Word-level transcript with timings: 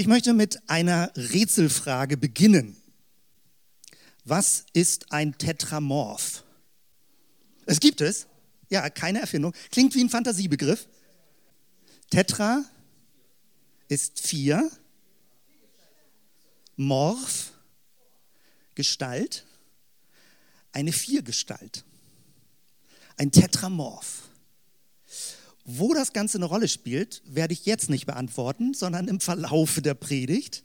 Ich 0.00 0.06
möchte 0.06 0.32
mit 0.32 0.70
einer 0.70 1.10
Rätselfrage 1.16 2.16
beginnen. 2.16 2.80
Was 4.24 4.64
ist 4.72 5.10
ein 5.10 5.36
Tetramorph? 5.36 6.44
Es 7.66 7.80
gibt 7.80 8.00
es. 8.00 8.28
Ja, 8.68 8.90
keine 8.90 9.20
Erfindung. 9.20 9.54
Klingt 9.72 9.96
wie 9.96 10.04
ein 10.04 10.08
Fantasiebegriff. 10.08 10.86
Tetra 12.10 12.64
ist 13.88 14.20
vier. 14.20 14.70
Morph, 16.76 17.50
Gestalt. 18.76 19.46
Eine 20.70 20.92
Viergestalt. 20.92 21.84
Ein 23.16 23.32
Tetramorph. 23.32 24.27
Wo 25.70 25.92
das 25.92 26.14
Ganze 26.14 26.38
eine 26.38 26.46
Rolle 26.46 26.66
spielt, 26.66 27.20
werde 27.26 27.52
ich 27.52 27.66
jetzt 27.66 27.90
nicht 27.90 28.06
beantworten, 28.06 28.72
sondern 28.72 29.06
im 29.06 29.20
Verlaufe 29.20 29.82
der 29.82 29.92
Predigt. 29.92 30.64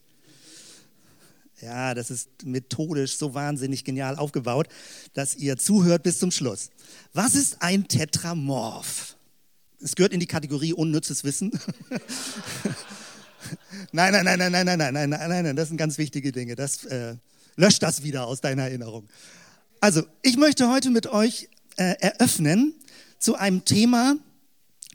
Ja, 1.60 1.94
das 1.94 2.10
ist 2.10 2.30
methodisch 2.46 3.18
so 3.18 3.34
wahnsinnig 3.34 3.84
genial 3.84 4.16
aufgebaut, 4.16 4.70
dass 5.13 5.36
ihr 5.36 5.58
zuhört 5.58 6.04
bis 6.04 6.20
zum 6.20 6.32
Schluss. 6.32 6.70
Was 7.12 7.36
ist 7.36 7.62
ein 7.62 7.90
Tetramorph? 7.90 9.18
Es 9.82 9.96
gehört 9.96 10.13
in 10.13 10.22
die 10.22 10.26
Kategorie 10.26 10.72
unnützes 10.72 11.26
Wissen. 11.26 11.52
nein, 13.91 14.13
nein, 14.13 14.24
nein, 14.24 14.40
nein, 14.40 14.52
nein, 14.54 14.66
nein, 14.66 14.77
nein, 14.77 14.94
nein, 14.94 15.10
nein, 15.10 15.44
nein, 15.44 15.55
das 15.58 15.68
sind 15.68 15.76
ganz 15.76 15.98
wichtige 15.98 16.32
Dinge. 16.32 16.55
Das 16.55 16.85
äh, 16.85 17.16
löscht 17.58 17.84
das 17.84 18.04
wieder 18.04 18.26
aus 18.26 18.40
deiner 18.40 18.63
Erinnerung. 18.63 19.10
Also, 19.82 20.04
ich 20.22 20.38
möchte 20.38 20.70
heute 20.70 20.91
mit 20.91 21.08
euch 21.08 21.49
äh, 21.76 21.96
eröffnen 21.99 22.74
zu 23.20 23.35
einem 23.35 23.66
Thema, 23.66 24.16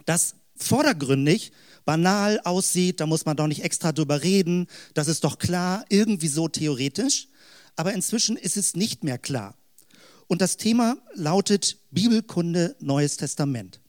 das 0.09 0.37
vordergründig 0.57 1.53
banal 1.85 2.41
aussieht, 2.41 3.01
da 3.01 3.07
muss 3.07 3.25
man 3.25 3.37
doch 3.37 3.47
nicht 3.47 3.63
extra 3.63 3.93
drüber 3.93 4.23
reden, 4.23 4.67
das 4.95 5.09
ist 5.09 5.25
doch 5.25 5.39
klar, 5.39 5.85
irgendwie 5.89 6.29
so 6.29 6.49
theoretisch, 6.49 7.29
aber 7.77 7.93
inzwischen 7.93 8.37
ist 8.37 8.57
es 8.57 8.75
nicht 8.75 9.05
mehr 9.05 9.19
klar. 9.19 9.55
Und 10.27 10.43
das 10.43 10.57
Thema 10.57 10.97
lautet 11.15 11.79
Bibelkunde 11.91 12.77
Neues 12.81 13.17
Testament. 13.17 13.81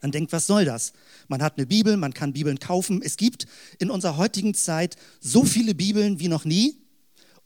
Man 0.00 0.12
denkt, 0.12 0.32
was 0.32 0.46
soll 0.46 0.66
das? 0.66 0.92
Man 1.28 1.42
hat 1.42 1.56
eine 1.56 1.66
Bibel, 1.66 1.96
man 1.96 2.12
kann 2.12 2.34
Bibeln 2.34 2.58
kaufen. 2.58 3.00
Es 3.02 3.16
gibt 3.16 3.46
in 3.78 3.90
unserer 3.90 4.18
heutigen 4.18 4.54
Zeit 4.54 4.96
so 5.20 5.44
viele 5.44 5.74
Bibeln 5.74 6.20
wie 6.20 6.28
noch 6.28 6.44
nie. 6.44 6.76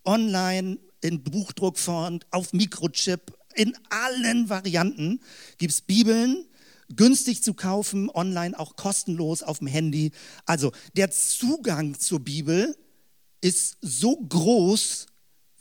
Online, 0.04 0.78
in 1.00 1.22
Buchdruckform, 1.22 2.20
auf 2.32 2.52
Mikrochip, 2.52 3.32
in 3.54 3.76
allen 3.90 4.48
Varianten 4.48 5.20
gibt 5.58 5.72
es 5.72 5.80
Bibeln, 5.80 6.46
günstig 6.94 7.42
zu 7.42 7.54
kaufen, 7.54 8.10
online 8.10 8.58
auch 8.58 8.76
kostenlos 8.76 9.42
auf 9.42 9.58
dem 9.58 9.66
Handy. 9.66 10.12
Also 10.46 10.72
der 10.96 11.10
Zugang 11.10 11.98
zur 11.98 12.20
Bibel 12.20 12.76
ist 13.40 13.76
so 13.80 14.16
groß, 14.16 15.06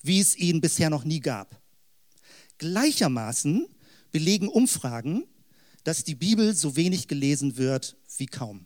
wie 0.03 0.19
es 0.19 0.35
ihn 0.35 0.61
bisher 0.61 0.89
noch 0.89 1.03
nie 1.03 1.19
gab. 1.19 1.61
Gleichermaßen 2.57 3.67
belegen 4.11 4.47
Umfragen, 4.47 5.25
dass 5.83 6.03
die 6.03 6.15
Bibel 6.15 6.55
so 6.55 6.75
wenig 6.75 7.07
gelesen 7.07 7.57
wird 7.57 7.97
wie 8.17 8.25
kaum. 8.25 8.65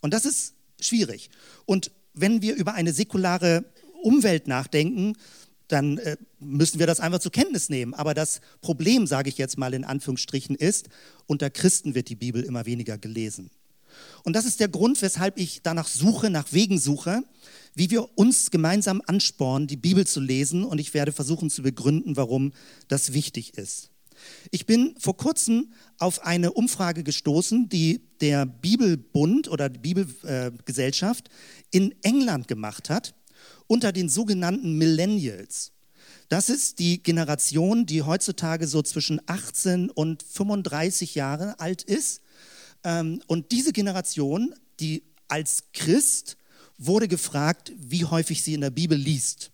Und 0.00 0.14
das 0.14 0.24
ist 0.26 0.54
schwierig. 0.80 1.30
Und 1.64 1.90
wenn 2.12 2.42
wir 2.42 2.54
über 2.54 2.74
eine 2.74 2.92
säkulare 2.92 3.64
Umwelt 4.02 4.46
nachdenken, 4.46 5.16
dann 5.74 5.98
äh, 5.98 6.16
müssen 6.38 6.78
wir 6.78 6.86
das 6.86 7.00
einfach 7.00 7.18
zur 7.18 7.32
Kenntnis 7.32 7.68
nehmen. 7.68 7.94
Aber 7.94 8.14
das 8.14 8.40
Problem, 8.60 9.08
sage 9.08 9.28
ich 9.28 9.38
jetzt 9.38 9.58
mal 9.58 9.74
in 9.74 9.84
Anführungsstrichen, 9.84 10.54
ist, 10.54 10.88
unter 11.26 11.50
Christen 11.50 11.96
wird 11.96 12.08
die 12.08 12.14
Bibel 12.14 12.44
immer 12.44 12.64
weniger 12.64 12.96
gelesen. 12.96 13.50
Und 14.22 14.36
das 14.36 14.44
ist 14.44 14.60
der 14.60 14.68
Grund, 14.68 15.02
weshalb 15.02 15.36
ich 15.36 15.62
danach 15.62 15.88
suche, 15.88 16.30
nach 16.30 16.52
Wegen 16.52 16.78
suche, 16.78 17.24
wie 17.74 17.90
wir 17.90 18.16
uns 18.16 18.52
gemeinsam 18.52 19.02
anspornen, 19.04 19.66
die 19.66 19.76
Bibel 19.76 20.06
zu 20.06 20.20
lesen. 20.20 20.64
Und 20.64 20.78
ich 20.78 20.94
werde 20.94 21.10
versuchen 21.10 21.50
zu 21.50 21.62
begründen, 21.62 22.16
warum 22.16 22.52
das 22.86 23.12
wichtig 23.12 23.58
ist. 23.58 23.90
Ich 24.52 24.66
bin 24.66 24.94
vor 25.00 25.16
kurzem 25.16 25.72
auf 25.98 26.24
eine 26.24 26.52
Umfrage 26.52 27.02
gestoßen, 27.02 27.68
die 27.68 28.00
der 28.20 28.46
Bibelbund 28.46 29.48
oder 29.48 29.68
die 29.68 29.80
Bibelgesellschaft 29.80 31.28
in 31.72 31.94
England 32.02 32.46
gemacht 32.46 32.90
hat 32.90 33.14
unter 33.66 33.92
den 33.92 34.08
sogenannten 34.08 34.76
Millennials. 34.78 35.72
Das 36.28 36.48
ist 36.48 36.78
die 36.78 37.02
Generation, 37.02 37.86
die 37.86 38.02
heutzutage 38.02 38.66
so 38.66 38.82
zwischen 38.82 39.20
18 39.26 39.90
und 39.90 40.22
35 40.22 41.14
Jahre 41.14 41.60
alt 41.60 41.82
ist. 41.82 42.22
Ähm, 42.82 43.22
und 43.26 43.52
diese 43.52 43.72
Generation, 43.72 44.54
die 44.80 45.04
als 45.28 45.64
Christ 45.72 46.36
wurde 46.78 47.08
gefragt, 47.08 47.72
wie 47.76 48.04
häufig 48.04 48.42
sie 48.42 48.54
in 48.54 48.62
der 48.62 48.70
Bibel 48.70 48.98
liest. 48.98 49.50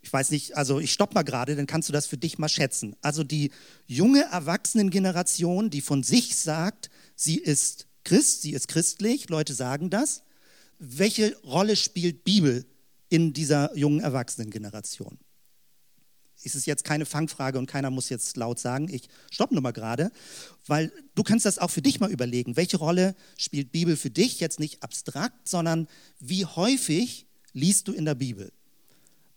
Ich 0.00 0.12
weiß 0.12 0.30
nicht, 0.30 0.56
also 0.56 0.78
ich 0.78 0.92
stopp 0.92 1.14
mal 1.14 1.22
gerade, 1.22 1.56
dann 1.56 1.66
kannst 1.66 1.88
du 1.88 1.92
das 1.92 2.06
für 2.06 2.16
dich 2.16 2.38
mal 2.38 2.48
schätzen. 2.48 2.96
Also 3.02 3.24
die 3.24 3.50
junge 3.86 4.22
Erwachsenengeneration, 4.22 5.70
die 5.70 5.80
von 5.80 6.02
sich 6.02 6.36
sagt, 6.36 6.88
sie 7.16 7.36
ist 7.36 7.86
Christ, 8.04 8.42
sie 8.42 8.52
ist 8.52 8.68
christlich, 8.68 9.28
Leute 9.28 9.54
sagen 9.54 9.90
das. 9.90 10.22
Welche 10.78 11.36
Rolle 11.42 11.74
spielt 11.74 12.24
Bibel 12.24 12.64
in 13.08 13.32
dieser 13.32 13.76
jungen 13.76 14.00
Erwachsenengeneration. 14.00 15.18
Ist 16.42 16.54
es 16.54 16.66
jetzt 16.66 16.84
keine 16.84 17.04
Fangfrage 17.04 17.58
und 17.58 17.66
keiner 17.66 17.90
muss 17.90 18.10
jetzt 18.10 18.36
laut 18.36 18.60
sagen, 18.60 18.88
ich 18.88 19.08
stopp 19.30 19.50
nur 19.50 19.60
mal 19.60 19.72
gerade, 19.72 20.12
weil 20.66 20.92
du 21.16 21.24
kannst 21.24 21.46
das 21.46 21.58
auch 21.58 21.70
für 21.70 21.82
dich 21.82 21.98
mal 21.98 22.10
überlegen. 22.10 22.56
Welche 22.56 22.76
Rolle 22.76 23.16
spielt 23.36 23.72
Bibel 23.72 23.96
für 23.96 24.10
dich? 24.10 24.38
Jetzt 24.38 24.60
nicht 24.60 24.82
abstrakt, 24.82 25.48
sondern 25.48 25.88
wie 26.20 26.46
häufig 26.46 27.26
liest 27.52 27.88
du 27.88 27.92
in 27.92 28.04
der 28.04 28.14
Bibel? 28.14 28.52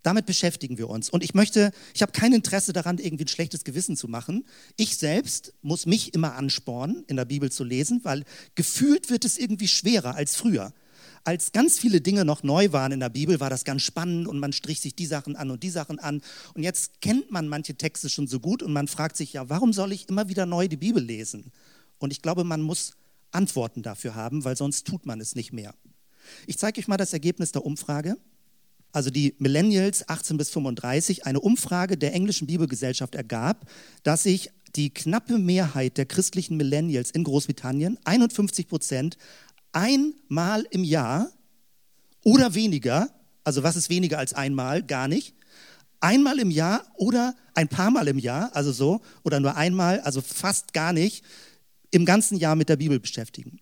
Damit 0.03 0.25
beschäftigen 0.25 0.77
wir 0.77 0.89
uns. 0.89 1.09
Und 1.09 1.23
ich 1.23 1.33
möchte, 1.33 1.71
ich 1.93 2.01
habe 2.01 2.11
kein 2.11 2.33
Interesse 2.33 2.73
daran, 2.73 2.97
irgendwie 2.97 3.25
ein 3.25 3.29
schlechtes 3.29 3.63
Gewissen 3.63 3.95
zu 3.95 4.07
machen. 4.07 4.45
Ich 4.75 4.97
selbst 4.97 5.53
muss 5.61 5.85
mich 5.85 6.13
immer 6.13 6.35
anspornen, 6.35 7.03
in 7.07 7.17
der 7.17 7.25
Bibel 7.25 7.51
zu 7.51 7.63
lesen, 7.63 8.01
weil 8.03 8.25
gefühlt 8.55 9.09
wird 9.09 9.25
es 9.25 9.37
irgendwie 9.37 9.67
schwerer 9.67 10.15
als 10.15 10.35
früher 10.35 10.73
als 11.23 11.51
ganz 11.51 11.79
viele 11.79 12.01
Dinge 12.01 12.25
noch 12.25 12.43
neu 12.43 12.71
waren 12.71 12.91
in 12.91 12.99
der 12.99 13.09
Bibel, 13.09 13.39
war 13.39 13.49
das 13.49 13.63
ganz 13.63 13.81
spannend 13.81 14.27
und 14.27 14.39
man 14.39 14.53
strich 14.53 14.81
sich 14.81 14.95
die 14.95 15.05
Sachen 15.05 15.35
an 15.35 15.51
und 15.51 15.63
die 15.63 15.69
Sachen 15.69 15.99
an. 15.99 16.21
Und 16.53 16.63
jetzt 16.63 17.01
kennt 17.01 17.31
man 17.31 17.47
manche 17.47 17.75
Texte 17.75 18.09
schon 18.09 18.27
so 18.27 18.39
gut 18.39 18.63
und 18.63 18.73
man 18.73 18.87
fragt 18.87 19.17
sich, 19.17 19.33
ja, 19.33 19.49
warum 19.49 19.73
soll 19.73 19.91
ich 19.91 20.09
immer 20.09 20.29
wieder 20.29 20.45
neu 20.45 20.67
die 20.67 20.77
Bibel 20.77 21.03
lesen? 21.03 21.51
Und 21.99 22.11
ich 22.11 22.21
glaube, 22.21 22.43
man 22.43 22.61
muss 22.61 22.93
Antworten 23.31 23.83
dafür 23.83 24.15
haben, 24.15 24.43
weil 24.43 24.57
sonst 24.57 24.87
tut 24.87 25.05
man 25.05 25.21
es 25.21 25.35
nicht 25.35 25.53
mehr. 25.53 25.73
Ich 26.47 26.57
zeige 26.57 26.79
euch 26.79 26.87
mal 26.87 26.97
das 26.97 27.13
Ergebnis 27.13 27.51
der 27.51 27.65
Umfrage. 27.65 28.17
Also 28.91 29.09
die 29.09 29.35
Millennials 29.39 30.07
18 30.09 30.37
bis 30.37 30.49
35, 30.49 31.25
eine 31.25 31.39
Umfrage 31.39 31.97
der 31.97 32.13
englischen 32.13 32.47
Bibelgesellschaft 32.47 33.15
ergab, 33.15 33.69
dass 34.03 34.23
sich 34.23 34.51
die 34.75 34.93
knappe 34.93 35.37
Mehrheit 35.37 35.97
der 35.97 36.05
christlichen 36.05 36.57
Millennials 36.57 37.11
in 37.11 37.23
Großbritannien, 37.23 37.97
51 38.03 38.67
Prozent, 38.67 39.17
einmal 39.71 40.65
im 40.71 40.83
Jahr 40.83 41.31
oder 42.23 42.53
weniger, 42.53 43.09
also 43.43 43.63
was 43.63 43.75
ist 43.75 43.89
weniger 43.89 44.19
als 44.19 44.33
einmal? 44.33 44.83
Gar 44.83 45.07
nicht. 45.07 45.35
Einmal 45.99 46.39
im 46.39 46.51
Jahr 46.51 46.85
oder 46.95 47.35
ein 47.53 47.67
paar 47.67 47.91
Mal 47.91 48.07
im 48.07 48.17
Jahr, 48.17 48.55
also 48.55 48.71
so, 48.71 49.01
oder 49.23 49.39
nur 49.39 49.55
einmal, 49.55 49.99
also 50.01 50.21
fast 50.21 50.73
gar 50.73 50.93
nicht, 50.93 51.23
im 51.91 52.05
ganzen 52.05 52.37
Jahr 52.37 52.55
mit 52.55 52.69
der 52.69 52.77
Bibel 52.77 52.99
beschäftigen. 52.99 53.59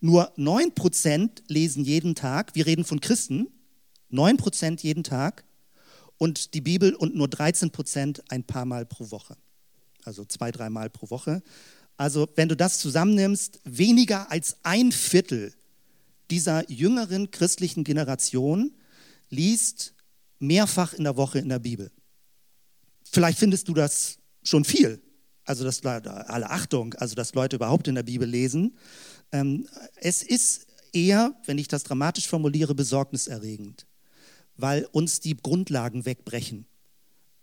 Nur 0.00 0.32
9% 0.38 1.42
lesen 1.48 1.84
jeden 1.84 2.14
Tag, 2.14 2.54
wir 2.54 2.66
reden 2.66 2.84
von 2.84 3.00
Christen, 3.00 3.48
9% 4.12 4.82
jeden 4.82 5.04
Tag 5.04 5.44
und 6.18 6.54
die 6.54 6.60
Bibel 6.60 6.94
und 6.94 7.14
nur 7.14 7.26
13% 7.26 8.20
ein 8.28 8.44
paar 8.44 8.64
Mal 8.64 8.86
pro 8.86 9.10
Woche. 9.10 9.36
Also 10.04 10.24
zwei, 10.24 10.52
dreimal 10.52 10.88
pro 10.88 11.10
Woche. 11.10 11.42
Also 11.96 12.28
wenn 12.34 12.48
du 12.48 12.56
das 12.56 12.78
zusammennimmst, 12.78 13.60
weniger 13.64 14.30
als 14.30 14.56
ein 14.62 14.92
Viertel 14.92 15.54
dieser 16.30 16.70
jüngeren 16.70 17.30
christlichen 17.30 17.84
Generation 17.84 18.72
liest 19.30 19.94
mehrfach 20.38 20.92
in 20.92 21.04
der 21.04 21.16
Woche 21.16 21.38
in 21.38 21.48
der 21.48 21.58
Bibel. 21.58 21.90
Vielleicht 23.10 23.38
findest 23.38 23.68
du 23.68 23.74
das 23.74 24.18
schon 24.42 24.64
viel. 24.64 25.00
Also 25.44 25.64
dass 25.64 25.84
alle 25.84 26.50
Achtung, 26.50 26.94
also 26.94 27.14
dass 27.14 27.34
Leute 27.34 27.56
überhaupt 27.56 27.86
in 27.86 27.94
der 27.94 28.02
Bibel 28.02 28.28
lesen. 28.28 28.76
Ähm, 29.30 29.68
es 29.96 30.22
ist 30.22 30.66
eher, 30.92 31.36
wenn 31.44 31.58
ich 31.58 31.68
das 31.68 31.84
dramatisch 31.84 32.26
formuliere, 32.26 32.74
besorgniserregend, 32.74 33.86
weil 34.56 34.86
uns 34.90 35.20
die 35.20 35.36
Grundlagen 35.36 36.04
wegbrechen. 36.04 36.66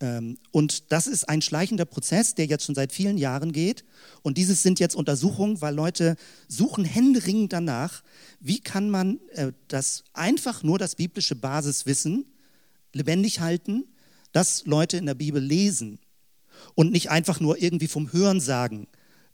Ähm, 0.03 0.37
und 0.51 0.91
das 0.91 1.07
ist 1.07 1.29
ein 1.29 1.41
schleichender 1.41 1.85
Prozess, 1.85 2.35
der 2.35 2.45
jetzt 2.45 2.65
schon 2.65 2.75
seit 2.75 2.91
vielen 2.91 3.17
Jahren 3.17 3.53
geht. 3.53 3.85
Und 4.21 4.37
dieses 4.37 4.61
sind 4.61 4.81
jetzt 4.81 4.95
Untersuchungen, 4.95 5.61
weil 5.61 5.73
Leute 5.73 6.17
suchen 6.49 6.83
händeringend 6.83 7.53
danach, 7.53 8.03
wie 8.41 8.59
kann 8.59 8.89
man 8.89 9.21
äh, 9.31 9.53
das 9.69 10.03
einfach 10.11 10.61
nur 10.61 10.77
das 10.77 10.95
biblische 10.95 11.35
Basiswissen 11.35 12.25
lebendig 12.91 13.39
halten, 13.39 13.85
dass 14.33 14.65
Leute 14.65 14.97
in 14.97 15.05
der 15.05 15.13
Bibel 15.13 15.41
lesen 15.41 15.99
und 16.75 16.91
nicht 16.91 17.09
einfach 17.09 17.39
nur 17.39 17.61
irgendwie 17.61 17.87
vom 17.87 18.11
Hören 18.11 18.41
sagen 18.41 18.87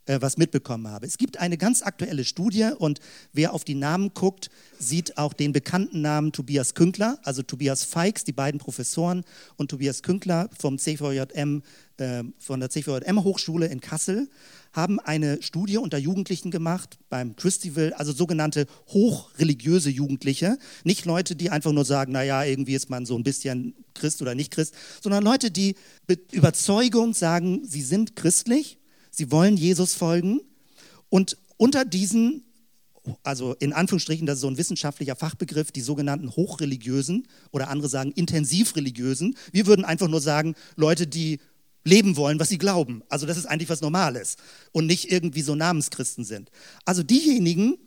äh, 0.09 0.21
was 0.21 0.38
mitbekommen 0.38 0.88
habe. 0.88 1.06
Es 1.06 1.17
gibt 1.17 1.38
eine 1.38 1.57
ganz 1.57 1.83
aktuelle 1.83 2.25
Studie 2.25 2.71
und 2.77 3.00
wer 3.31 3.53
auf 3.53 3.63
die 3.63 3.75
Namen 3.75 4.11
guckt, 4.15 4.50
sieht 4.79 5.17
auch 5.19 5.33
den 5.33 5.53
bekannten 5.53 6.01
Namen 6.01 6.31
Tobias 6.31 6.73
Künkler, 6.73 7.19
also 7.23 7.44
Tobias 7.44 7.83
Feix, 7.83 8.23
die 8.23 8.31
beiden 8.31 8.59
Professoren 8.59 9.23
und 9.56 9.69
Tobias 9.69 10.01
Künkler 10.01 10.50
vom 10.57 10.79
CVJM, 10.79 11.61
äh, 11.97 12.23
von 12.39 12.59
der 12.59 12.71
CVJM 12.71 13.23
Hochschule 13.23 13.67
in 13.67 13.81
Kassel 13.81 14.29
haben 14.73 15.00
eine 15.00 15.41
Studie 15.44 15.77
unter 15.77 15.97
Jugendlichen 16.00 16.50
gemacht 16.50 16.97
beim 17.09 17.35
Christival, 17.35 17.94
also 17.94 18.11
sogenannte 18.11 18.65
hochreligiöse 18.88 19.91
Jugendliche. 19.91 20.57
Nicht 20.83 21.06
Leute, 21.06 21.35
die 21.35 21.51
einfach 21.51 21.71
nur 21.71 21.85
sagen, 21.85 22.13
naja, 22.13 22.44
irgendwie 22.44 22.75
ist 22.75 22.89
man 22.89 23.06
so 23.06 23.15
ein 23.15 23.23
bisschen 23.23 23.75
Christ 23.94 24.21
oder 24.23 24.33
nicht 24.33 24.51
Christ, 24.51 24.73
sondern 25.01 25.23
Leute, 25.23 25.51
die 25.51 25.75
mit 26.07 26.33
Überzeugung 26.33 27.13
sagen, 27.13 27.61
sie 27.63 27.81
sind 27.81 28.15
christlich, 28.15 28.79
sie 29.11 29.31
wollen 29.31 29.57
Jesus 29.57 29.94
folgen. 29.94 30.41
Und 31.09 31.38
unter 31.57 31.85
diesen, 31.85 32.44
also 33.23 33.53
in 33.56 33.73
Anführungsstrichen, 33.73 34.25
das 34.25 34.35
ist 34.35 34.41
so 34.41 34.47
ein 34.47 34.57
wissenschaftlicher 34.57 35.15
Fachbegriff, 35.15 35.71
die 35.71 35.81
sogenannten 35.81 36.35
hochreligiösen 36.35 37.27
oder 37.51 37.69
andere 37.69 37.89
sagen 37.89 38.11
intensivreligiösen. 38.11 39.35
Wir 39.51 39.65
würden 39.67 39.85
einfach 39.85 40.07
nur 40.07 40.21
sagen, 40.21 40.56
Leute, 40.75 41.07
die 41.07 41.39
leben 41.83 42.17
wollen, 42.17 42.39
was 42.39 42.50
sie 42.50 42.57
glauben. 42.57 43.03
Also 43.09 43.25
das 43.25 43.38
ist 43.38 43.45
eigentlich 43.45 43.69
was 43.69 43.81
Normales 43.81 44.38
und 44.71 44.85
nicht 44.85 45.11
irgendwie 45.11 45.41
so 45.41 45.56
Namenschristen 45.56 46.23
sind. 46.23 46.51
Also 46.85 47.03
diejenigen 47.03 47.77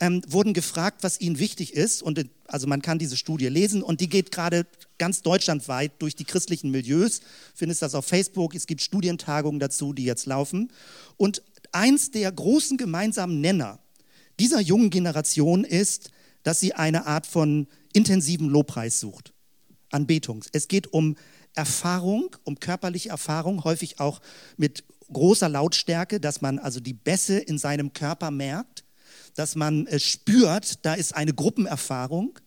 ähm, 0.00 0.22
wurden 0.26 0.52
gefragt, 0.54 1.02
was 1.02 1.20
ihnen 1.20 1.38
wichtig 1.38 1.74
ist. 1.74 2.02
Und 2.02 2.24
also 2.46 2.66
man 2.66 2.82
kann 2.82 2.98
diese 2.98 3.16
Studie 3.16 3.48
lesen 3.48 3.82
und 3.82 4.00
die 4.00 4.08
geht 4.08 4.32
gerade 4.32 4.66
ganz 4.98 5.22
deutschlandweit 5.22 5.92
durch 6.00 6.16
die 6.16 6.24
christlichen 6.24 6.70
Milieus. 6.70 7.20
Findest 7.54 7.82
das 7.82 7.94
auf 7.94 8.06
Facebook. 8.06 8.54
Es 8.54 8.66
gibt 8.66 8.82
Studientagungen 8.82 9.60
dazu, 9.60 9.92
die 9.92 10.04
jetzt 10.04 10.26
laufen. 10.26 10.72
Und 11.16 11.42
eins 11.72 12.10
der 12.10 12.30
großen 12.32 12.76
gemeinsamen 12.76 13.40
Nenner 13.40 13.78
dieser 14.38 14.60
jungen 14.60 14.90
Generation 14.90 15.64
ist, 15.64 16.10
dass 16.42 16.60
sie 16.60 16.74
eine 16.74 17.06
Art 17.06 17.26
von 17.26 17.68
intensiven 17.92 18.48
Lobpreis 18.48 18.98
sucht. 18.98 19.32
Anbetung. 19.90 20.42
Es 20.52 20.68
geht 20.68 20.92
um 20.92 21.16
Erfahrung, 21.54 22.34
um 22.44 22.58
körperliche 22.58 23.10
Erfahrung, 23.10 23.64
häufig 23.64 24.00
auch 24.00 24.20
mit 24.56 24.84
großer 25.12 25.48
Lautstärke, 25.48 26.18
dass 26.18 26.40
man 26.40 26.58
also 26.58 26.80
die 26.80 26.94
Bässe 26.94 27.38
in 27.38 27.58
seinem 27.58 27.92
Körper 27.92 28.30
merkt, 28.30 28.84
dass 29.34 29.54
man 29.54 29.86
äh, 29.86 29.98
spürt, 29.98 30.84
da 30.84 30.94
ist 30.94 31.14
eine 31.14 31.32
Gruppenerfahrung 31.34 32.38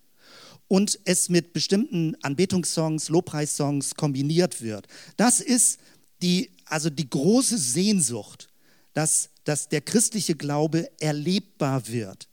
und 0.68 1.00
es 1.06 1.30
mit 1.30 1.54
bestimmten 1.54 2.16
Anbetungssongs, 2.22 3.10
Lobpreissongs 3.10 3.96
kombiniert 3.96 4.62
wird. 4.62 4.88
Das 5.18 5.40
ist 5.40 5.80
die, 6.22 6.52
also 6.66 6.90
die 6.90 7.10
große 7.10 7.58
Sehnsucht, 7.58 8.48
dass, 8.94 9.30
dass 9.44 9.70
der 9.70 9.82
christliche 9.82 10.36
Glaube 10.36 10.90
erlebbar 11.00 11.88
wird. 11.88 12.28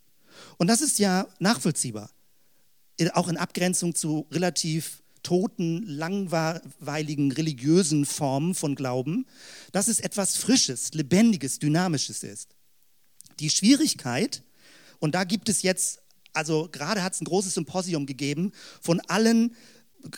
Und 0.57 0.69
das 0.69 0.81
ist 0.81 0.99
ja 0.99 1.27
nachvollziehbar, 1.39 2.11
auch 3.15 3.29
in 3.29 3.37
Abgrenzung 3.37 3.95
zu 3.95 4.27
relativ 4.31 5.03
toten, 5.23 5.87
langweiligen 5.87 7.33
religiösen 7.33 8.07
Formen 8.07 8.55
von 8.55 8.75
Glauben, 8.75 9.27
dass 9.73 9.89
es 9.89 10.01
etwas 10.01 10.37
Frisches, 10.37 10.95
Lebendiges, 10.95 11.59
Dynamisches 11.59 12.23
ist. 12.23 12.55
Die 13.43 13.51
Schwierigkeit, 13.51 14.43
und 15.01 15.15
da 15.15 15.25
gibt 15.25 15.49
es 15.49 15.63
jetzt, 15.63 16.01
also 16.33 16.69
gerade 16.71 17.03
hat 17.03 17.13
es 17.15 17.21
ein 17.21 17.25
großes 17.27 17.55
Symposium 17.55 18.07
gegeben 18.07 18.53
von 18.81 19.01
allen, 19.01 19.55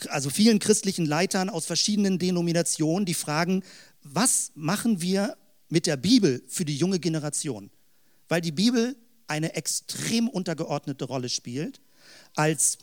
also 0.08 0.30
vielen 0.30 0.58
christlichen 0.58 1.06
Leitern 1.06 1.48
aus 1.48 1.66
verschiedenen 1.66 2.18
Denominationen, 2.18 3.06
die 3.06 3.14
fragen, 3.14 3.64
was 4.02 4.52
machen 4.54 5.00
wir 5.00 5.36
mit 5.70 5.86
der 5.86 5.96
Bibel 5.96 6.44
für 6.46 6.66
die 6.66 6.76
junge 6.76 7.00
Generation? 7.00 7.70
Weil 8.28 8.42
die 8.42 8.52
Bibel 8.52 8.94
eine 9.26 9.54
extrem 9.54 10.28
untergeordnete 10.28 11.06
Rolle 11.06 11.30
spielt 11.30 11.80
als 12.34 12.78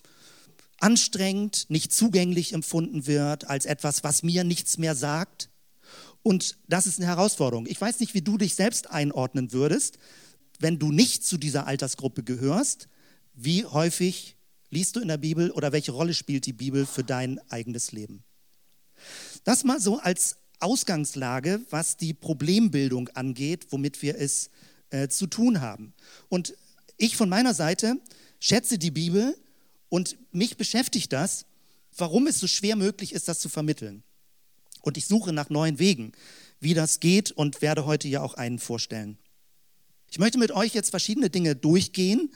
anstrengend, 0.79 1.67
nicht 1.69 1.93
zugänglich 1.93 2.53
empfunden 2.53 3.05
wird, 3.05 3.47
als 3.47 3.67
etwas, 3.67 4.03
was 4.03 4.23
mir 4.23 4.43
nichts 4.43 4.79
mehr 4.79 4.95
sagt. 4.95 5.49
Und 6.23 6.57
das 6.67 6.88
ist 6.88 6.97
eine 6.97 7.07
Herausforderung. 7.07 7.67
Ich 7.67 7.79
weiß 7.79 7.99
nicht, 7.99 8.13
wie 8.15 8.21
du 8.21 8.38
dich 8.38 8.55
selbst 8.55 8.89
einordnen 8.89 9.53
würdest, 9.53 9.99
wenn 10.62 10.80
du 10.80 10.92
nicht 10.92 11.25
zu 11.25 11.38
dieser 11.38 11.68
Altersgruppe 11.68 12.24
gehörst. 12.24 12.88
Wie 13.34 13.66
häufig 13.66 14.38
liest 14.69 14.96
du 14.96 15.00
in 15.00 15.08
der 15.08 15.18
Bibel 15.18 15.52
oder 15.52 15.72
welche 15.72 15.92
Rolle 15.92 16.13
spielt 16.13 16.46
die 16.46 16.54
Bibel 16.54 16.86
für 16.86 17.04
dein 17.04 17.40
eigenes 17.50 17.92
Leben? 17.92 18.24
Das 19.44 19.63
mal 19.63 19.80
so 19.80 20.00
als 20.00 20.38
Ausgangslage, 20.60 21.62
was 21.69 21.98
die 21.98 22.13
Problembildung 22.13 23.10
angeht, 23.10 23.68
womit 23.72 24.02
wir 24.02 24.18
es 24.18 24.50
äh, 24.92 25.08
zu 25.08 25.28
tun 25.28 25.62
haben. 25.62 25.94
Und 26.30 26.56
ich 26.98 27.18
von 27.18 27.30
meiner 27.30 27.54
Seite 27.54 28.00
schätze 28.40 28.78
die 28.78 28.92
Bibel 28.92 29.36
und 29.90 30.18
mich 30.31 30.58
beschäftigt 30.58 31.12
das, 31.12 31.46
warum 31.98 32.28
es 32.28 32.40
so 32.40 32.48
schwer 32.48 32.75
möglich 32.75 33.13
ist, 33.13 33.28
das 33.28 33.40
zu 33.40 33.50
vermitteln. 33.50 34.04
Und 34.81 34.98
ich 34.98 35.08
suche 35.08 35.34
nach 35.34 35.50
neuen 35.50 35.80
Wegen, 35.80 36.12
wie 36.60 36.74
das 36.74 37.00
geht 37.00 37.31
und 37.31 37.62
werde 37.62 37.86
heute 37.86 38.08
ja 38.08 38.22
auch 38.22 38.36
einen 38.36 38.60
vorstellen. 38.60 39.18
Ich 40.12 40.19
möchte 40.19 40.38
mit 40.38 40.52
euch 40.52 40.74
jetzt 40.74 40.90
verschiedene 40.90 41.30
Dinge 41.30 41.56
durchgehen 41.56 42.34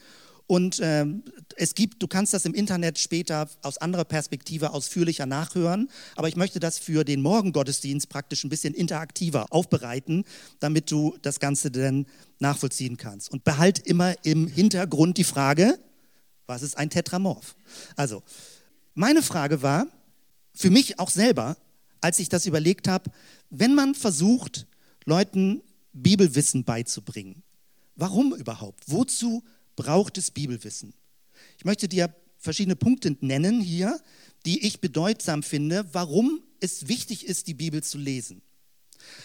und 0.47 0.79
ähm, 0.81 1.23
es 1.57 1.75
gibt, 1.75 2.01
du 2.01 2.07
kannst 2.07 2.33
das 2.33 2.45
im 2.45 2.53
Internet 2.53 2.97
später 2.99 3.49
aus 3.63 3.77
anderer 3.79 4.05
Perspektive 4.05 4.71
ausführlicher 4.71 5.25
nachhören, 5.25 5.89
aber 6.15 6.29
ich 6.29 6.37
möchte 6.37 6.61
das 6.61 6.79
für 6.79 7.03
den 7.03 7.21
Morgengottesdienst 7.21 8.07
praktisch 8.07 8.45
ein 8.45 8.49
bisschen 8.49 8.73
interaktiver 8.73 9.47
aufbereiten, 9.49 10.23
damit 10.61 10.89
du 10.89 11.17
das 11.21 11.41
Ganze 11.41 11.69
dann 11.69 12.05
nachvollziehen 12.39 12.95
kannst. 12.95 13.29
Und 13.29 13.43
behalt 13.43 13.79
immer 13.79 14.15
im 14.23 14.47
Hintergrund 14.47 15.17
die 15.17 15.25
Frage, 15.25 15.77
was 16.47 16.61
ist 16.61 16.77
ein 16.77 16.89
Tetramorph? 16.89 17.57
Also, 17.97 18.23
meine 18.93 19.21
Frage 19.21 19.61
war 19.61 19.87
für 20.53 20.69
mich 20.69 20.97
auch 20.97 21.09
selber, 21.09 21.57
als 21.99 22.19
ich 22.19 22.29
das 22.29 22.45
überlegt 22.45 22.87
habe, 22.87 23.11
wenn 23.49 23.75
man 23.75 23.95
versucht, 23.95 24.65
Leuten 25.03 25.61
Bibelwissen 25.91 26.63
beizubringen, 26.63 27.43
warum 27.95 28.35
überhaupt? 28.35 28.83
Wozu 28.87 29.43
braucht 29.75 30.17
es 30.17 30.31
Bibelwissen? 30.31 30.93
Ich 31.57 31.65
möchte 31.65 31.87
dir 31.87 32.13
verschiedene 32.37 32.75
Punkte 32.75 33.17
nennen 33.21 33.61
hier, 33.61 33.99
die 34.45 34.65
ich 34.65 34.79
bedeutsam 34.79 35.43
finde, 35.43 35.85
warum 35.93 36.43
es 36.59 36.87
wichtig 36.87 37.25
ist, 37.25 37.47
die 37.47 37.53
Bibel 37.53 37.83
zu 37.83 37.97
lesen. 37.97 38.41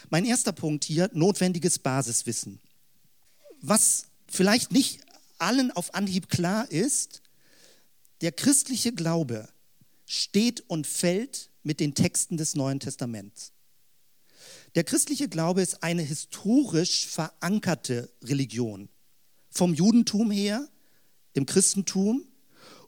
Mein 0.09 0.25
erster 0.25 0.53
Punkt 0.53 0.85
hier, 0.85 1.11
notwendiges 1.13 1.79
Basiswissen. 1.79 2.61
Was 3.61 4.07
vielleicht 4.27 4.73
nicht 4.73 5.01
allen 5.39 5.71
auf 5.71 5.95
Anhieb 5.95 6.29
klar 6.29 6.71
ist, 6.71 7.23
der 8.21 8.33
christliche 8.33 8.93
Glaube 8.93 9.49
steht 10.07 10.65
und 10.69 10.87
fällt 10.87 11.51
mit 11.63 11.81
den 11.81 11.95
Texten 11.95 12.37
des 12.37 12.55
Neuen 12.55 12.81
Testaments. 12.81 13.53
Der 14.77 14.85
christliche 14.85 15.29
Glaube 15.29 15.63
ist 15.63 15.83
eine 15.83 16.03
historisch 16.03 17.07
verankerte 17.07 18.09
Religion. 18.23 18.89
Vom 19.51 19.75
Judentum 19.75 20.31
her, 20.31 20.69
im 21.33 21.47
Christentum. 21.47 22.25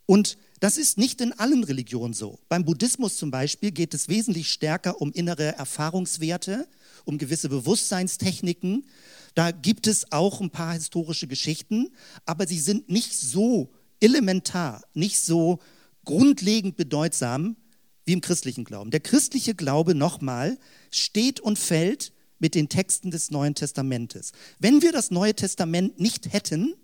Und 0.06 0.38
das 0.60 0.76
ist 0.76 0.96
nicht 0.96 1.20
in 1.20 1.32
allen 1.32 1.64
Religionen 1.64 2.14
so. 2.14 2.38
Beim 2.48 2.64
Buddhismus 2.64 3.16
zum 3.16 3.32
Beispiel 3.32 3.72
geht 3.72 3.94
es 3.94 4.08
wesentlich 4.08 4.52
stärker 4.52 5.00
um 5.00 5.12
innere 5.12 5.56
Erfahrungswerte, 5.56 6.68
um 7.04 7.18
gewisse 7.18 7.48
Bewusstseinstechniken. 7.48 8.86
Da 9.34 9.50
gibt 9.50 9.88
es 9.88 10.12
auch 10.12 10.40
ein 10.40 10.50
paar 10.50 10.74
historische 10.74 11.26
Geschichten, 11.26 11.90
aber 12.26 12.46
sie 12.46 12.60
sind 12.60 12.90
nicht 12.90 13.12
so 13.12 13.72
elementar, 13.98 14.84
nicht 14.94 15.18
so 15.18 15.58
grundlegend 16.04 16.76
bedeutsam 16.76 17.56
wie 18.04 18.12
im 18.12 18.20
christlichen 18.20 18.64
Glauben. 18.64 18.90
Der 18.90 19.00
christliche 19.00 19.54
Glaube, 19.54 19.94
nochmal, 19.94 20.58
steht 20.90 21.40
und 21.40 21.58
fällt 21.58 22.12
mit 22.38 22.54
den 22.54 22.68
Texten 22.68 23.10
des 23.10 23.30
Neuen 23.30 23.54
Testamentes. 23.54 24.32
Wenn 24.58 24.82
wir 24.82 24.92
das 24.92 25.10
Neue 25.10 25.34
Testament 25.34 26.00
nicht 26.00 26.32
hätten, 26.32 26.74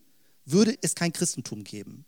würde 0.44 0.76
es 0.82 0.94
kein 0.94 1.12
Christentum 1.12 1.64
geben. 1.64 2.04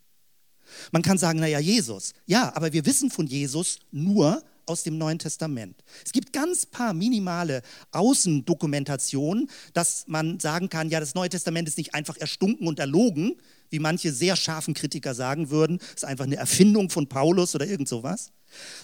Man 0.93 1.03
kann 1.03 1.19
sagen, 1.19 1.41
naja, 1.41 1.59
Jesus. 1.59 2.13
Ja, 2.27 2.55
aber 2.55 2.73
wir 2.73 2.87
wissen 2.87 3.11
von 3.11 3.27
Jesus 3.27 3.81
nur 3.91 4.43
aus 4.67 4.85
dem 4.85 4.99
Neuen 4.99 5.19
Testament. 5.19 5.83
Es 6.05 6.13
gibt 6.13 6.33
ganz 6.33 6.65
paar 6.65 6.95
minimale 6.95 7.63
Außendokumentationen, 7.91 9.51
dass 9.73 10.05
man 10.07 10.39
sagen 10.39 10.69
kann, 10.69 10.89
ja, 10.89 11.01
das 11.01 11.15
Neue 11.15 11.29
Testament 11.29 11.67
ist 11.67 11.77
nicht 11.77 11.95
einfach 11.95 12.17
erstunken 12.17 12.69
und 12.69 12.79
erlogen, 12.79 13.37
wie 13.71 13.79
manche 13.79 14.13
sehr 14.13 14.37
scharfen 14.37 14.75
Kritiker 14.75 15.15
sagen 15.15 15.51
würden, 15.51 15.79
ist 15.95 16.05
einfach 16.05 16.25
eine 16.25 16.37
Erfindung 16.37 16.91
von 16.91 17.09
Paulus 17.09 17.55
oder 17.55 17.67
irgend 17.67 17.89
sowas, 17.89 18.33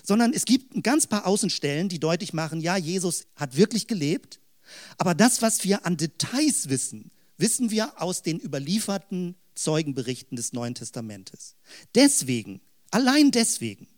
sondern 0.02 0.32
es 0.32 0.44
gibt 0.44 0.74
ein 0.74 0.82
ganz 0.82 1.06
paar 1.06 1.26
Außenstellen, 1.26 1.88
die 1.88 1.98
deutlich 1.98 2.32
machen, 2.32 2.60
ja, 2.60 2.76
Jesus 2.76 3.26
hat 3.34 3.56
wirklich 3.56 3.86
gelebt, 3.86 4.40
aber 4.98 5.14
das, 5.14 5.42
was 5.42 5.64
wir 5.64 5.86
an 5.86 5.96
Details 5.96 6.68
wissen, 6.68 7.10
wissen 7.38 7.70
wir 7.70 8.00
aus 8.00 8.22
den 8.22 8.40
überlieferten 8.40 9.36
Zeugenberichten 9.54 10.36
des 10.36 10.52
Neuen 10.52 10.74
Testamentes. 10.74 11.56
Deswegen, 11.94 12.60
allein 12.90 13.30
deswegen, 13.30 13.88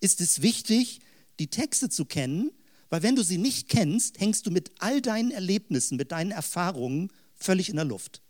ist 0.00 0.20
es 0.20 0.42
wichtig, 0.42 1.00
die 1.38 1.48
Texte 1.48 1.88
zu 1.88 2.04
kennen, 2.04 2.50
weil 2.90 3.02
wenn 3.02 3.16
du 3.16 3.22
sie 3.22 3.38
nicht 3.38 3.68
kennst, 3.68 4.20
hängst 4.20 4.46
du 4.46 4.50
mit 4.50 4.72
all 4.78 5.00
deinen 5.00 5.30
Erlebnissen, 5.30 5.96
mit 5.96 6.12
deinen 6.12 6.30
Erfahrungen 6.30 7.10
völlig 7.34 7.68
in 7.68 7.76
der 7.76 7.84
Luft. 7.84 8.22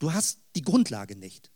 Du 0.00 0.12
hast 0.12 0.38
die 0.56 0.62
Grundlage 0.62 1.14
nicht. 1.14 1.52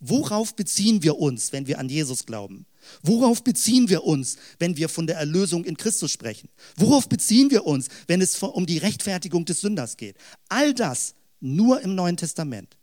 Worauf 0.00 0.54
beziehen 0.54 1.02
wir 1.02 1.18
uns, 1.18 1.52
wenn 1.52 1.66
wir 1.66 1.78
an 1.78 1.88
Jesus 1.88 2.26
glauben? 2.26 2.66
Worauf 3.02 3.42
beziehen 3.42 3.88
wir 3.88 4.04
uns, 4.04 4.36
wenn 4.58 4.76
wir 4.76 4.90
von 4.90 5.06
der 5.06 5.16
Erlösung 5.16 5.64
in 5.64 5.78
Christus 5.78 6.10
sprechen? 6.10 6.50
Worauf 6.76 7.08
beziehen 7.08 7.50
wir 7.50 7.64
uns, 7.64 7.88
wenn 8.06 8.20
es 8.20 8.36
um 8.42 8.66
die 8.66 8.78
Rechtfertigung 8.78 9.46
des 9.46 9.62
Sünders 9.62 9.96
geht? 9.96 10.16
All 10.50 10.74
das 10.74 11.14
nur 11.40 11.80
im 11.80 11.94
Neuen 11.94 12.18
Testament. 12.18 12.76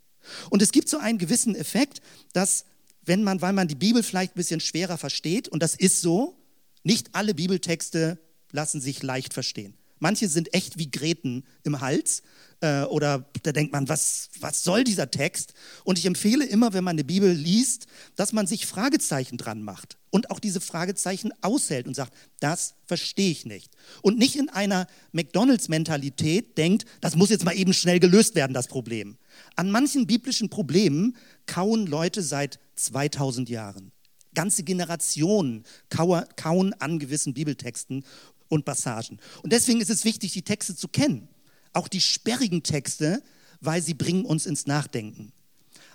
Und 0.49 0.61
es 0.61 0.71
gibt 0.71 0.89
so 0.89 0.97
einen 0.97 1.19
gewissen 1.19 1.55
Effekt, 1.55 2.01
dass 2.33 2.65
wenn 3.03 3.23
man, 3.23 3.41
weil 3.41 3.53
man 3.53 3.67
die 3.67 3.75
Bibel 3.75 4.03
vielleicht 4.03 4.33
ein 4.33 4.39
bisschen 4.39 4.59
schwerer 4.59 4.97
versteht, 4.97 5.47
und 5.47 5.61
das 5.61 5.75
ist 5.75 6.01
so, 6.01 6.37
nicht 6.83 7.13
alle 7.13 7.35
Bibeltexte 7.35 8.19
lassen 8.51 8.81
sich 8.81 9.03
leicht 9.03 9.33
verstehen. 9.33 9.75
Manche 10.01 10.27
sind 10.27 10.53
echt 10.55 10.79
wie 10.79 10.89
Gräten 10.89 11.43
im 11.63 11.79
Hals 11.79 12.23
äh, 12.59 12.81
oder 12.85 13.23
da 13.43 13.51
denkt 13.51 13.71
man, 13.71 13.87
was, 13.87 14.29
was 14.39 14.63
soll 14.63 14.83
dieser 14.83 15.11
Text? 15.11 15.53
Und 15.83 15.99
ich 15.99 16.07
empfehle 16.07 16.43
immer, 16.43 16.73
wenn 16.73 16.83
man 16.83 16.95
eine 16.95 17.03
Bibel 17.03 17.31
liest, 17.31 17.85
dass 18.15 18.33
man 18.33 18.47
sich 18.47 18.65
Fragezeichen 18.65 19.37
dran 19.37 19.61
macht 19.61 19.97
und 20.09 20.31
auch 20.31 20.39
diese 20.39 20.59
Fragezeichen 20.59 21.31
aushält 21.41 21.85
und 21.85 21.95
sagt, 21.95 22.15
das 22.39 22.73
verstehe 22.87 23.29
ich 23.29 23.45
nicht. 23.45 23.71
Und 24.01 24.17
nicht 24.17 24.35
in 24.35 24.49
einer 24.49 24.87
McDonalds-Mentalität 25.11 26.57
denkt, 26.57 26.85
das 26.99 27.15
muss 27.15 27.29
jetzt 27.29 27.45
mal 27.45 27.55
eben 27.55 27.73
schnell 27.73 27.99
gelöst 27.99 28.33
werden, 28.33 28.53
das 28.53 28.67
Problem. 28.67 29.17
An 29.55 29.69
manchen 29.69 30.07
biblischen 30.07 30.49
Problemen 30.49 31.15
kauen 31.45 31.85
Leute 31.85 32.23
seit 32.23 32.59
2000 32.75 33.49
Jahren. 33.49 33.91
Ganze 34.33 34.63
Generationen 34.63 35.63
kauen 35.89 36.73
an 36.79 36.97
gewissen 36.97 37.35
Bibeltexten 37.35 38.03
und 38.51 38.65
Passagen. 38.65 39.19
Und 39.41 39.53
deswegen 39.53 39.81
ist 39.81 39.89
es 39.89 40.05
wichtig, 40.05 40.33
die 40.33 40.43
Texte 40.43 40.75
zu 40.75 40.87
kennen. 40.87 41.27
Auch 41.73 41.87
die 41.87 42.01
sperrigen 42.01 42.63
Texte, 42.63 43.23
weil 43.61 43.81
sie 43.81 43.93
bringen 43.93 44.25
uns 44.25 44.45
ins 44.45 44.67
Nachdenken. 44.67 45.31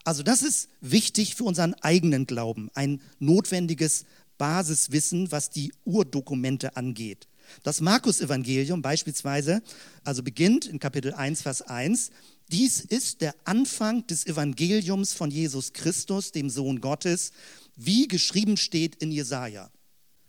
Also 0.04 0.22
das 0.22 0.42
ist 0.42 0.68
wichtig 0.80 1.34
für 1.34 1.44
unseren 1.44 1.74
eigenen 1.74 2.26
Glauben, 2.26 2.70
ein 2.74 3.00
notwendiges 3.18 4.04
Basiswissen, 4.38 5.32
was 5.32 5.50
die 5.50 5.72
Urdokumente 5.84 6.76
angeht. 6.76 7.28
Das 7.62 7.80
Markus-Evangelium 7.80 8.82
beispielsweise, 8.82 9.62
also 10.04 10.22
beginnt 10.22 10.66
in 10.66 10.78
Kapitel 10.78 11.12
1, 11.12 11.42
Vers 11.42 11.62
1, 11.62 12.10
dies 12.48 12.80
ist 12.80 13.20
der 13.20 13.34
Anfang 13.44 14.06
des 14.06 14.26
Evangeliums 14.26 15.12
von 15.12 15.30
Jesus 15.30 15.72
Christus, 15.72 16.32
dem 16.32 16.50
Sohn 16.50 16.80
Gottes, 16.80 17.32
wie 17.74 18.06
geschrieben 18.08 18.56
steht 18.56 18.96
in 18.96 19.10
Jesaja. 19.10 19.70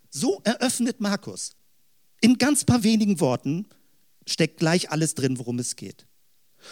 So 0.10 0.42
eröffnet 0.44 1.00
Markus. 1.00 1.57
In 2.22 2.38
ganz 2.38 2.64
paar 2.64 2.84
wenigen 2.84 3.20
Worten 3.20 3.68
steckt 4.26 4.60
gleich 4.60 4.92
alles 4.92 5.16
drin, 5.16 5.38
worum 5.38 5.60
es 5.60 5.76
geht. 5.76 6.08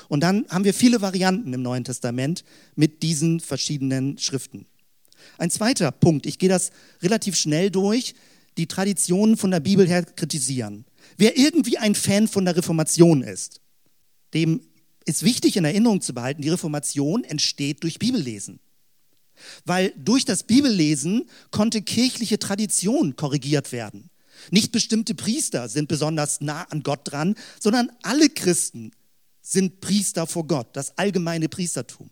Und 0.10 0.22
dann 0.22 0.46
haben 0.50 0.66
wir 0.66 0.74
viele 0.74 1.02
Varianten 1.02 1.54
im 1.54 1.62
Neuen 1.62 1.84
Testament 1.84 2.44
mit 2.76 3.04
diesen 3.04 3.40
verschiedenen 3.40 4.18
Schriften. 4.18 4.66
Ein 5.38 5.52
zweiter 5.52 5.92
Punkt, 5.92 6.26
ich 6.26 6.40
gehe 6.40 6.50
das 6.50 6.72
relativ 7.02 7.36
schnell 7.36 7.70
durch, 7.72 8.16
die 8.58 8.68
Traditionen 8.68 9.38
von 9.38 9.52
der 9.52 9.60
Bibel 9.60 9.88
her 9.88 10.04
kritisieren. 10.04 10.86
Wer 11.18 11.38
irgendwie 11.38 11.78
ein 11.78 11.96
Fan 11.96 12.28
von 12.28 12.46
der 12.46 12.56
Reformation 12.56 13.22
ist, 13.22 13.62
dem 14.34 14.62
ist 15.06 15.24
wichtig 15.24 15.58
in 15.58 15.66
Erinnerung 15.66 16.02
zu 16.02 16.14
behalten, 16.14 16.42
die 16.42 16.50
Reformation 16.50 17.24
entsteht 17.24 17.84
durch 17.84 18.00
Bibellesen. 18.00 18.60
Weil 19.66 19.94
durch 19.98 20.26
das 20.26 20.44
Bibellesen 20.44 21.30
konnte 21.52 21.82
kirchliche 21.82 22.40
Tradition 22.40 23.16
korrigiert 23.16 23.72
werden. 23.72 24.10
Nicht 24.52 24.72
bestimmte 24.72 25.16
Priester 25.16 25.70
sind 25.70 25.88
besonders 25.88 26.42
nah 26.42 26.64
an 26.64 26.84
Gott 26.84 27.02
dran, 27.04 27.36
sondern 27.60 27.92
alle 28.02 28.30
Christen 28.30 28.92
sind 29.42 29.82
Priester 29.82 30.28
vor 30.28 30.48
Gott, 30.48 30.76
das 30.76 30.98
allgemeine 30.98 31.50
Priestertum. 31.50 32.10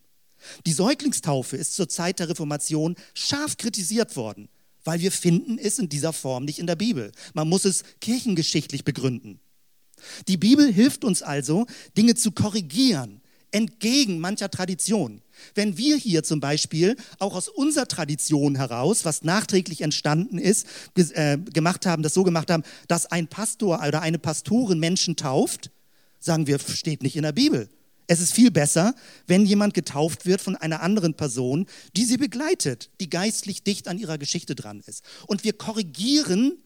Die 0.65 0.73
Säuglingstaufe 0.73 1.57
ist 1.57 1.75
zur 1.75 1.89
Zeit 1.89 2.19
der 2.19 2.29
Reformation 2.29 2.95
scharf 3.13 3.57
kritisiert 3.57 4.15
worden, 4.15 4.49
weil 4.83 4.99
wir 4.99 5.11
finden 5.11 5.57
es 5.57 5.79
in 5.79 5.89
dieser 5.89 6.13
Form 6.13 6.45
nicht 6.45 6.59
in 6.59 6.67
der 6.67 6.75
Bibel. 6.75 7.11
Man 7.33 7.49
muss 7.49 7.65
es 7.65 7.83
kirchengeschichtlich 8.01 8.83
begründen. 8.83 9.39
Die 10.27 10.37
Bibel 10.37 10.71
hilft 10.71 11.05
uns 11.05 11.21
also, 11.21 11.65
Dinge 11.97 12.15
zu 12.15 12.31
korrigieren, 12.31 13.21
entgegen 13.53 14.19
mancher 14.19 14.49
Tradition. 14.49 15.21
Wenn 15.55 15.77
wir 15.77 15.95
hier 15.95 16.23
zum 16.23 16.39
Beispiel 16.39 16.95
auch 17.19 17.35
aus 17.35 17.49
unserer 17.49 17.87
Tradition 17.87 18.55
heraus, 18.55 19.05
was 19.05 19.23
nachträglich 19.23 19.81
entstanden 19.81 20.37
ist, 20.37 20.67
äh, 20.95 21.37
gemacht 21.37 21.85
haben, 21.85 22.03
das 22.03 22.13
so 22.13 22.23
gemacht 22.23 22.49
haben, 22.49 22.63
dass 22.87 23.05
ein 23.05 23.27
Pastor 23.27 23.81
oder 23.85 24.01
eine 24.01 24.19
Pastorin 24.19 24.79
Menschen 24.79 25.15
tauft, 25.15 25.71
sagen 26.19 26.47
wir, 26.47 26.59
steht 26.59 27.03
nicht 27.03 27.15
in 27.15 27.23
der 27.23 27.31
Bibel. 27.31 27.69
Es 28.07 28.19
ist 28.19 28.33
viel 28.33 28.51
besser, 28.51 28.95
wenn 29.27 29.45
jemand 29.45 29.73
getauft 29.73 30.25
wird 30.25 30.41
von 30.41 30.55
einer 30.55 30.81
anderen 30.81 31.13
Person, 31.13 31.67
die 31.95 32.03
sie 32.03 32.17
begleitet, 32.17 32.89
die 32.99 33.09
geistlich 33.09 33.63
dicht 33.63 33.87
an 33.87 33.97
ihrer 33.97 34.17
Geschichte 34.17 34.55
dran 34.55 34.81
ist. 34.85 35.03
Und 35.27 35.43
wir 35.43 35.53
korrigieren 35.53 36.57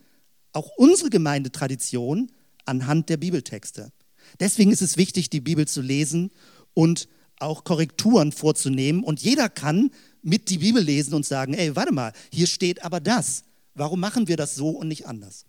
auch 0.53 0.69
unsere 0.77 1.09
Gemeindetradition 1.09 2.31
anhand 2.65 3.09
der 3.09 3.17
Bibeltexte. 3.17 3.91
Deswegen 4.39 4.71
ist 4.71 4.81
es 4.81 4.97
wichtig, 4.97 5.29
die 5.29 5.41
Bibel 5.41 5.67
zu 5.67 5.81
lesen 5.81 6.31
und 6.77 7.07
auch 7.39 7.63
Korrekturen 7.63 8.31
vorzunehmen. 8.31 9.03
Und 9.03 9.19
jeder 9.19 9.49
kann 9.49 9.89
mit 10.21 10.51
die 10.51 10.59
Bibel 10.59 10.83
lesen 10.83 11.15
und 11.15 11.25
sagen, 11.25 11.55
ey, 11.55 11.75
warte 11.75 11.91
mal, 11.91 12.13
hier 12.31 12.45
steht 12.45 12.85
aber 12.85 12.99
das. 12.99 13.43
Warum 13.73 13.99
machen 13.99 14.27
wir 14.27 14.37
das 14.37 14.55
so 14.55 14.69
und 14.69 14.87
nicht 14.87 15.07
anders? 15.07 15.45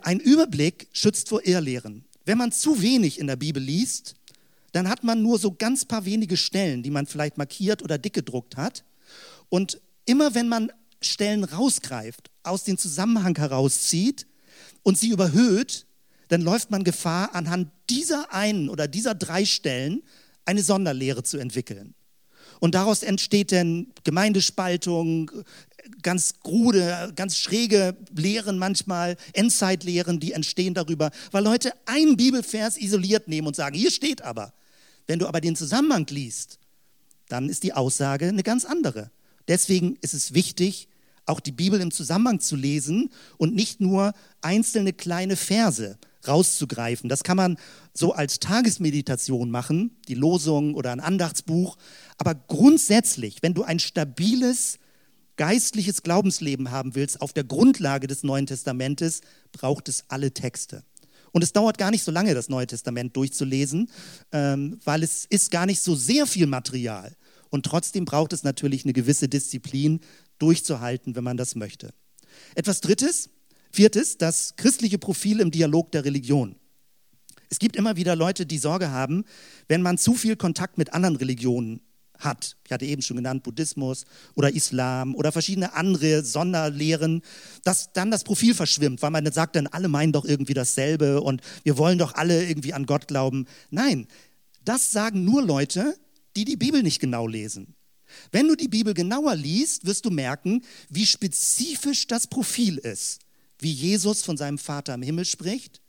ein 0.00 0.18
Überblick 0.18 0.88
schützt 0.92 1.28
vor 1.28 1.44
Irrlehren. 1.44 2.06
Wenn 2.24 2.38
man 2.38 2.52
zu 2.52 2.80
wenig 2.80 3.18
in 3.18 3.26
der 3.26 3.36
Bibel 3.36 3.62
liest, 3.62 4.14
dann 4.72 4.88
hat 4.88 5.04
man 5.04 5.22
nur 5.22 5.38
so 5.38 5.52
ganz 5.52 5.84
paar 5.84 6.06
wenige 6.06 6.38
Stellen, 6.38 6.82
die 6.82 6.90
man 6.90 7.04
vielleicht 7.04 7.36
markiert 7.36 7.82
oder 7.82 7.98
dick 7.98 8.14
gedruckt 8.14 8.56
hat. 8.56 8.82
Und 9.50 9.82
immer 10.06 10.34
wenn 10.34 10.48
man 10.48 10.72
Stellen 11.02 11.44
rausgreift, 11.44 12.30
aus 12.42 12.64
dem 12.64 12.78
Zusammenhang 12.78 13.36
herauszieht 13.36 14.26
und 14.82 14.96
sie 14.96 15.10
überhöht, 15.10 15.84
dann 16.28 16.40
läuft 16.40 16.70
man 16.70 16.82
Gefahr, 16.82 17.34
anhand 17.34 17.70
dieser 17.94 18.32
einen 18.32 18.68
oder 18.68 18.88
dieser 18.88 19.14
drei 19.14 19.44
Stellen 19.44 20.02
eine 20.44 20.62
Sonderlehre 20.62 21.22
zu 21.22 21.38
entwickeln. 21.38 21.94
Und 22.60 22.74
daraus 22.74 23.02
entsteht 23.02 23.52
dann 23.52 23.88
Gemeindespaltung, 24.04 25.30
ganz 26.02 26.40
krude, 26.40 27.12
ganz 27.14 27.36
schräge 27.36 27.96
Lehren 28.14 28.58
manchmal, 28.58 29.16
Endzeitlehren, 29.32 30.20
die 30.20 30.32
entstehen 30.32 30.74
darüber, 30.74 31.10
weil 31.30 31.44
Leute 31.44 31.72
einen 31.86 32.16
Bibelvers 32.16 32.78
isoliert 32.78 33.28
nehmen 33.28 33.46
und 33.46 33.56
sagen, 33.56 33.76
hier 33.76 33.90
steht 33.90 34.22
aber. 34.22 34.54
Wenn 35.06 35.18
du 35.18 35.26
aber 35.26 35.40
den 35.40 35.56
Zusammenhang 35.56 36.06
liest, 36.08 36.58
dann 37.28 37.48
ist 37.48 37.62
die 37.62 37.72
Aussage 37.74 38.28
eine 38.28 38.42
ganz 38.42 38.64
andere. 38.64 39.10
Deswegen 39.48 39.96
ist 40.00 40.14
es 40.14 40.32
wichtig, 40.32 40.88
auch 41.26 41.40
die 41.40 41.52
Bibel 41.52 41.80
im 41.80 41.90
Zusammenhang 41.90 42.40
zu 42.40 42.56
lesen 42.56 43.10
und 43.36 43.54
nicht 43.54 43.80
nur 43.80 44.14
einzelne 44.40 44.92
kleine 44.92 45.36
Verse 45.36 45.98
rauszugreifen. 46.28 47.08
Das 47.08 47.22
kann 47.22 47.36
man 47.36 47.56
so 47.92 48.12
als 48.12 48.40
Tagesmeditation 48.40 49.50
machen, 49.50 49.96
die 50.08 50.14
Losung 50.14 50.74
oder 50.74 50.92
ein 50.92 51.00
Andachtsbuch. 51.00 51.76
Aber 52.18 52.34
grundsätzlich, 52.34 53.42
wenn 53.42 53.54
du 53.54 53.62
ein 53.62 53.78
stabiles 53.78 54.78
geistliches 55.36 56.02
Glaubensleben 56.02 56.70
haben 56.70 56.94
willst, 56.94 57.20
auf 57.20 57.32
der 57.32 57.44
Grundlage 57.44 58.06
des 58.06 58.22
Neuen 58.22 58.46
Testamentes, 58.46 59.20
braucht 59.52 59.88
es 59.88 60.04
alle 60.08 60.32
Texte. 60.32 60.84
Und 61.32 61.42
es 61.42 61.52
dauert 61.52 61.78
gar 61.78 61.90
nicht 61.90 62.04
so 62.04 62.12
lange, 62.12 62.34
das 62.34 62.48
Neue 62.48 62.68
Testament 62.68 63.16
durchzulesen, 63.16 63.90
ähm, 64.30 64.78
weil 64.84 65.02
es 65.02 65.24
ist 65.24 65.50
gar 65.50 65.66
nicht 65.66 65.80
so 65.80 65.96
sehr 65.96 66.26
viel 66.26 66.46
Material. 66.46 67.16
Und 67.50 67.66
trotzdem 67.66 68.04
braucht 68.04 68.32
es 68.32 68.44
natürlich 68.44 68.84
eine 68.84 68.92
gewisse 68.92 69.28
Disziplin, 69.28 70.00
durchzuhalten, 70.38 71.16
wenn 71.16 71.24
man 71.24 71.36
das 71.36 71.54
möchte. 71.54 71.90
Etwas 72.54 72.80
Drittes, 72.80 73.30
Viertes, 73.74 74.18
das 74.18 74.54
christliche 74.54 74.98
Profil 74.98 75.40
im 75.40 75.50
Dialog 75.50 75.90
der 75.90 76.04
Religion. 76.04 76.54
Es 77.50 77.58
gibt 77.58 77.74
immer 77.74 77.96
wieder 77.96 78.14
Leute, 78.14 78.46
die 78.46 78.58
Sorge 78.58 78.92
haben, 78.92 79.24
wenn 79.66 79.82
man 79.82 79.98
zu 79.98 80.14
viel 80.14 80.36
Kontakt 80.36 80.78
mit 80.78 80.92
anderen 80.94 81.16
Religionen 81.16 81.80
hat. 82.16 82.56
Ich 82.64 82.70
hatte 82.70 82.84
eben 82.86 83.02
schon 83.02 83.16
genannt, 83.16 83.42
Buddhismus 83.42 84.04
oder 84.36 84.54
Islam 84.54 85.16
oder 85.16 85.32
verschiedene 85.32 85.74
andere 85.74 86.22
Sonderlehren, 86.22 87.22
dass 87.64 87.92
dann 87.92 88.12
das 88.12 88.22
Profil 88.22 88.54
verschwimmt, 88.54 89.02
weil 89.02 89.10
man 89.10 89.24
dann 89.24 89.34
sagt, 89.34 89.56
dann 89.56 89.66
alle 89.66 89.88
meinen 89.88 90.12
doch 90.12 90.24
irgendwie 90.24 90.54
dasselbe 90.54 91.20
und 91.20 91.40
wir 91.64 91.76
wollen 91.76 91.98
doch 91.98 92.14
alle 92.14 92.46
irgendwie 92.46 92.74
an 92.74 92.86
Gott 92.86 93.08
glauben. 93.08 93.46
Nein, 93.70 94.06
das 94.64 94.92
sagen 94.92 95.24
nur 95.24 95.42
Leute, 95.42 95.96
die 96.36 96.44
die 96.44 96.56
Bibel 96.56 96.84
nicht 96.84 97.00
genau 97.00 97.26
lesen. 97.26 97.74
Wenn 98.30 98.46
du 98.46 98.54
die 98.54 98.68
Bibel 98.68 98.94
genauer 98.94 99.34
liest, 99.34 99.84
wirst 99.84 100.04
du 100.04 100.10
merken, 100.10 100.62
wie 100.88 101.06
spezifisch 101.06 102.06
das 102.06 102.28
Profil 102.28 102.78
ist, 102.78 103.23
wie 103.58 103.72
Jesus 103.72 104.22
von 104.22 104.36
seinem 104.36 104.58
Vater 104.58 104.94
im 104.94 105.02
Himmel 105.02 105.24
spricht, 105.24 105.80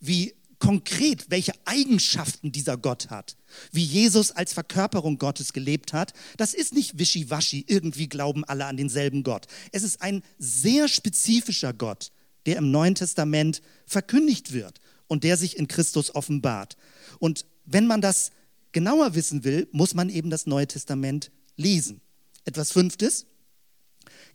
wie 0.00 0.34
konkret, 0.60 1.30
welche 1.30 1.52
Eigenschaften 1.64 2.52
dieser 2.52 2.76
Gott 2.76 3.10
hat, 3.10 3.36
wie 3.72 3.82
Jesus 3.82 4.30
als 4.30 4.52
Verkörperung 4.52 5.18
Gottes 5.18 5.52
gelebt 5.52 5.92
hat, 5.92 6.12
das 6.36 6.54
ist 6.54 6.74
nicht 6.74 6.98
wischiwaschi, 6.98 7.64
irgendwie 7.66 8.08
glauben 8.08 8.44
alle 8.44 8.66
an 8.66 8.76
denselben 8.76 9.24
Gott. 9.24 9.46
Es 9.72 9.82
ist 9.82 10.02
ein 10.02 10.22
sehr 10.38 10.86
spezifischer 10.86 11.72
Gott, 11.72 12.12
der 12.46 12.56
im 12.56 12.70
Neuen 12.70 12.94
Testament 12.94 13.62
verkündigt 13.86 14.52
wird 14.52 14.80
und 15.08 15.24
der 15.24 15.36
sich 15.36 15.56
in 15.56 15.66
Christus 15.66 16.14
offenbart. 16.14 16.76
Und 17.18 17.46
wenn 17.64 17.86
man 17.86 18.00
das 18.00 18.30
genauer 18.72 19.14
wissen 19.14 19.44
will, 19.44 19.66
muss 19.72 19.94
man 19.94 20.10
eben 20.10 20.30
das 20.30 20.46
Neue 20.46 20.68
Testament 20.68 21.32
lesen. 21.56 22.00
Etwas 22.44 22.70
Fünftes, 22.70 23.26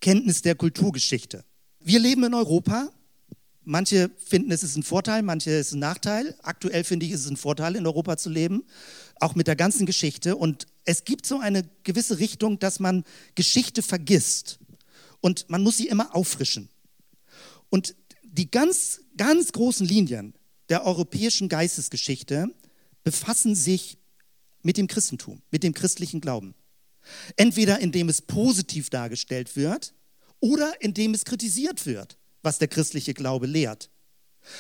Kenntnis 0.02 0.42
der 0.42 0.56
Kulturgeschichte. 0.56 1.46
Wir 1.88 2.00
leben 2.00 2.24
in 2.24 2.34
Europa. 2.34 2.90
Manche 3.64 4.10
finden, 4.18 4.52
es 4.52 4.64
ist 4.64 4.76
ein 4.76 4.82
Vorteil, 4.82 5.22
manche 5.22 5.52
ist 5.52 5.72
ein 5.72 5.80
Nachteil. 5.80 6.36
Aktuell 6.42 6.84
finde 6.84 7.06
ich, 7.06 7.12
es 7.12 7.22
ist 7.22 7.30
ein 7.30 7.38
Vorteil, 7.38 7.76
in 7.76 7.86
Europa 7.86 8.18
zu 8.18 8.32
leben, 8.32 8.64
auch 9.20 9.36
mit 9.36 9.46
der 9.46 9.56
ganzen 9.56 9.86
Geschichte. 9.86 10.36
Und 10.36 10.66
es 10.86 11.04
gibt 11.04 11.28
so 11.28 11.38
eine 11.38 11.62
gewisse 11.84 12.18
Richtung, 12.18 12.58
dass 12.58 12.80
man 12.80 13.04
Geschichte 13.36 13.84
vergisst. 13.84 14.58
Und 15.22 15.48
man 15.52 15.62
muss 15.62 15.78
sie 15.78 15.88
immer 15.88 16.16
auffrischen. 16.16 16.70
Und 17.70 17.96
die 18.24 18.50
ganz, 18.50 19.02
ganz 19.16 19.52
großen 19.52 19.86
Linien 19.86 20.34
der 20.70 20.88
europäischen 20.88 21.50
Geistesgeschichte 21.50 22.48
befassen 23.04 23.54
sich 23.54 24.00
mit 24.64 24.78
dem 24.78 24.88
Christentum, 24.88 25.44
mit 25.52 25.62
dem 25.62 25.76
christlichen 25.76 26.20
Glauben. 26.20 26.56
Entweder 27.36 27.78
indem 27.80 28.10
es 28.10 28.24
positiv 28.24 28.90
dargestellt 28.90 29.56
wird 29.56 29.94
oder 30.40 30.74
indem 30.82 31.14
es 31.14 31.26
kritisiert 31.26 31.86
wird, 31.86 32.18
was 32.42 32.60
der 32.60 32.68
christliche 32.68 33.14
Glaube 33.14 33.48
lehrt. 33.48 33.90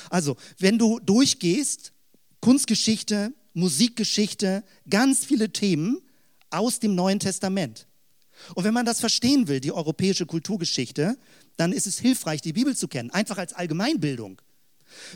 Also, 0.10 0.36
wenn 0.58 0.78
du 0.78 1.00
durchgehst, 1.00 1.94
Kunstgeschichte, 2.42 3.34
Musikgeschichte, 3.54 4.64
ganz 4.90 5.26
viele 5.26 5.52
Themen 5.52 6.02
aus 6.50 6.80
dem 6.80 6.96
Neuen 6.96 7.20
Testament. 7.20 7.88
Und 8.54 8.64
wenn 8.64 8.74
man 8.74 8.86
das 8.86 9.00
verstehen 9.00 9.48
will, 9.48 9.60
die 9.60 9.72
europäische 9.72 10.26
Kulturgeschichte, 10.26 11.18
dann 11.58 11.72
ist 11.72 11.88
es 11.88 12.00
hilfreich, 12.00 12.42
die 12.42 12.54
Bibel 12.54 12.76
zu 12.76 12.88
kennen, 12.88 13.12
einfach 13.12 13.38
als 13.38 13.54
Allgemeinbildung. 13.54 14.42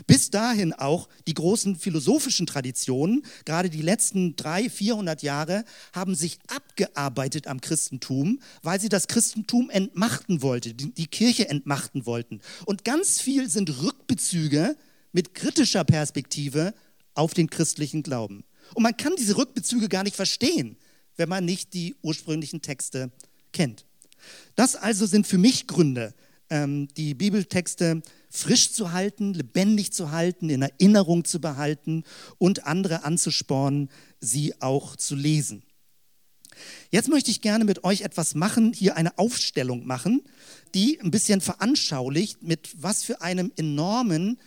Bis 0.06 0.30
dahin 0.30 0.72
auch 0.72 1.08
die 1.26 1.34
großen 1.34 1.76
philosophischen 1.76 2.46
Traditionen, 2.46 3.22
gerade 3.44 3.70
die 3.70 3.82
letzten 3.82 4.36
drei, 4.36 4.68
vierhundert 4.68 5.22
Jahre, 5.22 5.64
haben 5.92 6.14
sich 6.14 6.38
abgearbeitet 6.48 7.46
am 7.46 7.60
Christentum, 7.60 8.40
weil 8.62 8.80
sie 8.80 8.88
das 8.88 9.08
Christentum 9.08 9.70
entmachten 9.70 10.42
wollten, 10.42 10.76
die 10.94 11.06
Kirche 11.06 11.48
entmachten 11.48 12.06
wollten. 12.06 12.40
Und 12.66 12.84
ganz 12.84 13.20
viel 13.20 13.48
sind 13.48 13.82
Rückbezüge 13.82 14.76
mit 15.12 15.34
kritischer 15.34 15.84
Perspektive 15.84 16.74
auf 17.14 17.34
den 17.34 17.50
christlichen 17.50 18.02
Glauben. 18.02 18.44
Und 18.74 18.82
man 18.82 18.96
kann 18.96 19.14
diese 19.18 19.36
Rückbezüge 19.36 19.88
gar 19.88 20.04
nicht 20.04 20.16
verstehen, 20.16 20.76
wenn 21.16 21.28
man 21.28 21.44
nicht 21.44 21.74
die 21.74 21.96
ursprünglichen 22.02 22.62
Texte 22.62 23.10
kennt. 23.52 23.84
Das 24.54 24.76
also 24.76 25.06
sind 25.06 25.26
für 25.26 25.38
mich 25.38 25.66
Gründe, 25.66 26.14
die 26.52 27.14
Bibeltexte 27.14 28.02
frisch 28.28 28.72
zu 28.72 28.92
halten, 28.92 29.34
lebendig 29.34 29.92
zu 29.92 30.10
halten, 30.10 30.50
in 30.50 30.62
Erinnerung 30.62 31.24
zu 31.24 31.40
behalten 31.40 32.02
und 32.38 32.66
andere 32.66 33.04
anzuspornen, 33.04 33.88
sie 34.20 34.60
auch 34.60 34.96
zu 34.96 35.14
lesen. 35.14 35.62
Jetzt 36.90 37.08
möchte 37.08 37.30
ich 37.30 37.40
gerne 37.40 37.64
mit 37.64 37.84
euch 37.84 38.02
etwas 38.02 38.34
machen, 38.34 38.72
hier 38.72 38.96
eine 38.96 39.16
Aufstellung 39.18 39.86
machen, 39.86 40.22
die 40.74 41.00
ein 41.00 41.10
bisschen 41.10 41.40
veranschaulicht, 41.40 42.42
mit 42.42 42.70
was 42.76 43.04
für 43.04 43.20
einem 43.20 43.52
enormen 43.56 44.38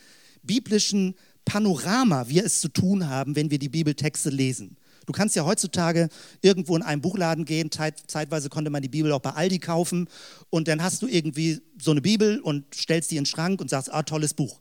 biblischen 0.43 1.15
Panorama 1.45 2.27
wir 2.27 2.45
es 2.45 2.59
zu 2.59 2.69
tun 2.69 3.07
haben, 3.07 3.35
wenn 3.35 3.51
wir 3.51 3.59
die 3.59 3.69
Bibeltexte 3.69 4.29
lesen. 4.29 4.77
Du 5.05 5.13
kannst 5.13 5.35
ja 5.35 5.45
heutzutage 5.45 6.09
irgendwo 6.41 6.75
in 6.75 6.81
einen 6.81 7.01
Buchladen 7.01 7.45
gehen, 7.45 7.69
zeitweise 7.71 8.49
konnte 8.49 8.69
man 8.69 8.81
die 8.81 8.89
Bibel 8.89 9.11
auch 9.11 9.19
bei 9.19 9.31
Aldi 9.31 9.59
kaufen 9.59 10.07
und 10.49 10.67
dann 10.67 10.81
hast 10.81 11.01
du 11.01 11.07
irgendwie 11.07 11.61
so 11.81 11.91
eine 11.91 12.01
Bibel 12.01 12.39
und 12.39 12.73
stellst 12.73 13.11
die 13.11 13.17
in 13.17 13.23
den 13.23 13.25
Schrank 13.27 13.61
und 13.61 13.69
sagst, 13.69 13.93
ah, 13.93 14.03
tolles 14.03 14.33
Buch. 14.33 14.59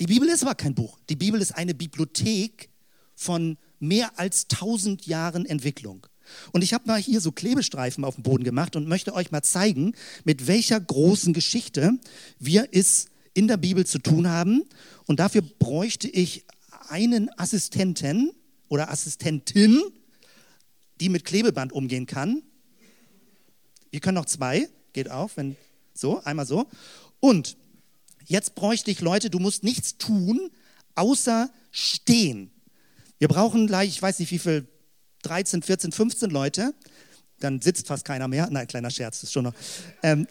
Die 0.00 0.06
Bibel 0.06 0.28
ist 0.28 0.42
aber 0.42 0.54
kein 0.54 0.74
Buch. 0.74 0.98
Die 1.08 1.16
Bibel 1.16 1.40
ist 1.40 1.52
eine 1.52 1.74
Bibliothek 1.74 2.70
von 3.14 3.58
mehr 3.78 4.18
als 4.18 4.48
tausend 4.48 5.06
Jahren 5.06 5.46
Entwicklung. 5.46 6.06
Und 6.52 6.62
ich 6.62 6.72
habe 6.72 6.86
mal 6.86 7.00
hier 7.00 7.20
so 7.20 7.32
Klebestreifen 7.32 8.04
auf 8.04 8.14
dem 8.14 8.22
Boden 8.22 8.44
gemacht 8.44 8.76
und 8.76 8.88
möchte 8.88 9.14
euch 9.14 9.30
mal 9.30 9.42
zeigen, 9.42 9.94
mit 10.24 10.46
welcher 10.46 10.80
großen 10.80 11.32
Geschichte 11.32 11.92
wir 12.38 12.68
es 12.72 13.06
in 13.34 13.48
der 13.48 13.56
Bibel 13.56 13.86
zu 13.86 13.98
tun 13.98 14.28
haben. 14.28 14.64
Und 15.06 15.20
dafür 15.20 15.42
bräuchte 15.42 16.08
ich 16.08 16.46
einen 16.88 17.30
Assistenten, 17.38 18.32
oder 18.72 18.90
Assistentin, 18.90 19.82
die 20.98 21.10
mit 21.10 21.26
Klebeband 21.26 21.74
umgehen 21.74 22.06
kann. 22.06 22.42
Wir 23.90 24.00
können 24.00 24.14
noch 24.14 24.24
zwei, 24.24 24.66
geht 24.94 25.10
auf, 25.10 25.36
wenn 25.36 25.58
so, 25.92 26.24
einmal 26.24 26.46
so. 26.46 26.66
Und 27.20 27.58
jetzt 28.24 28.54
bräuchte 28.54 28.90
ich 28.90 29.02
Leute, 29.02 29.28
du 29.28 29.40
musst 29.40 29.62
nichts 29.62 29.98
tun, 29.98 30.50
außer 30.94 31.50
stehen. 31.70 32.50
Wir 33.18 33.28
brauchen 33.28 33.66
gleich, 33.66 33.90
ich 33.90 34.00
weiß 34.00 34.18
nicht 34.20 34.30
wie 34.30 34.38
viel, 34.38 34.66
13, 35.20 35.60
14, 35.62 35.92
15 35.92 36.30
Leute. 36.30 36.74
Dann 37.40 37.60
sitzt 37.60 37.86
fast 37.86 38.06
keiner 38.06 38.26
mehr. 38.26 38.48
Nein, 38.50 38.66
kleiner 38.66 38.90
Scherz, 38.90 39.22
ist 39.22 39.34
schon 39.34 39.44
noch. 39.44 39.54
Ähm, 40.02 40.26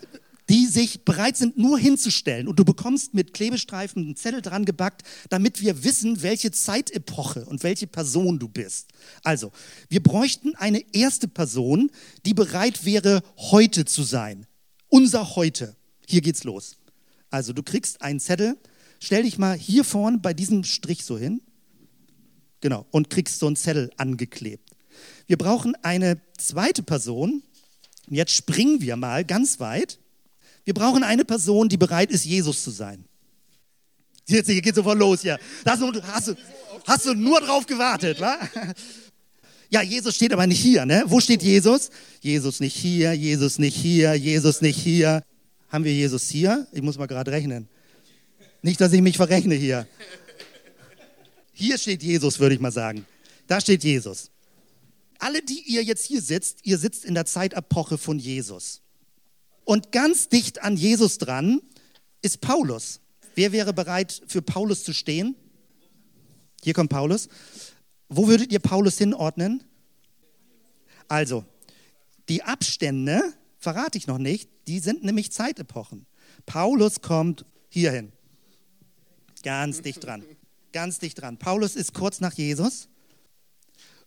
die 0.51 0.67
sich 0.67 1.05
bereit 1.05 1.37
sind, 1.37 1.57
nur 1.57 1.79
hinzustellen. 1.79 2.49
Und 2.49 2.59
du 2.59 2.65
bekommst 2.65 3.13
mit 3.13 3.33
Klebestreifen 3.33 4.03
einen 4.03 4.15
Zettel 4.17 4.41
dran 4.41 4.65
gebackt, 4.65 5.03
damit 5.29 5.61
wir 5.61 5.85
wissen, 5.85 6.23
welche 6.23 6.51
Zeitepoche 6.51 7.45
und 7.45 7.63
welche 7.63 7.87
Person 7.87 8.37
du 8.37 8.49
bist. 8.49 8.89
Also, 9.23 9.53
wir 9.87 10.03
bräuchten 10.03 10.53
eine 10.55 10.83
erste 10.93 11.29
Person, 11.29 11.89
die 12.25 12.33
bereit 12.33 12.83
wäre, 12.83 13.23
heute 13.37 13.85
zu 13.85 14.03
sein. 14.03 14.45
Unser 14.89 15.37
Heute. 15.37 15.77
Hier 16.05 16.19
geht's 16.19 16.43
los. 16.43 16.75
Also, 17.29 17.53
du 17.53 17.63
kriegst 17.63 18.01
einen 18.01 18.19
Zettel, 18.19 18.57
stell 18.99 19.23
dich 19.23 19.37
mal 19.37 19.57
hier 19.57 19.85
vorne 19.85 20.17
bei 20.17 20.33
diesem 20.33 20.65
Strich 20.65 21.05
so 21.05 21.17
hin. 21.17 21.39
Genau, 22.59 22.85
und 22.91 23.09
kriegst 23.09 23.39
so 23.39 23.47
einen 23.47 23.55
Zettel 23.55 23.89
angeklebt. 23.95 24.69
Wir 25.27 25.37
brauchen 25.37 25.75
eine 25.81 26.19
zweite 26.37 26.83
Person. 26.83 27.41
Jetzt 28.09 28.33
springen 28.33 28.81
wir 28.81 28.97
mal 28.97 29.23
ganz 29.23 29.61
weit. 29.61 29.97
Wir 30.63 30.73
brauchen 30.73 31.03
eine 31.03 31.25
Person, 31.25 31.69
die 31.69 31.77
bereit 31.77 32.11
ist, 32.11 32.25
Jesus 32.25 32.63
zu 32.63 32.71
sein. 32.71 33.05
Jetzt 34.27 34.49
hier 34.49 34.61
geht 34.61 34.75
sofort 34.75 34.97
los 34.97 35.21
hier. 35.21 35.39
Das, 35.63 35.79
hast, 36.03 36.27
du, 36.27 36.35
hast 36.85 37.05
du 37.05 37.13
nur 37.13 37.41
drauf 37.41 37.65
gewartet, 37.65 38.19
wa? 38.19 38.37
Ja, 39.69 39.81
Jesus 39.81 40.15
steht 40.15 40.33
aber 40.33 40.47
nicht 40.47 40.59
hier, 40.59 40.85
ne? 40.85 41.03
Wo 41.07 41.21
steht 41.21 41.41
Jesus? 41.41 41.91
Jesus 42.19 42.59
nicht 42.59 42.75
hier, 42.75 43.13
Jesus 43.13 43.57
nicht 43.57 43.77
hier, 43.77 44.13
Jesus 44.15 44.59
nicht 44.59 44.77
hier. 44.77 45.23
Haben 45.69 45.85
wir 45.85 45.93
Jesus 45.93 46.27
hier? 46.27 46.67
Ich 46.73 46.81
muss 46.81 46.97
mal 46.97 47.07
gerade 47.07 47.31
rechnen. 47.31 47.69
Nicht, 48.61 48.81
dass 48.81 48.91
ich 48.91 49.01
mich 49.01 49.15
verrechne 49.15 49.55
hier. 49.55 49.87
Hier 51.53 51.77
steht 51.77 52.03
Jesus, 52.03 52.39
würde 52.39 52.55
ich 52.55 52.61
mal 52.61 52.71
sagen. 52.71 53.05
Da 53.47 53.61
steht 53.61 53.83
Jesus. 53.85 54.29
Alle, 55.19 55.41
die 55.41 55.63
ihr 55.67 55.83
jetzt 55.83 56.05
hier 56.05 56.21
sitzt, 56.21 56.59
ihr 56.63 56.77
sitzt 56.77 57.05
in 57.05 57.13
der 57.13 57.25
Zeitepoche 57.25 57.97
von 57.97 58.19
Jesus. 58.19 58.81
Und 59.71 59.93
ganz 59.93 60.27
dicht 60.27 60.63
an 60.63 60.75
Jesus 60.75 61.17
dran 61.17 61.61
ist 62.21 62.41
Paulus. 62.41 62.99
Wer 63.35 63.53
wäre 63.53 63.71
bereit, 63.71 64.21
für 64.27 64.41
Paulus 64.41 64.83
zu 64.83 64.91
stehen? 64.91 65.33
Hier 66.61 66.73
kommt 66.73 66.89
Paulus. 66.89 67.29
Wo 68.09 68.27
würdet 68.27 68.51
ihr 68.51 68.59
Paulus 68.59 68.97
hinordnen? 68.97 69.63
Also, 71.07 71.45
die 72.27 72.43
Abstände, 72.43 73.21
verrate 73.59 73.97
ich 73.97 74.07
noch 74.07 74.17
nicht, 74.17 74.49
die 74.67 74.79
sind 74.79 75.05
nämlich 75.05 75.31
Zeitepochen. 75.31 76.05
Paulus 76.45 76.99
kommt 76.99 77.45
hierhin. 77.69 78.11
Ganz 79.41 79.81
dicht 79.81 80.03
dran. 80.03 80.25
Ganz 80.73 80.99
dicht 80.99 81.21
dran. 81.21 81.37
Paulus 81.37 81.77
ist 81.77 81.93
kurz 81.93 82.19
nach 82.19 82.33
Jesus. 82.33 82.89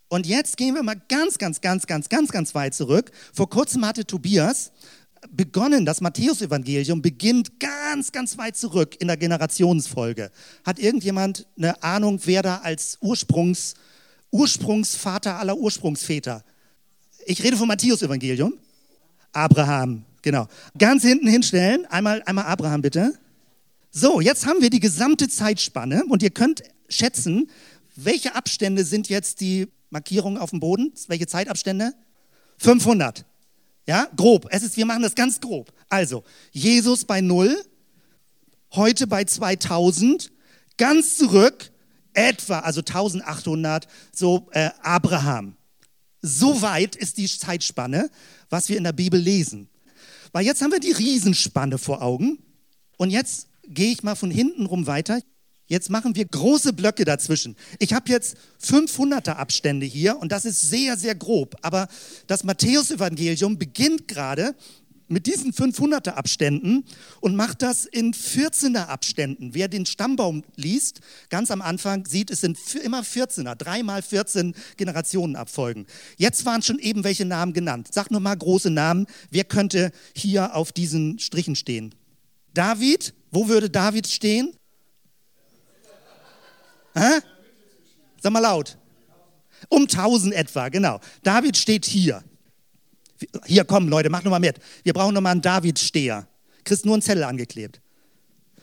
Und 0.09 0.27
jetzt 0.27 0.59
gehen 0.59 0.75
wir 0.75 0.83
mal 0.83 1.01
ganz, 1.09 1.39
ganz, 1.39 1.63
ganz, 1.63 1.87
ganz, 1.87 2.11
ganz, 2.11 2.31
ganz 2.31 2.55
weit 2.55 2.75
zurück. 2.75 3.11
Vor 3.33 3.49
kurzem 3.49 3.87
hatte 3.87 4.05
Tobias 4.05 4.71
begonnen, 5.31 5.85
das 5.85 6.01
Matthäusevangelium 6.01 7.03
beginnt 7.03 7.61
ganz, 7.61 8.13
ganz 8.13 8.39
weit 8.39 8.57
zurück 8.57 8.97
in 9.01 9.09
der 9.09 9.17
Generationsfolge. 9.17 10.31
Hat 10.65 10.79
irgendjemand 10.79 11.47
eine 11.57 11.83
Ahnung, 11.83 12.21
wer 12.25 12.43
da 12.43 12.59
als 12.59 12.99
Ursprungs, 13.01 13.75
Ursprungsvater 14.31 15.39
aller 15.39 15.57
Ursprungsväter? 15.57 16.45
Ich 17.27 17.43
rede 17.43 17.57
vom 17.57 17.69
Matthäusevangelium. 17.69 18.55
Abraham, 19.33 20.05
genau. 20.23 20.47
Ganz 20.79 21.03
hinten 21.03 21.27
hinstellen. 21.27 21.87
Einmal, 21.87 22.23
einmal 22.27 22.45
Abraham 22.47 22.83
bitte. 22.83 23.19
So, 23.91 24.21
jetzt 24.21 24.47
haben 24.47 24.61
wir 24.61 24.71
die 24.71 24.81
gesamte 24.81 25.29
Zeitspanne 25.29 26.05
und 26.07 26.23
ihr 26.23 26.31
könnt 26.31 26.63
schätzen, 26.89 27.49
welche 27.97 28.35
Abstände 28.35 28.85
sind 28.85 29.09
jetzt 29.09 29.41
die 29.41 29.69
Markierungen 29.91 30.39
auf 30.39 30.51
dem 30.51 30.61
Boden? 30.61 30.93
Welche 31.07 31.27
Zeitabstände? 31.27 31.95
500. 32.59 33.25
Ja, 33.87 34.09
grob. 34.17 34.47
Es 34.51 34.63
ist, 34.63 34.77
wir 34.77 34.87
machen 34.87 35.03
das 35.03 35.15
ganz 35.15 35.41
grob. 35.41 35.73
Also, 35.89 36.25
Jesus 36.53 37.05
bei 37.05 37.21
null, 37.21 37.57
heute 38.73 39.07
bei 39.07 39.25
2000, 39.25 40.33
ganz 40.79 41.17
zurück, 41.17 41.71
etwa, 42.15 42.61
also 42.61 42.81
1800, 42.81 43.87
so 44.13 44.49
äh, 44.53 44.71
Abraham. 44.83 45.57
So 46.23 46.63
weit 46.63 46.97
ist 46.97 47.19
die 47.19 47.27
Zeitspanne, 47.27 48.11
was 48.49 48.69
wir 48.69 48.79
in 48.79 48.85
der 48.85 48.93
Bibel 48.93 49.21
lesen. 49.21 49.69
Weil 50.33 50.47
jetzt 50.47 50.63
haben 50.63 50.73
wir 50.73 50.81
die 50.81 50.93
Riesenspanne 50.93 51.77
vor 51.77 52.01
Augen. 52.01 52.39
Und 52.97 53.11
jetzt 53.11 53.49
gehe 53.67 53.93
ich 53.93 54.03
mal 54.03 54.15
von 54.15 54.31
hinten 54.31 54.67
rum 54.67 54.87
weiter. 54.87 55.21
Jetzt 55.75 55.91
machen 55.91 56.15
wir 56.15 56.25
große 56.25 56.73
Blöcke 56.73 57.05
dazwischen. 57.05 57.57
Ich 57.81 57.95
habe 57.95 58.09
jetzt 58.09 58.37
500er 58.63 59.33
Abstände 59.33 59.85
hier 59.87 60.17
und 60.19 60.31
das 60.31 60.45
ist 60.45 60.61
sehr, 60.61 60.97
sehr 60.97 61.17
grob. 61.17 61.57
Aber 61.63 61.89
das 62.29 62.45
Matthäusevangelium 62.45 63.59
beginnt 63.59 64.07
gerade 64.07 64.55
mit 65.09 65.27
diesen 65.27 65.53
500er 65.53 66.11
Abständen 66.11 66.85
und 67.21 67.35
macht 67.35 67.61
das 67.63 67.87
in 67.87 68.15
14er 68.15 68.87
Abständen. 68.87 69.53
Wer 69.53 69.67
den 69.67 69.85
Stammbaum 69.85 70.45
liest, 70.55 71.01
ganz 71.29 71.51
am 71.51 71.61
Anfang 71.61 72.07
sieht, 72.07 72.31
es 72.31 72.41
sind 72.41 72.57
immer 72.77 73.03
14er, 73.03 73.57
dreimal 73.57 74.01
14 74.01 74.55
Generationen 74.77 75.35
abfolgen. 75.35 75.87
Jetzt 76.19 76.47
waren 76.47 76.63
schon 76.63 76.79
eben 76.79 77.03
welche 77.03 77.25
Namen 77.25 77.53
genannt. 77.53 77.89
Sag 77.91 78.13
nur 78.13 78.21
mal 78.21 78.37
große 78.37 78.71
Namen. 78.71 79.09
Wer 79.33 79.43
könnte 79.43 79.91
hier 80.15 80.55
auf 80.55 80.71
diesen 80.71 81.19
Strichen 81.19 81.57
stehen? 81.57 81.97
David, 82.53 83.13
wo 83.33 83.49
würde 83.49 83.71
David 83.71 84.07
stehen? 84.07 84.55
Hä? 86.95 87.21
Sag 88.23 88.33
mal 88.33 88.41
laut. 88.41 88.79
Um 89.69 89.87
1000 89.87 90.35
etwa, 90.35 90.69
genau. 90.69 91.01
David 91.23 91.57
steht 91.57 91.87
hier. 91.87 92.23
Hier, 93.47 93.65
komm, 93.65 93.89
Leute, 93.89 94.11
mach 94.11 94.23
nochmal 94.23 94.41
mit. 94.41 94.59
Wir 94.83 94.93
brauchen 94.93 95.15
nochmal 95.15 95.33
einen 95.33 95.43
David-Steher. 95.43 96.27
Kriegst 96.65 96.85
nur 96.85 96.95
einen 96.95 97.03
Zettel 97.03 97.25
angeklebt. 97.25 97.81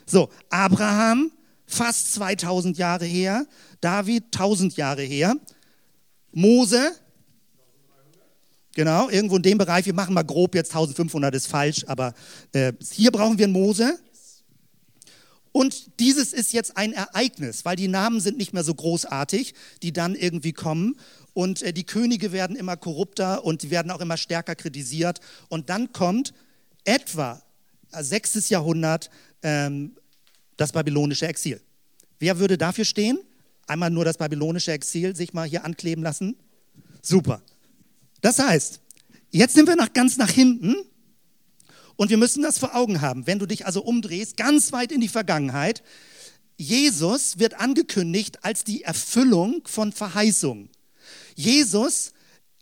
So, 0.05 0.29
Abraham, 0.49 1.31
fast 1.65 2.13
2000 2.13 2.77
Jahre 2.77 3.05
her. 3.05 3.45
David, 3.79 4.25
1000 4.25 4.75
Jahre 4.75 5.03
her. 5.03 5.35
Mose, 6.31 6.95
genau, 8.75 9.09
irgendwo 9.09 9.37
in 9.37 9.43
dem 9.43 9.57
Bereich. 9.57 9.85
Wir 9.85 9.93
machen 9.93 10.13
mal 10.13 10.23
grob 10.23 10.55
jetzt 10.55 10.71
1500 10.71 11.35
ist 11.35 11.47
falsch, 11.47 11.83
aber 11.87 12.13
äh, 12.53 12.73
hier 12.91 13.11
brauchen 13.11 13.37
wir 13.37 13.45
einen 13.45 13.53
Mose. 13.53 13.99
Und 15.51 15.99
dieses 15.99 16.33
ist 16.33 16.53
jetzt 16.53 16.77
ein 16.77 16.93
Ereignis, 16.93 17.65
weil 17.65 17.75
die 17.75 17.87
Namen 17.87 18.21
sind 18.21 18.37
nicht 18.37 18.53
mehr 18.53 18.63
so 18.63 18.73
großartig, 18.73 19.53
die 19.83 19.91
dann 19.91 20.15
irgendwie 20.15 20.53
kommen. 20.53 20.97
Und 21.33 21.61
äh, 21.61 21.73
die 21.73 21.85
Könige 21.85 22.31
werden 22.31 22.55
immer 22.55 22.77
korrupter 22.77 23.43
und 23.43 23.63
die 23.63 23.69
werden 23.69 23.91
auch 23.91 23.99
immer 23.99 24.17
stärker 24.17 24.55
kritisiert. 24.55 25.19
Und 25.49 25.69
dann 25.69 25.91
kommt 25.91 26.33
etwa 26.85 27.41
6. 27.91 28.35
Äh, 28.35 28.53
Jahrhundert 28.53 29.09
ähm, 29.43 29.95
das 30.57 30.71
babylonische 30.71 31.27
Exil. 31.27 31.61
Wer 32.19 32.39
würde 32.39 32.57
dafür 32.57 32.85
stehen? 32.85 33.19
Einmal 33.67 33.89
nur 33.89 34.05
das 34.05 34.17
babylonische 34.17 34.71
Exil 34.71 35.15
sich 35.15 35.33
mal 35.33 35.47
hier 35.47 35.65
ankleben 35.65 36.03
lassen. 36.03 36.35
Super. 37.01 37.41
Das 38.21 38.39
heißt, 38.39 38.79
jetzt 39.31 39.55
sind 39.55 39.67
wir 39.67 39.75
nach, 39.75 39.91
ganz 39.93 40.17
nach 40.17 40.29
hinten 40.29 40.75
und 42.01 42.09
wir 42.09 42.17
müssen 42.17 42.41
das 42.41 42.57
vor 42.57 42.75
Augen 42.75 43.01
haben. 43.01 43.27
Wenn 43.27 43.37
du 43.37 43.45
dich 43.45 43.67
also 43.67 43.83
umdrehst, 43.83 44.35
ganz 44.35 44.71
weit 44.71 44.91
in 44.91 45.01
die 45.01 45.07
Vergangenheit, 45.07 45.83
Jesus 46.57 47.37
wird 47.37 47.59
angekündigt 47.59 48.43
als 48.43 48.63
die 48.63 48.81
Erfüllung 48.81 49.61
von 49.67 49.91
Verheißungen. 49.91 50.69
Jesus, 51.35 52.13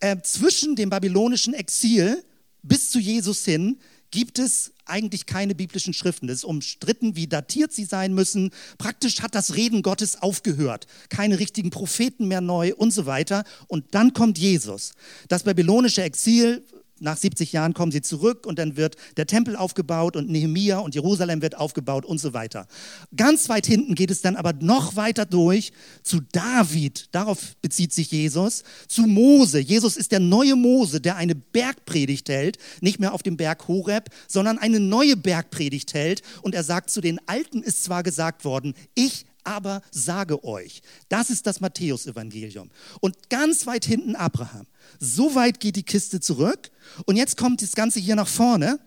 äh, 0.02 0.17
zwischen 0.23 0.75
dem 0.75 0.89
babylonischen 0.89 1.54
Exil 1.54 2.21
bis 2.63 2.91
zu 2.91 2.99
Jesus 2.99 3.45
hin, 3.45 3.80
gibt 4.12 4.39
es 4.39 4.73
eigentlich 4.84 5.25
keine 5.25 5.56
biblischen 5.56 5.93
Schriften. 5.93 6.28
Es 6.28 6.39
ist 6.39 6.43
umstritten, 6.43 7.15
wie 7.15 7.28
datiert 7.28 7.71
sie 7.71 7.86
sein 7.86 8.13
müssen. 8.13 8.52
Praktisch 8.78 9.21
hat 9.21 9.36
das 9.36 9.56
Reden 9.56 9.84
Gottes 9.84 10.21
aufgehört. 10.21 10.86
Keine 11.08 11.39
richtigen 11.39 11.69
Propheten 11.69 12.28
mehr 12.28 12.41
neu 12.41 12.75
und 12.75 12.91
so 12.91 13.06
weiter. 13.06 13.45
Und 13.67 13.95
dann 13.95 14.12
kommt 14.12 14.38
Jesus. 14.38 14.91
Das 15.30 15.43
babylonische 15.43 16.04
Exil 16.04 16.65
nach 17.01 17.17
70 17.17 17.51
Jahren 17.51 17.73
kommen 17.73 17.91
sie 17.91 18.01
zurück 18.01 18.45
und 18.45 18.59
dann 18.59 18.77
wird 18.77 18.95
der 19.17 19.27
Tempel 19.27 19.55
aufgebaut 19.55 20.15
und 20.15 20.29
Nehemia 20.29 20.79
und 20.79 20.95
Jerusalem 20.95 21.41
wird 21.41 21.57
aufgebaut 21.57 22.05
und 22.05 22.19
so 22.19 22.33
weiter. 22.33 22.67
Ganz 23.15 23.49
weit 23.49 23.65
hinten 23.65 23.95
geht 23.95 24.12
es 24.12 24.21
dann 24.21 24.35
aber 24.35 24.53
noch 24.53 24.95
weiter 24.95 25.25
durch 25.25 25.71
zu 26.03 26.19
David, 26.31 27.09
darauf 27.12 27.55
bezieht 27.62 27.93
sich 27.93 28.12
Jesus, 28.12 28.63
zu 28.88 29.03
Mose. 29.03 29.59
Jesus 29.59 29.97
ist 29.97 30.12
der 30.12 30.19
neue 30.19 30.55
Mose, 30.55 31.01
der 31.01 31.15
eine 31.15 31.35
Bergpredigt 31.35 32.29
hält, 32.29 32.57
nicht 32.81 32.99
mehr 32.99 33.13
auf 33.13 33.23
dem 33.23 33.38
Berg 33.38 33.67
Horeb, 33.67 34.09
sondern 34.27 34.57
eine 34.57 34.79
neue 34.79 35.15
Bergpredigt 35.15 35.93
hält 35.93 36.21
und 36.41 36.55
er 36.55 36.63
sagt, 36.63 36.89
zu 36.89 37.01
den 37.01 37.19
Alten 37.27 37.62
ist 37.63 37.83
zwar 37.83 38.03
gesagt 38.03 38.45
worden, 38.45 38.73
ich 38.95 39.25
aber 39.49 39.81
sage 39.89 40.43
euch. 40.43 40.83
Das 41.09 41.31
ist 41.31 41.47
das 41.47 41.59
Matthäusevangelium. 41.59 42.69
Und 43.01 43.29
ganz 43.29 43.65
weit 43.65 43.83
hinten 43.83 44.15
Abraham. 44.15 44.67
So 44.99 45.33
weit 45.33 45.59
geht 45.59 45.75
die 45.75 45.83
Kiste 45.83 46.19
zurück. 46.19 46.69
Und 47.05 47.15
jetzt 47.15 47.35
kommt 47.35 47.63
das 47.63 47.73
Ganze 47.73 47.99
hier 47.99 48.15
nach 48.15 48.27
vorne. 48.27 48.79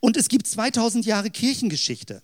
Und 0.00 0.16
es 0.16 0.28
gibt 0.28 0.48
2000 0.48 1.06
Jahre 1.06 1.30
Kirchengeschichte. 1.30 2.22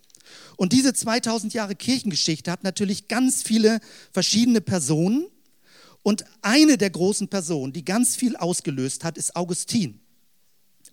Und 0.57 0.73
diese 0.73 0.93
2000 0.93 1.53
Jahre 1.53 1.75
Kirchengeschichte 1.75 2.51
hat 2.51 2.65
natürlich 2.65 3.07
ganz 3.07 3.41
viele 3.41 3.79
verschiedene 4.11 4.59
Personen. 4.59 5.25
Und 6.03 6.25
eine 6.41 6.77
der 6.77 6.89
großen 6.89 7.29
Personen, 7.29 7.71
die 7.71 7.85
ganz 7.85 8.17
viel 8.17 8.35
ausgelöst 8.35 9.05
hat, 9.05 9.17
ist 9.17 9.37
Augustin. 9.37 10.01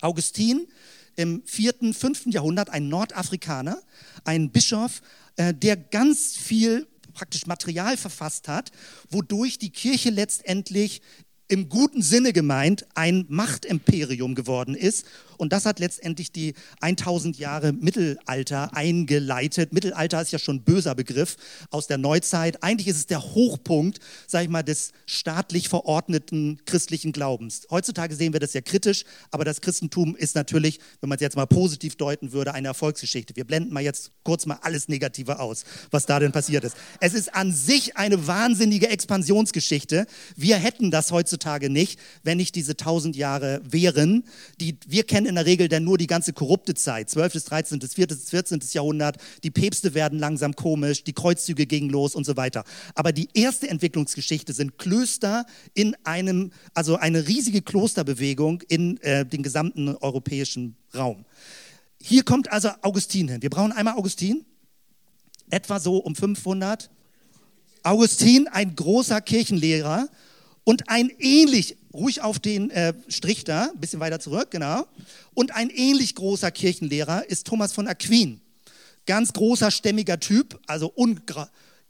Augustin 0.01 0.69
im 1.17 1.43
vierten, 1.45 1.93
fünften 1.93 2.31
Jahrhundert, 2.31 2.71
ein 2.71 2.89
Nordafrikaner, 2.89 3.83
ein 4.25 4.51
Bischof, 4.51 5.03
der 5.39 5.77
ganz 5.77 6.37
viel 6.37 6.87
praktisch 7.17 7.47
Material 7.47 7.97
verfasst 7.97 8.47
hat, 8.47 8.71
wodurch 9.11 9.59
die 9.59 9.71
Kirche 9.71 10.11
letztendlich 10.11 11.01
im 11.49 11.69
guten 11.69 12.03
Sinne 12.03 12.33
gemeint 12.33 12.87
ein 12.95 13.25
Machtimperium 13.29 14.35
geworden 14.35 14.75
ist 14.75 15.07
und 15.39 15.53
das 15.53 15.67
hat 15.67 15.79
letztendlich 15.79 16.33
die 16.33 16.55
1000 16.81 17.39
Jahre 17.39 17.73
Mittelalter 17.73 18.75
eingeleitet. 18.75 19.73
Mittelalter 19.73 20.21
ist 20.23 20.33
ja 20.33 20.39
schon 20.39 20.57
ein 20.57 20.63
böser 20.65 20.95
Begriff 20.95 21.37
aus 21.71 21.87
der 21.87 21.99
Neuzeit. 21.99 22.63
Eigentlich 22.63 22.89
ist 22.89 22.97
es 22.97 23.07
der 23.07 23.23
Hochpunkt, 23.23 24.01
sage 24.27 24.45
ich 24.45 24.51
mal, 24.51 24.63
des 24.63 24.93
staatlich 25.05 25.69
verordneten 25.69 26.61
christlichen 26.65 27.13
Glaubens. 27.13 27.67
Heutzutage 27.71 28.15
sehen 28.15 28.33
wir 28.33 28.41
das 28.41 28.55
ja 28.55 28.61
kritisch, 28.61 29.05
aber 29.31 29.45
das 29.45 29.61
Christentum 29.61 30.17
ist 30.17 30.35
natürlich, 30.35 30.81
wenn 31.01 31.09
man 31.09 31.17
es 31.17 31.23
jetzt 31.23 31.37
mal 31.37 31.47
positiv 31.47 31.97
deuten 31.97 32.33
würde, 32.33 32.55
eine 32.55 32.69
Erfolgsgeschichte. 32.69 33.37
Wir 33.37 33.45
blenden 33.45 33.73
mal 33.73 33.83
jetzt 33.83 34.13
kurz 34.25 34.47
mal 34.47 34.59
alles 34.63 34.89
Negative 34.89 35.39
aus, 35.39 35.65
was 35.91 36.07
da 36.07 36.19
denn 36.19 36.33
passiert 36.33 36.65
ist. 36.65 36.77
Es 37.01 37.15
ist 37.15 37.35
an 37.35 37.53
sich 37.53 37.97
eine 37.97 38.27
wahnsinnige 38.27 38.89
Expansionsgeschichte. 38.89 40.07
Wir 40.35 40.57
hätten 40.57 40.91
das 40.91 41.13
heutzutage 41.13 41.36
nicht, 41.69 41.99
wenn 42.23 42.37
nicht 42.37 42.55
diese 42.55 42.73
1000 42.73 43.17
Jahre 43.17 43.61
wären, 43.65 44.25
die 44.61 44.79
wir 44.87 45.05
kennen 45.05 45.27
in 45.27 45.35
der 45.35 45.47
Regel 45.47 45.69
dann 45.69 45.85
nur 45.85 45.99
die 45.99 46.07
ganze 46.07 46.33
korrupte 46.33 46.75
Zeit, 46.75 47.11
12., 47.11 47.45
13., 47.45 47.81
14. 47.81 48.61
Jahrhundert, 48.73 49.17
die 49.43 49.51
Päpste 49.51 49.95
werden 49.95 50.19
langsam 50.19 50.55
komisch, 50.55 51.05
die 51.05 51.13
Kreuzzüge 51.13 51.67
gingen 51.67 51.91
los 51.91 52.15
und 52.15 52.25
so 52.25 52.37
weiter. 52.37 52.65
Aber 52.95 53.13
die 53.13 53.29
erste 53.35 53.69
Entwicklungsgeschichte 53.69 54.53
sind 54.53 54.79
Klöster 54.79 55.47
in 55.75 55.97
einem, 56.05 56.53
also 56.75 56.97
eine 56.97 57.27
riesige 57.27 57.63
Klosterbewegung 57.63 58.63
in 58.69 59.01
äh, 59.03 59.25
den 59.25 59.43
gesamten 59.43 59.89
europäischen 59.97 60.77
Raum. 60.95 61.25
Hier 62.01 62.23
kommt 62.23 62.53
also 62.53 62.71
Augustin 62.83 63.29
hin. 63.29 63.43
Wir 63.43 63.51
brauchen 63.51 63.73
einmal 63.73 63.95
Augustin, 63.95 64.45
etwa 65.51 65.81
so 65.81 65.99
um 65.99 66.15
500. 66.15 66.91
Augustin, 67.83 68.49
ein 68.49 68.75
großer 68.75 69.21
Kirchenlehrer 69.21 70.09
und 70.67 70.89
ein 70.89 71.13
ähnlich 71.21 71.77
ruhig 71.95 72.23
auf 72.23 72.41
den 72.41 72.71
äh, 72.71 72.93
Strich 73.07 73.45
da, 73.45 73.71
ein 73.73 73.81
bisschen 73.81 74.01
weiter 74.01 74.19
zurück, 74.19 74.51
genau. 74.51 74.85
Und 75.33 75.55
ein 75.55 75.71
ähnlich 75.71 76.17
großer 76.17 76.51
Kirchenlehrer 76.51 77.31
ist 77.31 77.47
Thomas 77.47 77.73
von 77.73 77.87
Aquin. 77.87 78.41
Ganz 79.07 79.33
großer, 79.33 79.71
stämmiger 79.71 80.19
Typ, 80.19 80.59
also 80.67 80.93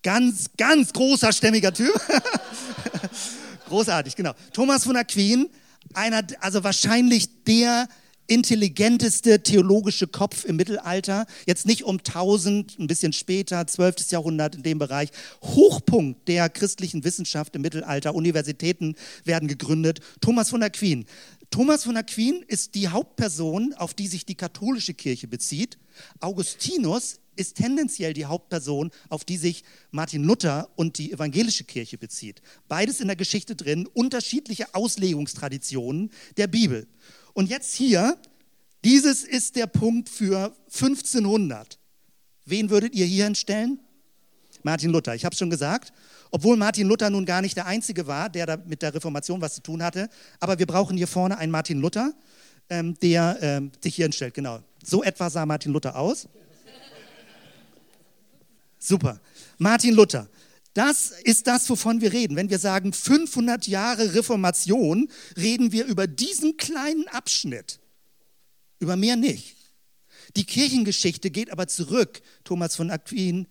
ganz, 0.03 0.51
ganz 0.59 0.93
großer, 0.93 1.33
stämmiger 1.33 1.73
Typ. 1.73 1.91
Großartig, 3.69 4.15
genau. 4.15 4.35
Thomas 4.53 4.85
von 4.85 4.95
Aquin, 4.95 5.49
einer, 5.95 6.23
also 6.41 6.63
wahrscheinlich 6.63 7.45
der 7.45 7.89
intelligenteste 8.27 9.43
theologische 9.43 10.07
Kopf 10.07 10.45
im 10.45 10.57
Mittelalter, 10.57 11.27
jetzt 11.47 11.67
nicht 11.67 11.85
um 11.85 11.99
1000, 11.99 12.79
ein 12.79 12.87
bisschen 12.87 13.13
später, 13.13 13.67
12. 13.67 14.11
Jahrhundert 14.11 14.57
in 14.57 14.63
dem 14.63 14.79
Bereich, 14.79 15.11
Hochpunkt 15.43 16.29
der 16.29 16.49
christlichen 16.49 17.05
Wissenschaft 17.05 17.55
im 17.57 17.63
Mittelalter, 17.63 18.15
Universitäten 18.15 18.97
werden 19.25 19.49
gegründet, 19.49 20.01
Thomas 20.21 20.51
von 20.51 20.63
Aquin. 20.63 21.07
Thomas 21.51 21.85
von 21.85 21.97
Aquin 21.97 22.45
ist 22.47 22.75
die 22.75 22.89
Hauptperson, 22.89 23.75
auf 23.75 23.95
die 23.95 24.09
sich 24.09 24.27
die 24.27 24.35
katholische 24.35 24.95
Kirche 24.95 25.29
bezieht. 25.29 25.79
Augustinus 26.21 27.21
ist 27.37 27.57
tendenziell 27.57 28.15
die 28.15 28.25
Hauptperson, 28.25 28.91
auf 29.09 29.25
die 29.25 29.37
sich 29.37 29.63
Martin 29.91 30.25
Luther 30.25 30.69
und 30.75 30.99
die 30.99 31.13
evangelische 31.13 31.65
Kirche 31.65 31.99
bezieht. 31.99 32.43
Beides 32.67 33.01
in 33.01 33.07
der 33.07 33.17
Geschichte 33.17 33.55
drin, 33.55 33.87
unterschiedliche 33.87 34.75
Auslegungstraditionen 34.75 36.11
der 36.37 36.47
Bibel. 36.47 36.87
Und 37.37 37.51
jetzt 37.51 37.75
hier, 37.75 38.17
dieses 38.83 39.23
ist 39.23 39.57
der 39.57 39.67
Punkt 39.67 40.09
für 40.09 40.57
1500. 40.73 41.79
Wen 42.47 42.71
würdet 42.71 42.95
ihr 42.95 43.05
hier 43.05 43.25
hinstellen? 43.25 43.79
Martin 44.63 44.91
Luther. 44.91 45.15
Ich 45.15 45.27
habe 45.27 45.35
es 45.35 45.39
schon 45.39 45.51
gesagt. 45.51 45.93
Obwohl 46.31 46.57
Martin 46.57 46.89
Luther 46.89 47.11
nun 47.11 47.27
gar 47.27 47.43
nicht 47.43 47.55
der 47.55 47.67
Einzige 47.67 48.07
war, 48.07 48.31
der 48.31 48.47
da 48.47 48.57
mit 48.57 48.81
der 48.81 48.95
Reformation 48.95 49.43
was 49.43 49.57
zu 49.57 49.61
tun 49.61 49.83
hatte. 49.83 50.09
Aber 50.41 50.59
wir 50.59 50.65
brauchen 50.65 50.97
hier 50.97 51.07
vorne 51.07 51.37
einen 51.37 51.53
Martin 51.53 51.79
Luther, 51.79 52.15
ähm, 52.71 52.99
der 53.01 53.37
ähm, 53.43 53.71
sich 53.83 53.97
hier 53.97 54.07
hinstellt. 54.07 54.33
Genau. 54.33 54.61
So 54.83 55.03
etwa 55.05 55.29
sah 55.29 55.45
Martin 55.45 55.75
Luther 55.75 55.95
aus. 55.95 56.27
Super. 58.79 59.21
Martin 59.59 59.95
Luther. 59.95 60.27
Das 60.77 61.11
ist 61.25 61.47
das, 61.47 61.71
wovon 61.71 62.03
wir 62.03 62.13
reden. 62.13 62.37
Wenn 62.37 62.51
wir 62.51 62.59
sagen 62.59 62.93
500 62.93 63.67
Jahre 63.67 64.13
Reformation, 64.13 65.09
reden 65.35 65.73
wir 65.73 65.87
über 65.87 66.07
diesen 66.07 66.59
kleinen 66.59 67.09
Abschnitt. 67.09 67.81
Über 68.79 68.95
mehr 68.95 69.17
nicht. 69.17 69.57
Die 70.37 70.45
Kirchengeschichte 70.45 71.31
geht 71.31 71.51
aber 71.51 71.67
zurück. 71.67 72.21
Thomas 72.45 72.77
von 72.77 72.91
Aquin, 72.91 73.47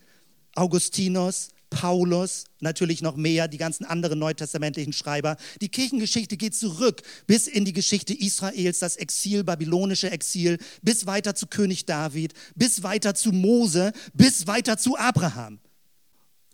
Augustinus, 0.53 1.49
Paulus, 1.71 2.43
natürlich 2.59 3.01
noch 3.01 3.15
mehr, 3.15 3.47
die 3.47 3.57
ganzen 3.57 3.85
anderen 3.85 4.19
neutestamentlichen 4.19 4.93
Schreiber. 4.93 5.35
Die 5.61 5.69
Kirchengeschichte 5.69 6.37
geht 6.37 6.53
zurück 6.53 7.01
bis 7.25 7.47
in 7.47 7.65
die 7.65 7.73
Geschichte 7.73 8.13
Israels, 8.13 8.77
das 8.77 8.97
Exil, 8.97 9.43
babylonische 9.43 10.11
Exil, 10.11 10.59
bis 10.83 11.07
weiter 11.07 11.33
zu 11.33 11.47
König 11.47 11.87
David, 11.87 12.35
bis 12.53 12.83
weiter 12.83 13.15
zu 13.15 13.31
Mose, 13.31 13.93
bis 14.13 14.45
weiter 14.45 14.77
zu 14.77 14.95
Abraham. 14.95 15.59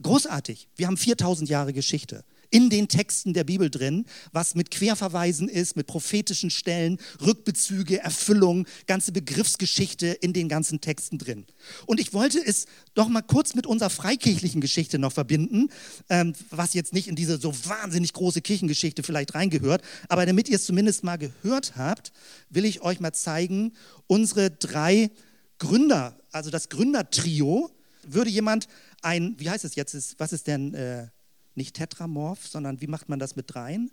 Großartig. 0.02 0.68
Wir 0.76 0.88
haben 0.88 0.98
4000 0.98 1.50
Jahre 1.50 1.74
Geschichte 1.74 2.24
in 2.52 2.70
den 2.70 2.90
Texten 2.90 3.34
der 3.34 3.46
Bibel 3.46 3.70
drin, 3.70 4.06
was 4.34 4.56
mit 4.56 4.72
Querverweisen 4.72 5.48
ist, 5.48 5.78
mit 5.78 5.88
prophetischen 5.88 6.50
Stellen, 6.50 7.00
Rückbezüge, 7.26 8.00
Erfüllung, 8.00 8.68
ganze 8.88 9.14
Begriffsgeschichte 9.14 10.08
in 10.08 10.34
den 10.34 10.50
ganzen 10.50 10.82
Texten 10.82 11.18
drin. 11.18 11.46
Und 11.86 12.00
ich 12.00 12.14
wollte 12.14 12.46
es 12.46 12.66
doch 12.94 13.08
mal 13.08 13.22
kurz 13.22 13.56
mit 13.56 13.66
unserer 13.66 13.90
freikirchlichen 13.90 14.60
Geschichte 14.60 15.00
noch 15.00 15.14
verbinden, 15.14 15.70
ähm, 16.10 16.34
was 16.50 16.74
jetzt 16.74 16.94
nicht 16.94 17.08
in 17.08 17.16
diese 17.16 17.40
so 17.40 17.54
wahnsinnig 17.66 18.12
große 18.12 18.42
Kirchengeschichte 18.42 19.02
vielleicht 19.02 19.34
reingehört, 19.34 19.82
aber 20.10 20.26
damit 20.26 20.50
ihr 20.50 20.58
es 20.58 20.66
zumindest 20.66 21.06
mal 21.06 21.18
gehört 21.18 21.78
habt, 21.78 22.12
will 22.50 22.66
ich 22.66 22.82
euch 22.82 23.00
mal 23.00 23.14
zeigen, 23.14 23.72
unsere 24.08 24.52
drei 24.52 25.10
Gründer, 25.58 26.18
also 26.32 26.50
das 26.50 26.68
Gründertrio, 26.68 27.72
würde 28.04 28.30
jemand 28.30 28.68
ein, 29.02 29.36
wie 29.38 29.50
heißt 29.50 29.66
es 29.66 29.76
jetzt, 29.76 30.20
was 30.20 30.34
ist 30.34 30.48
denn... 30.48 30.74
Äh, 30.74 31.08
nicht 31.56 31.76
Tetramorph, 31.76 32.48
sondern 32.48 32.82
wie 32.82 32.88
macht 32.88 33.10
man 33.10 33.20
das 33.20 33.36
mit 33.36 33.54
dreien? 33.54 33.92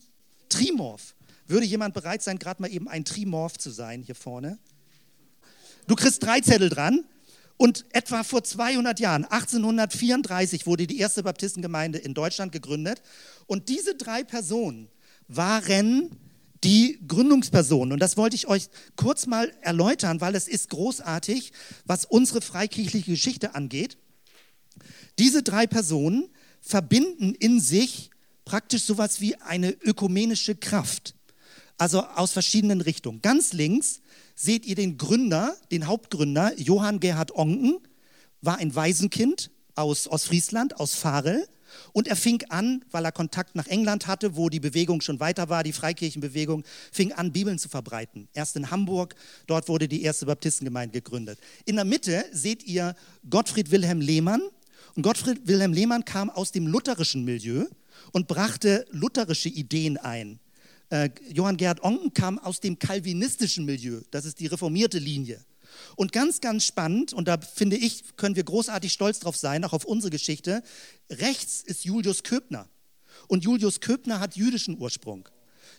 Trimorph. 0.49 1.14
Würde 1.47 1.66
jemand 1.66 1.94
bereit 1.94 2.23
sein, 2.23 2.38
gerade 2.38 2.62
mal 2.62 2.71
eben 2.71 2.88
ein 2.88 3.05
Trimorph 3.05 3.59
zu 3.59 3.71
sein 3.71 4.03
hier 4.03 4.14
vorne? 4.14 4.59
Du 5.87 5.94
kriegst 5.94 6.23
drei 6.23 6.40
Zettel 6.40 6.68
dran. 6.68 7.05
Und 7.61 7.87
etwa 7.90 8.23
vor 8.23 8.44
200 8.44 9.01
Jahren, 9.01 9.25
1834, 9.25 10.64
wurde 10.64 10.87
die 10.87 10.99
erste 10.99 11.25
Baptistengemeinde 11.25 11.99
in 11.99 12.14
Deutschland 12.14 12.53
gegründet. 12.53 13.03
Und 13.49 13.68
diese 13.68 13.97
drei 13.97 14.23
Personen 14.23 14.88
waren 15.27 16.16
die 16.62 17.01
Gründungspersonen. 17.09 17.92
Und 17.92 17.99
das 17.99 18.16
wollte 18.16 18.37
ich 18.37 18.47
euch 18.47 18.68
kurz 18.94 19.27
mal 19.27 19.53
erläutern, 19.61 20.21
weil 20.21 20.37
es 20.37 20.47
ist 20.47 20.71
großartig, 20.71 21.53
was 21.85 22.05
unsere 22.05 22.42
freikirchliche 22.42 23.11
Geschichte 23.11 23.57
angeht. 23.57 23.99
Diese 25.19 25.43
drei 25.43 25.67
Personen 25.67 26.29
verbinden 26.61 27.35
in 27.35 27.61
sich 27.61 28.11
praktisch 28.45 28.85
sowas 28.85 29.21
wie 29.21 29.37
eine 29.37 29.71
ökumenische 29.71 30.55
Kraft. 30.55 31.15
Also 31.77 32.03
aus 32.03 32.33
verschiedenen 32.33 32.81
Richtungen. 32.81 33.23
Ganz 33.23 33.53
links 33.53 34.01
seht 34.35 34.67
ihr 34.67 34.75
den 34.75 34.99
Gründer, 34.99 35.57
den 35.71 35.87
Hauptgründer, 35.87 36.59
Johann 36.59 37.01
Gerhard 37.01 37.35
Onken, 37.35 37.79
war 38.41 38.59
ein 38.59 38.75
Waisenkind 38.75 39.51
aus 39.75 40.09
Ostfriesland, 40.09 40.79
aus 40.81 40.95
Farel. 40.95 41.47
Und 41.93 42.09
er 42.09 42.17
fing 42.17 42.43
an, 42.49 42.85
weil 42.91 43.05
er 43.05 43.13
Kontakt 43.13 43.55
nach 43.55 43.67
England 43.67 44.07
hatte, 44.07 44.37
wo 44.37 44.49
die 44.49 44.59
Bewegung 44.59 45.03
schon 45.03 45.21
weiter 45.21 45.49
war, 45.51 45.63
die 45.63 45.73
Freikirchenbewegung, 45.73 46.65
fing 46.91 47.13
an, 47.13 47.33
Bibeln 47.33 47.59
zu 47.59 47.69
verbreiten. 47.69 48.29
Erst 48.33 48.57
in 48.57 48.71
Hamburg, 48.71 49.15
dort 49.47 49.69
wurde 49.69 49.87
die 49.87 50.03
erste 50.03 50.27
Baptistengemeinde 50.27 51.01
gegründet. 51.01 51.39
In 51.67 51.77
der 51.77 51.85
Mitte 51.85 52.25
seht 52.33 52.65
ihr 52.65 52.97
Gottfried 53.29 53.71
Wilhelm 53.71 54.01
Lehmann, 54.01 54.41
und 54.94 55.03
Gottfried 55.03 55.46
Wilhelm 55.46 55.72
Lehmann 55.72 56.05
kam 56.05 56.31
aus 56.31 56.53
dem 56.53 56.66
lutherischen 56.66 57.24
Milieu 57.24 57.66
und 58.12 58.29
brachte 58.29 58.87
lutherische 58.90 59.48
Ideen 59.48 59.96
ein. 59.96 60.40
Äh, 60.90 61.11
Johann 61.33 61.57
Gerhard 61.57 61.83
Onken 61.83 62.14
kam 62.14 62.38
aus 62.38 62.61
dem 62.61 62.79
kalvinistischen 62.79 63.64
Milieu, 63.64 64.01
das 64.11 64.24
ist 64.24 64.40
die 64.40 64.46
reformierte 64.46 64.98
Linie. 64.98 65.44
Und 65.96 66.12
ganz, 66.12 66.40
ganz 66.40 66.64
spannend, 66.64 67.12
und 67.12 67.29
da 67.29 67.38
finde 67.38 67.77
ich, 67.77 68.16
können 68.16 68.37
wir 68.37 68.44
großartig 68.44 68.92
stolz 68.92 69.20
drauf 69.20 69.37
sein, 69.37 69.64
auch 69.64 69.72
auf 69.72 69.85
unsere 69.85 70.11
Geschichte, 70.11 70.62
rechts 71.11 71.62
ist 71.62 71.85
Julius 71.85 72.22
Köbner. 72.22 72.68
Und 73.27 73.44
Julius 73.44 73.81
Köbner 73.81 74.20
hat 74.20 74.37
jüdischen 74.37 74.79
Ursprung. 74.79 75.29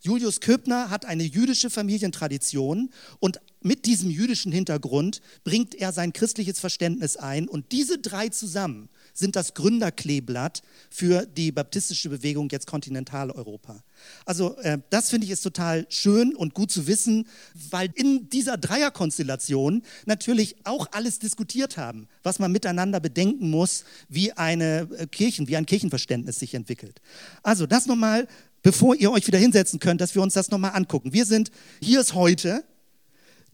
Julius 0.02 0.40
Köbner 0.40 0.90
hat 0.90 1.06
eine 1.06 1.24
jüdische 1.24 1.70
Familientradition 1.70 2.90
und 3.20 3.40
mit 3.62 3.86
diesem 3.86 4.10
jüdischen 4.10 4.52
Hintergrund 4.52 5.22
bringt 5.44 5.76
er 5.76 5.92
sein 5.92 6.14
christliches 6.14 6.60
Verständnis 6.60 7.18
ein. 7.18 7.50
Und 7.50 7.72
diese 7.72 7.98
drei 7.98 8.30
zusammen 8.30 8.90
sind 9.20 9.36
das 9.36 9.54
Gründerkleeblatt 9.54 10.64
für 10.90 11.26
die 11.26 11.52
baptistische 11.52 12.10
Bewegung 12.10 12.50
jetzt 12.50 12.68
Kontinentaleuropa. 12.68 13.84
Also 14.26 14.58
äh, 14.60 14.80
das 14.90 15.10
finde 15.10 15.26
ich 15.26 15.32
ist 15.32 15.42
total 15.42 15.86
schön 15.90 16.36
und 16.36 16.54
gut 16.54 16.72
zu 16.72 16.88
wissen, 16.88 17.28
weil 17.70 17.92
in 17.96 18.30
dieser 18.30 18.58
Dreierkonstellation 18.58 19.84
natürlich 20.06 20.56
auch 20.64 20.88
alles 20.92 21.20
diskutiert 21.20 21.78
haben, 21.78 22.08
was 22.24 22.40
man 22.40 22.52
miteinander 22.52 23.00
bedenken 23.00 23.50
muss, 23.50 23.84
wie 24.08 24.32
eine 24.32 24.88
äh, 24.98 25.08
Kirchen, 25.08 25.48
wie 25.48 25.58
ein 25.58 25.66
Kirchenverständnis 25.66 26.40
sich 26.40 26.54
entwickelt. 26.54 27.02
Also 27.44 27.68
das 27.68 27.86
nochmal, 27.86 28.28
bevor 28.64 28.96
ihr 28.96 29.12
euch 29.12 29.28
wieder 29.28 29.40
hinsetzen 29.40 29.80
könnt, 29.80 30.02
dass 30.02 30.16
wir 30.16 30.22
uns 30.22 30.34
das 30.34 30.50
nochmal 30.50 30.72
angucken. 30.74 31.14
Wir 31.14 31.26
sind, 31.26 31.52
hier 31.82 32.00
ist 32.00 32.14
heute, 32.14 32.64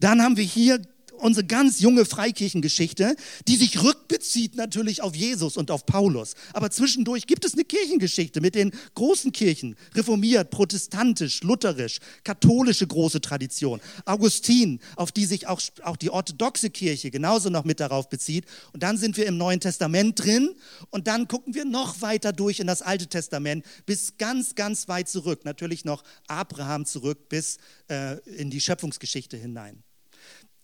dann 0.00 0.22
haben 0.22 0.36
wir 0.36 0.44
hier 0.44 0.80
unsere 1.18 1.46
ganz 1.46 1.80
junge 1.80 2.04
Freikirchengeschichte, 2.04 3.16
die 3.48 3.56
sich 3.56 3.82
rückbezieht 3.82 4.56
natürlich 4.56 5.02
auf 5.02 5.14
Jesus 5.14 5.56
und 5.56 5.70
auf 5.70 5.86
Paulus. 5.86 6.34
Aber 6.52 6.70
zwischendurch 6.70 7.26
gibt 7.26 7.44
es 7.44 7.54
eine 7.54 7.64
Kirchengeschichte 7.64 8.40
mit 8.40 8.54
den 8.54 8.72
großen 8.94 9.32
Kirchen, 9.32 9.76
reformiert, 9.94 10.50
protestantisch, 10.50 11.42
lutherisch, 11.42 11.98
katholische 12.24 12.86
große 12.86 13.20
Tradition, 13.20 13.80
Augustin, 14.04 14.80
auf 14.96 15.12
die 15.12 15.26
sich 15.26 15.46
auch, 15.46 15.60
auch 15.82 15.96
die 15.96 16.10
orthodoxe 16.10 16.70
Kirche 16.70 17.10
genauso 17.10 17.50
noch 17.50 17.64
mit 17.64 17.80
darauf 17.80 18.08
bezieht. 18.08 18.46
Und 18.72 18.82
dann 18.82 18.96
sind 18.98 19.16
wir 19.16 19.26
im 19.26 19.36
Neuen 19.36 19.60
Testament 19.60 20.22
drin 20.22 20.54
und 20.90 21.06
dann 21.06 21.28
gucken 21.28 21.54
wir 21.54 21.64
noch 21.64 22.00
weiter 22.00 22.32
durch 22.32 22.60
in 22.60 22.66
das 22.66 22.82
Alte 22.82 23.06
Testament 23.06 23.64
bis 23.86 24.16
ganz, 24.18 24.54
ganz 24.54 24.88
weit 24.88 25.08
zurück, 25.08 25.44
natürlich 25.44 25.84
noch 25.84 26.02
Abraham 26.26 26.86
zurück 26.86 27.28
bis 27.28 27.58
äh, 27.88 28.18
in 28.36 28.50
die 28.50 28.60
Schöpfungsgeschichte 28.60 29.36
hinein. 29.36 29.82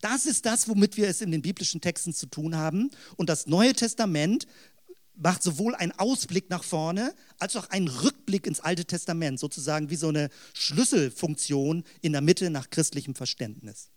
Das 0.03 0.27
ist 0.27 0.45
das, 0.47 0.69
womit 0.69 0.97
wir 0.97 1.09
es 1.09 1.21
in 1.21 1.31
den 1.31 1.43
biblischen 1.43 1.81
Texten 1.81 2.12
zu 2.12 2.27
tun 2.27 2.57
haben. 2.57 2.91
Und 3.17 3.31
das 3.31 3.47
Neue 3.47 3.73
Testament 3.73 4.47
macht 5.15 5.45
sowohl 5.45 5.77
einen 5.77 5.93
Ausblick 5.93 6.51
nach 6.51 6.65
vorne 6.65 7.15
als 7.38 7.55
auch 7.55 7.71
einen 7.71 7.87
Rückblick 7.87 8.49
ins 8.49 8.59
Alte 8.59 8.85
Testament, 8.85 9.38
sozusagen 9.38 9.91
wie 9.91 9.97
so 9.97 10.09
eine 10.09 10.29
Schlüsselfunktion 10.55 11.85
in 12.01 12.12
der 12.12 12.21
Mitte 12.21 12.51
nach 12.51 12.69
christlichem 12.69 13.15
Verständnis. 13.15 13.91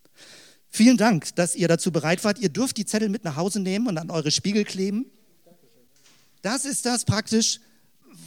Vielen 0.70 0.98
Dank, 0.98 1.34
dass 1.36 1.56
ihr 1.56 1.68
dazu 1.68 1.92
bereit 1.92 2.24
wart. 2.24 2.38
Ihr 2.38 2.50
dürft 2.50 2.78
die 2.78 2.86
Zettel 2.86 3.10
mit 3.10 3.24
nach 3.24 3.36
Hause 3.36 3.60
nehmen 3.60 3.88
und 3.88 3.98
an 3.98 4.12
eure 4.12 4.30
Spiegel 4.30 4.64
kleben. 4.64 5.10
Das 6.44 6.66
ist 6.66 6.86
das 6.86 7.06
praktisch, 7.06 7.60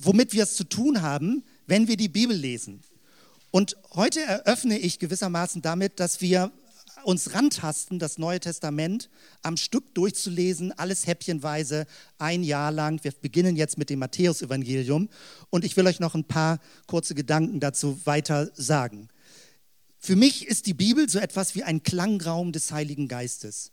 womit 0.02 0.32
wir 0.32 0.42
es 0.42 0.56
zu 0.56 0.64
tun 0.64 1.00
haben, 1.00 1.44
wenn 1.68 1.86
wir 1.86 1.96
die 1.96 2.08
Bibel 2.08 2.36
lesen. 2.36 2.82
Und 3.52 3.76
heute 3.94 4.20
eröffne 4.20 4.78
ich 4.78 4.98
gewissermaßen 4.98 5.62
damit, 5.62 6.00
dass 6.00 6.20
wir 6.20 6.50
uns 7.08 7.32
rantasten, 7.32 7.98
das 7.98 8.18
Neue 8.18 8.38
Testament 8.38 9.08
am 9.40 9.56
Stück 9.56 9.94
durchzulesen, 9.94 10.72
alles 10.72 11.06
häppchenweise, 11.06 11.86
ein 12.18 12.42
Jahr 12.42 12.70
lang. 12.70 13.02
Wir 13.02 13.12
beginnen 13.12 13.56
jetzt 13.56 13.78
mit 13.78 13.88
dem 13.88 14.00
Matthäusevangelium 14.00 15.08
und 15.48 15.64
ich 15.64 15.74
will 15.78 15.86
euch 15.86 16.00
noch 16.00 16.14
ein 16.14 16.24
paar 16.24 16.60
kurze 16.86 17.14
Gedanken 17.14 17.60
dazu 17.60 17.98
weiter 18.04 18.50
sagen. 18.52 19.08
Für 19.98 20.16
mich 20.16 20.46
ist 20.46 20.66
die 20.66 20.74
Bibel 20.74 21.08
so 21.08 21.18
etwas 21.18 21.54
wie 21.54 21.62
ein 21.62 21.82
Klangraum 21.82 22.52
des 22.52 22.72
Heiligen 22.72 23.08
Geistes. 23.08 23.72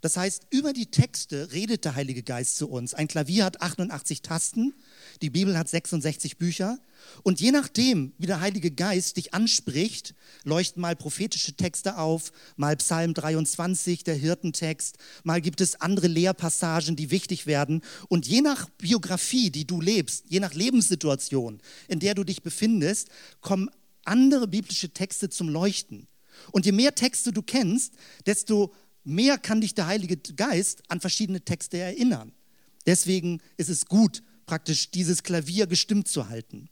Das 0.00 0.16
heißt, 0.16 0.46
über 0.50 0.72
die 0.72 0.86
Texte 0.86 1.52
redet 1.52 1.84
der 1.84 1.94
Heilige 1.94 2.22
Geist 2.22 2.56
zu 2.56 2.68
uns. 2.68 2.94
Ein 2.94 3.08
Klavier 3.08 3.44
hat 3.44 3.60
88 3.60 4.22
Tasten, 4.22 4.74
die 5.20 5.30
Bibel 5.30 5.58
hat 5.58 5.68
66 5.68 6.38
Bücher. 6.38 6.78
Und 7.22 7.40
je 7.40 7.50
nachdem, 7.50 8.12
wie 8.18 8.26
der 8.26 8.40
Heilige 8.40 8.70
Geist 8.70 9.16
dich 9.16 9.32
anspricht, 9.34 10.14
leuchten 10.44 10.82
mal 10.82 10.96
prophetische 10.96 11.54
Texte 11.54 11.98
auf, 11.98 12.32
mal 12.56 12.76
Psalm 12.76 13.14
23, 13.14 14.04
der 14.04 14.14
Hirtentext, 14.14 14.98
mal 15.24 15.40
gibt 15.40 15.60
es 15.60 15.80
andere 15.80 16.08
Lehrpassagen, 16.08 16.96
die 16.96 17.10
wichtig 17.10 17.46
werden. 17.46 17.82
Und 18.08 18.26
je 18.26 18.42
nach 18.42 18.68
Biografie, 18.70 19.50
die 19.50 19.66
du 19.66 19.80
lebst, 19.80 20.24
je 20.28 20.40
nach 20.40 20.54
Lebenssituation, 20.54 21.60
in 21.88 22.00
der 22.00 22.14
du 22.14 22.24
dich 22.24 22.42
befindest, 22.42 23.08
kommen 23.40 23.70
andere 24.04 24.48
biblische 24.48 24.90
Texte 24.90 25.28
zum 25.28 25.48
Leuchten. 25.48 26.06
Und 26.52 26.66
je 26.66 26.72
mehr 26.72 26.94
Texte 26.94 27.32
du 27.32 27.42
kennst, 27.42 27.94
desto 28.26 28.72
mehr 29.10 29.38
kann 29.38 29.60
dich 29.60 29.74
der 29.74 29.86
Heilige 29.86 30.16
Geist 30.16 30.82
an 30.88 31.00
verschiedene 31.00 31.42
Texte 31.42 31.78
erinnern. 31.78 32.32
Deswegen 32.86 33.40
ist 33.56 33.68
es 33.68 33.86
gut, 33.86 34.22
praktisch 34.46 34.90
dieses 34.90 35.22
Klavier 35.22 35.66
gestimmt 35.66 36.08
zu 36.08 36.28
halten. 36.28 36.70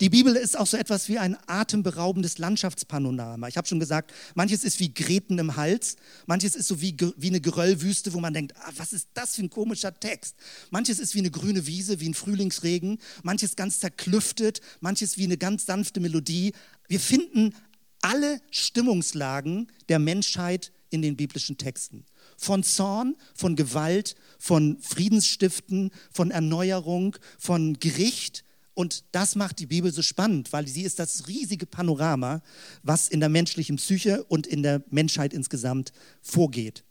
Die 0.00 0.08
Bibel 0.08 0.34
ist 0.34 0.58
auch 0.58 0.66
so 0.66 0.76
etwas 0.76 1.08
wie 1.08 1.18
ein 1.18 1.36
atemberaubendes 1.46 2.38
Landschaftspanorama. 2.38 3.48
Ich 3.48 3.56
habe 3.56 3.66
schon 3.66 3.80
gesagt, 3.80 4.12
manches 4.34 4.64
ist 4.64 4.80
wie 4.80 4.92
Gräten 4.92 5.38
im 5.38 5.56
Hals, 5.56 5.96
manches 6.26 6.54
ist 6.54 6.68
so 6.68 6.80
wie, 6.80 6.96
wie 7.16 7.28
eine 7.28 7.40
Geröllwüste, 7.40 8.12
wo 8.12 8.20
man 8.20 8.34
denkt, 8.34 8.56
ah, 8.56 8.72
was 8.76 8.92
ist 8.92 9.08
das 9.14 9.34
für 9.36 9.42
ein 9.42 9.50
komischer 9.50 9.98
Text. 9.98 10.36
Manches 10.70 10.98
ist 10.98 11.14
wie 11.14 11.20
eine 11.20 11.30
grüne 11.30 11.66
Wiese, 11.66 12.00
wie 12.00 12.08
ein 12.08 12.14
Frühlingsregen, 12.14 12.98
manches 13.22 13.56
ganz 13.56 13.80
zerklüftet, 13.80 14.60
manches 14.80 15.18
wie 15.18 15.24
eine 15.24 15.36
ganz 15.36 15.66
sanfte 15.66 16.00
Melodie. 16.00 16.52
Wir 16.88 17.00
finden 17.00 17.54
alle 18.00 18.40
Stimmungslagen 18.50 19.70
der 19.88 19.98
Menschheit 19.98 20.72
in 20.90 21.02
den 21.02 21.16
biblischen 21.16 21.58
Texten. 21.58 22.04
Von 22.36 22.62
Zorn, 22.62 23.16
von 23.34 23.56
Gewalt, 23.56 24.14
von 24.38 24.78
Friedensstiften, 24.80 25.90
von 26.12 26.30
Erneuerung, 26.30 27.16
von 27.38 27.78
Gericht 27.78 28.44
und 28.78 29.06
das 29.10 29.34
macht 29.34 29.58
die 29.58 29.66
Bibel 29.66 29.92
so 29.92 30.02
spannend, 30.02 30.52
weil 30.52 30.68
sie 30.68 30.82
ist 30.82 31.00
das 31.00 31.26
riesige 31.26 31.66
Panorama, 31.66 32.42
was 32.84 33.08
in 33.08 33.18
der 33.18 33.28
menschlichen 33.28 33.74
Psyche 33.74 34.22
und 34.22 34.46
in 34.46 34.62
der 34.62 34.84
Menschheit 34.88 35.32
insgesamt 35.34 35.92
vorgeht. 36.22 36.84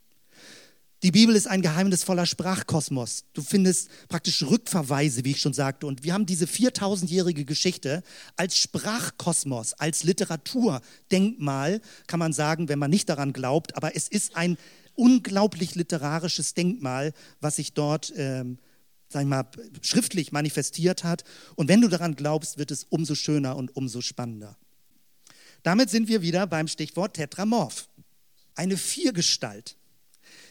Die 1.03 1.11
Bibel 1.11 1.35
ist 1.35 1.45
ein 1.45 1.61
geheimnisvoller 1.61 2.25
Sprachkosmos. 2.25 3.25
Du 3.33 3.43
findest 3.43 3.89
praktisch 4.09 4.41
Rückverweise, 4.41 5.23
wie 5.25 5.31
ich 5.31 5.41
schon 5.41 5.53
sagte. 5.53 5.85
Und 5.85 6.03
wir 6.03 6.13
haben 6.13 6.25
diese 6.25 6.45
4000-jährige 6.45 7.45
Geschichte 7.45 8.01
als 8.35 8.57
Sprachkosmos, 8.57 9.73
als 9.73 10.03
Literaturdenkmal, 10.03 11.81
kann 12.07 12.19
man 12.19 12.33
sagen, 12.33 12.67
wenn 12.67 12.79
man 12.79 12.89
nicht 12.89 13.09
daran 13.09 13.31
glaubt. 13.31 13.77
Aber 13.77 13.95
es 13.95 14.07
ist 14.07 14.35
ein 14.35 14.57
unglaublich 14.95 15.75
literarisches 15.75 16.55
Denkmal, 16.55 17.13
was 17.41 17.57
sich 17.57 17.73
dort 17.73 18.11
ähm, 18.15 18.57
sag 19.09 19.21
ich 19.21 19.27
mal, 19.27 19.47
schriftlich 19.81 20.31
manifestiert 20.31 21.03
hat. 21.03 21.23
Und 21.55 21.69
wenn 21.69 21.81
du 21.81 21.87
daran 21.87 22.15
glaubst, 22.15 22.57
wird 22.57 22.71
es 22.71 22.83
umso 22.85 23.15
schöner 23.15 23.55
und 23.55 23.75
umso 23.75 24.01
spannender. 24.01 24.57
Damit 25.63 25.89
sind 25.89 26.07
wir 26.07 26.21
wieder 26.21 26.47
beim 26.47 26.67
Stichwort 26.67 27.15
Tetramorph. 27.15 27.87
Eine 28.55 28.77
Viergestalt. 28.77 29.77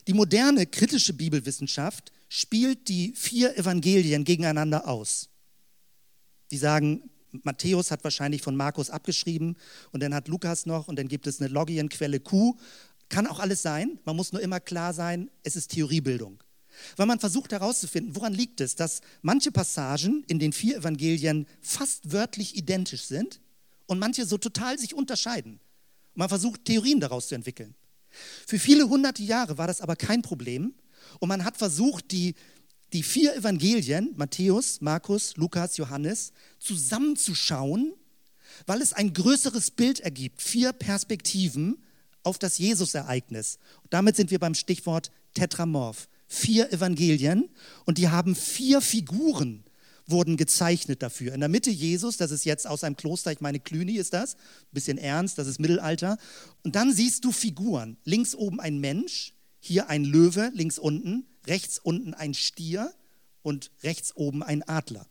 Die 0.07 0.15
moderne 0.15 0.67
kritische 0.67 1.13
Bibelwissenschaft 1.13 2.13
spielt 2.29 2.89
die 2.89 3.13
vier 3.15 3.57
Evangelien 3.57 4.25
gegeneinander 4.25 4.87
aus. 4.89 5.29
Die 6.51 6.59
sagen, 6.59 7.11
Matthäus 7.43 7.91
hat 7.91 8.05
wahrscheinlich 8.05 8.43
von 8.43 8.57
Markus 8.57 8.91
abgeschrieben 8.91 9.57
und 9.93 10.03
dann 10.03 10.15
hat 10.15 10.29
Lukas 10.29 10.67
noch 10.67 10.89
und 10.89 10.97
dann 10.99 11.09
gibt 11.09 11.27
es 11.27 11.41
eine 11.41 11.49
Logienquelle 11.49 12.21
Q. 12.21 12.57
Kann 13.09 13.27
auch 13.27 13.41
alles 13.41 13.63
sein, 13.63 13.99
man 14.05 14.17
muss 14.17 14.33
nur 14.33 14.43
immer 14.43 14.61
klar 14.61 14.95
sein, 14.95 15.31
es 15.43 15.57
ist 15.57 15.73
Theoriebildung. 15.73 16.43
Weil 16.97 17.07
man 17.07 17.19
versucht 17.19 17.53
herauszufinden, 17.53 18.15
woran 18.15 18.35
liegt 18.35 18.61
es, 18.61 18.75
dass 18.75 19.01
manche 19.23 19.51
Passagen 19.51 20.25
in 20.29 20.39
den 20.39 20.53
vier 20.53 20.77
Evangelien 20.77 21.47
fast 21.61 22.13
wörtlich 22.13 22.57
identisch 22.57 23.05
sind 23.05 23.41
und 23.87 23.99
manche 23.99 24.27
so 24.27 24.39
total 24.39 24.79
sich 24.79 24.95
unterscheiden. 24.95 25.61
Man 26.15 26.29
versucht 26.29 26.65
Theorien 26.65 27.01
daraus 27.01 27.29
zu 27.29 27.35
entwickeln. 27.35 27.75
Für 28.47 28.59
viele 28.59 28.89
hunderte 28.89 29.23
Jahre 29.23 29.59
war 29.59 29.67
das 29.67 29.81
aber 29.81 29.97
kein 29.97 30.23
Problem. 30.23 30.75
Und 31.21 31.29
man 31.29 31.45
hat 31.45 31.57
versucht, 31.57 32.11
die, 32.13 32.35
die 32.93 33.03
vier 33.03 33.35
Evangelien, 33.37 34.15
Matthäus, 34.17 34.81
Markus, 34.81 35.37
Lukas, 35.37 35.77
Johannes, 35.77 36.33
zusammenzuschauen, 36.59 37.95
weil 38.67 38.81
es 38.81 38.93
ein 38.93 39.13
größeres 39.13 39.71
Bild 39.73 40.01
ergibt, 40.01 40.41
vier 40.41 40.73
Perspektiven 40.73 41.83
auf 42.23 42.39
das 42.39 42.59
Jesus-Ereignis. 42.59 43.59
Damit 43.91 44.17
sind 44.17 44.31
wir 44.31 44.39
beim 44.39 44.55
Stichwort 44.55 45.11
Tetramorph. 45.35 46.09
Vier 46.29 46.73
Evangelien. 46.73 47.49
Und 47.85 47.99
die 47.99 48.09
haben 48.09 48.35
vier 48.35 48.81
Figuren 48.81 49.63
wurden 50.07 50.37
gezeichnet 50.37 51.03
dafür. 51.03 51.35
In 51.35 51.41
der 51.41 51.49
Mitte 51.49 51.71
Jesus, 51.71 52.17
das 52.17 52.31
ist 52.31 52.45
jetzt 52.45 52.67
aus 52.67 52.85
einem 52.85 52.97
Kloster, 52.97 53.33
ich 53.33 53.41
meine 53.41 53.61
Cluny 53.61 53.97
ist 53.97 54.13
das, 54.13 54.37
bisschen 54.73 54.99
ernst, 54.99 55.39
das 55.39 55.49
ist 55.49 55.59
Mittelalter. 55.59 56.19
Und 56.63 56.77
dann 56.77 56.93
siehst 56.93 57.25
du 57.25 57.33
Figuren. 57.33 57.97
Links 58.05 58.35
oben 58.35 58.61
ein 58.61 58.79
Mensch, 58.79 59.35
hier 59.59 59.89
ein 59.89 60.05
Löwe, 60.05 60.51
links 60.55 60.79
unten, 60.79 61.27
rechts 61.47 61.79
unten 61.79 62.15
ein 62.15 62.35
Stier 62.35 62.93
und 63.43 63.71
rechts 63.83 64.15
oben 64.17 64.43
ein 64.43 64.63
Adler. 64.69 65.07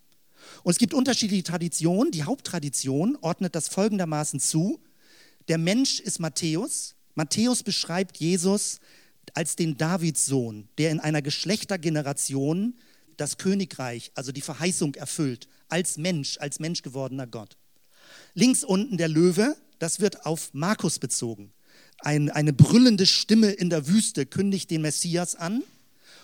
Und 0.63 0.71
es 0.71 0.77
gibt 0.77 0.93
unterschiedliche 0.93 1.43
Traditionen. 1.43 2.11
Die 2.11 2.23
Haupttradition 2.23 3.17
ordnet 3.21 3.55
das 3.55 3.67
folgendermaßen 3.67 4.39
zu. 4.39 4.81
Der 5.47 5.57
Mensch 5.57 5.99
ist 5.99 6.19
Matthäus. 6.19 6.95
Matthäus 7.15 7.63
beschreibt 7.63 8.17
Jesus 8.17 8.79
als 9.33 9.55
den 9.55 9.77
Davidssohn, 9.77 10.69
der 10.77 10.91
in 10.91 10.99
einer 10.99 11.21
Geschlechtergeneration 11.21 12.75
das 13.17 13.37
Königreich, 13.37 14.11
also 14.15 14.31
die 14.31 14.41
Verheißung 14.41 14.95
erfüllt, 14.95 15.47
als 15.69 15.97
Mensch, 15.97 16.37
als 16.39 16.59
Mensch 16.59 16.81
gewordener 16.81 17.27
Gott. 17.27 17.57
Links 18.33 18.63
unten 18.63 18.97
der 18.97 19.07
Löwe, 19.07 19.55
das 19.79 19.99
wird 19.99 20.25
auf 20.25 20.53
Markus 20.53 20.99
bezogen. 20.99 21.51
Ein, 21.99 22.29
eine 22.29 22.53
brüllende 22.53 23.05
Stimme 23.05 23.51
in 23.51 23.69
der 23.69 23.87
Wüste 23.87 24.25
kündigt 24.25 24.69
den 24.69 24.81
Messias 24.81 25.35
an. 25.35 25.63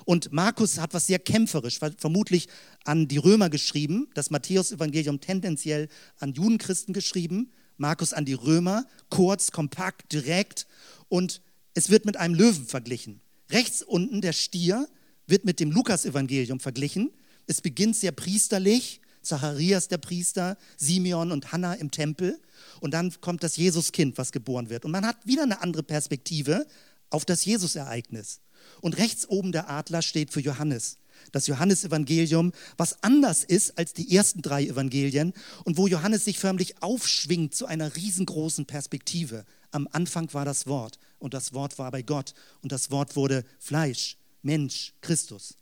Und 0.06 0.32
Markus 0.32 0.80
hat 0.80 0.94
was 0.94 1.08
sehr 1.08 1.20
kämpferisch, 1.20 1.80
vermutlich 1.80 2.48
an 2.86 3.08
die 3.08 3.18
Römer 3.18 3.50
geschrieben, 3.50 4.10
das 4.16 4.32
Matthäus-Evangelium 4.32 5.22
tendenziell 5.22 5.90
an 6.20 6.34
Judenchristen 6.34 6.94
geschrieben, 6.94 7.52
Markus 7.78 8.14
an 8.14 8.26
die 8.26 8.34
Römer, 8.34 8.86
kurz, 9.10 9.52
kompakt, 9.52 10.12
direkt. 10.12 10.68
Und 11.08 11.42
es 11.74 11.90
wird 11.90 12.06
mit 12.06 12.18
einem 12.18 12.36
Löwen 12.36 12.66
verglichen. 12.66 13.22
Rechts 13.50 13.82
unten 13.82 14.22
der 14.22 14.34
Stier 14.34 14.88
wird 15.32 15.46
mit 15.46 15.60
dem 15.60 15.72
Lukas-Evangelium 15.72 16.60
verglichen. 16.60 17.10
Es 17.48 17.62
beginnt 17.62 17.96
sehr 17.96 18.12
priesterlich, 18.12 19.02
Zacharias 19.24 19.88
der 19.88 19.98
Priester, 19.98 20.58
Simeon 20.78 21.32
und 21.32 21.52
Hannah 21.52 21.74
im 21.74 21.90
Tempel. 21.90 22.40
Und 22.80 22.94
dann 22.94 23.14
kommt 23.22 23.44
das 23.44 23.58
Jesuskind, 23.58 24.18
was 24.18 24.32
geboren 24.32 24.70
wird. 24.70 24.86
Und 24.86 24.92
man 24.92 25.06
hat 25.06 25.26
wieder 25.26 25.44
eine 25.44 25.62
andere 25.62 25.84
Perspektive 25.84 26.68
auf 27.10 27.26
das 27.26 27.46
Jesus-Ereignis. 27.46 28.42
Und 28.82 28.98
rechts 28.98 29.28
oben 29.28 29.52
der 29.52 29.70
Adler 29.70 30.02
steht 30.02 30.32
für 30.32 30.42
Johannes. 30.42 30.98
Das 31.32 31.48
Johannesevangelium, 31.48 32.52
was 32.78 33.04
anders 33.04 33.44
ist 33.44 33.78
als 33.78 33.94
die 33.94 34.16
ersten 34.16 34.42
drei 34.42 34.66
Evangelien 34.66 35.34
und 35.66 35.78
wo 35.78 35.88
Johannes 35.88 36.26
sich 36.26 36.40
förmlich 36.40 36.82
aufschwingt 36.82 37.54
zu 37.54 37.66
einer 37.68 37.96
riesengroßen 37.96 38.66
Perspektive. 38.66 39.46
Am 39.72 39.88
Anfang 39.92 40.34
war 40.34 40.46
das 40.46 40.68
Wort 40.68 40.98
und 41.20 41.34
das 41.34 41.54
Wort 41.54 41.78
war 41.78 41.92
bei 41.92 42.02
Gott 42.02 42.34
und 42.62 42.72
das 42.72 42.92
Wort 42.92 43.16
wurde 43.16 43.46
Fleisch, 43.60 44.18
Mensch, 44.42 44.94
Christus. 45.02 45.56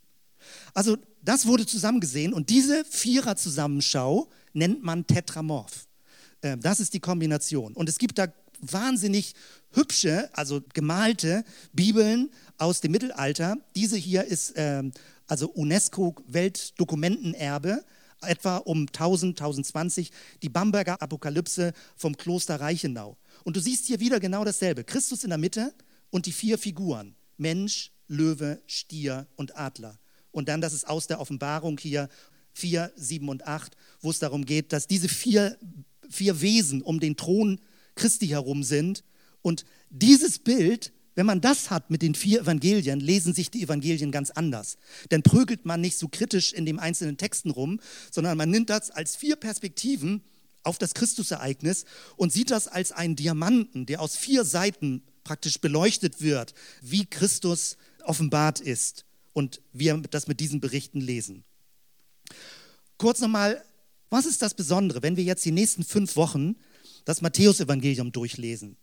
Also 0.73 0.97
das 1.21 1.45
wurde 1.45 1.65
zusammengesehen 1.65 2.33
und 2.33 2.49
diese 2.49 2.85
Vierer-Zusammenschau 2.85 4.29
nennt 4.53 4.83
man 4.83 5.05
Tetramorph. 5.05 5.87
Äh, 6.41 6.57
das 6.57 6.79
ist 6.79 6.93
die 6.93 6.99
Kombination. 6.99 7.73
Und 7.73 7.89
es 7.89 7.97
gibt 7.97 8.17
da 8.17 8.27
wahnsinnig 8.61 9.33
hübsche, 9.71 10.29
also 10.33 10.61
gemalte 10.73 11.43
Bibeln 11.73 12.29
aus 12.57 12.81
dem 12.81 12.91
Mittelalter. 12.91 13.57
Diese 13.75 13.97
hier 13.97 14.25
ist 14.25 14.53
ähm, 14.55 14.91
also 15.27 15.51
UNESCO-Weltdokumentenerbe, 15.51 17.83
etwa 18.21 18.57
um 18.57 18.87
1000, 18.87 19.39
1020, 19.39 20.11
die 20.43 20.49
Bamberger 20.49 21.01
Apokalypse 21.01 21.71
vom 21.95 22.17
Kloster 22.17 22.59
Reichenau. 22.59 23.15
Und 23.43 23.55
du 23.55 23.61
siehst 23.61 23.85
hier 23.85 24.01
wieder 24.01 24.19
genau 24.19 24.43
dasselbe. 24.43 24.83
Christus 24.83 25.23
in 25.23 25.29
der 25.29 25.37
Mitte 25.37 25.73
und 26.09 26.25
die 26.25 26.33
vier 26.33 26.57
Figuren. 26.57 27.15
Mensch, 27.37 27.91
Löwe, 28.10 28.62
Stier 28.67 29.28
und 29.38 29.56
Adler. 29.56 29.98
Und 30.32 30.50
dann, 30.50 30.60
das 30.60 30.74
ist 30.74 30.88
aus 30.88 31.08
der 31.08 31.22
Offenbarung 31.22 31.78
hier 31.78 32.10
4, 32.54 32.91
7 32.95 33.30
und 33.30 33.48
8, 33.48 33.78
wo 34.02 34.12
es 34.12 34.19
darum 34.19 34.45
geht, 34.45 34.74
dass 34.74 34.88
diese 34.88 35.08
vier, 35.08 35.58
vier 36.10 36.41
Wesen 36.41 36.82
um 36.82 37.00
den 37.00 37.15
Thron 37.15 37.62
Christi 37.95 38.28
herum 38.28 38.63
sind. 38.63 39.04
Und 39.41 39.65
dieses 39.89 40.39
Bild, 40.39 40.91
wenn 41.15 41.26
man 41.26 41.41
das 41.41 41.69
hat 41.69 41.89
mit 41.89 42.02
den 42.02 42.15
vier 42.15 42.41
Evangelien, 42.41 43.00
lesen 43.00 43.34
sich 43.34 43.52
die 43.52 43.63
Evangelien 43.63 44.12
ganz 44.12 44.32
anders. 44.32 44.78
Denn 45.12 45.24
prügelt 45.24 45.65
man 45.65 45.82
nicht 45.82 45.98
so 45.98 46.08
kritisch 46.08 46.54
in 46.54 46.65
den 46.65 46.80
einzelnen 46.80 47.17
Texten 47.17 47.52
rum, 47.52 47.80
sondern 48.12 48.38
man 48.38 48.50
nimmt 48.50 48.69
das 48.69 48.91
als 48.91 49.15
vier 49.15 49.36
Perspektiven 49.36 50.22
auf 50.63 50.78
das 50.78 50.93
Christusereignis 50.93 51.86
und 52.15 52.34
sieht 52.34 52.52
das 52.52 52.67
als 52.67 52.91
einen 52.91 53.15
Diamanten, 53.15 53.86
der 53.86 54.02
aus 54.02 54.15
vier 54.15 54.43
Seiten 54.43 55.04
praktisch 55.24 55.60
beleuchtet 55.60 56.22
wird, 56.22 56.54
wie 56.82 57.06
Christus 57.06 57.78
offenbart 58.03 58.59
ist 58.59 59.05
und 59.33 59.62
wir 59.73 59.97
das 59.97 60.27
mit 60.27 60.39
diesen 60.39 60.59
Berichten 60.59 61.01
lesen. 61.01 61.43
Kurz 62.97 63.21
nochmal, 63.21 63.63
was 64.09 64.25
ist 64.25 64.41
das 64.41 64.53
Besondere, 64.53 65.01
wenn 65.03 65.17
wir 65.17 65.24
jetzt 65.24 65.45
die 65.45 65.51
nächsten 65.51 65.84
fünf 65.84 66.15
Wochen 66.15 66.55
das 67.05 67.21
Matthäusevangelium 67.21 68.11
durchlesen? 68.11 68.76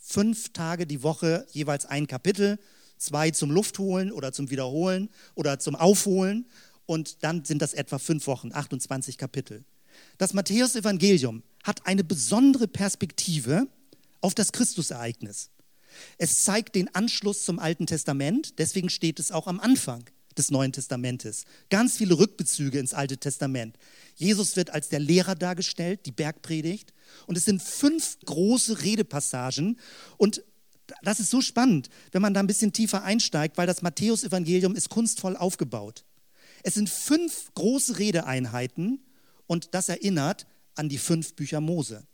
Fünf 0.00 0.52
Tage 0.52 0.86
die 0.86 1.02
Woche, 1.02 1.46
jeweils 1.52 1.84
ein 1.84 2.06
Kapitel, 2.06 2.58
zwei 2.96 3.30
zum 3.30 3.50
Luftholen 3.50 4.12
oder 4.12 4.32
zum 4.32 4.50
Wiederholen 4.50 5.10
oder 5.34 5.58
zum 5.58 5.74
Aufholen 5.74 6.46
und 6.86 7.22
dann 7.22 7.44
sind 7.44 7.60
das 7.60 7.74
etwa 7.74 7.98
fünf 7.98 8.26
Wochen, 8.26 8.50
28 8.52 9.18
Kapitel. 9.18 9.64
Das 10.16 10.32
Matthäus-Evangelium 10.32 11.42
hat 11.62 11.86
eine 11.86 12.04
besondere 12.04 12.68
Perspektive 12.68 13.66
auf 14.20 14.34
das 14.34 14.52
Christusereignis. 14.52 15.50
Es 16.18 16.44
zeigt 16.44 16.74
den 16.74 16.94
Anschluss 16.94 17.44
zum 17.44 17.58
Alten 17.58 17.86
Testament, 17.86 18.58
deswegen 18.58 18.90
steht 18.90 19.20
es 19.20 19.30
auch 19.32 19.46
am 19.46 19.60
Anfang. 19.60 20.04
des 20.36 20.50
Neuen 20.52 20.72
Testamentes. 20.72 21.44
Ganz 21.68 21.96
viele 21.96 22.16
Rückbezüge 22.16 22.78
ins 22.78 22.94
Alte 22.94 23.18
Testament. 23.18 23.76
Jesus 24.14 24.54
wird 24.54 24.70
als 24.70 24.88
der 24.88 25.00
Lehrer 25.00 25.34
dargestellt, 25.34 26.06
die 26.06 26.12
Bergpredigt. 26.12 26.94
Und 27.26 27.36
es 27.36 27.44
sind 27.44 27.60
fünf 27.60 28.18
große 28.24 28.82
Redepassagen. 28.82 29.80
Und 30.16 30.44
das 31.02 31.20
ist 31.20 31.30
so 31.30 31.40
spannend, 31.40 31.88
wenn 32.12 32.22
man 32.22 32.34
da 32.34 32.40
ein 32.40 32.46
bisschen 32.46 32.72
tiefer 32.72 33.02
einsteigt, 33.02 33.58
weil 33.58 33.66
das 33.66 33.82
Matthäusevangelium 33.82 34.74
ist 34.76 34.88
kunstvoll 34.88 35.36
aufgebaut. 35.36 36.04
Es 36.62 36.74
sind 36.74 36.88
fünf 36.88 37.52
große 37.54 37.98
Redeeinheiten 37.98 39.04
und 39.46 39.74
das 39.74 39.88
erinnert 39.88 40.46
an 40.76 40.88
die 40.88 40.98
fünf 40.98 41.34
Bücher 41.34 41.60
Mose. 41.60 42.06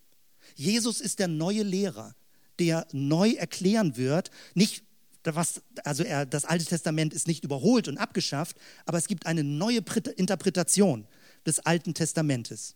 Jesus 0.55 0.99
ist 0.99 1.19
der 1.19 1.27
neue 1.27 1.63
Lehrer, 1.63 2.15
der 2.59 2.87
neu 2.91 3.31
erklären 3.31 3.97
wird, 3.97 4.31
nicht 4.53 4.83
was, 5.23 5.63
also 5.83 6.03
er, 6.03 6.25
das 6.25 6.45
Alte 6.45 6.65
Testament 6.65 7.13
ist 7.13 7.27
nicht 7.27 7.43
überholt 7.43 7.87
und 7.87 7.97
abgeschafft, 7.97 8.57
aber 8.85 8.99
es 8.99 9.07
gibt 9.07 9.25
eine 9.25 9.43
neue 9.43 9.83
Interpretation 10.17 11.07
des 11.45 11.59
Alten 11.59 11.95
Testamentes. 11.95 12.75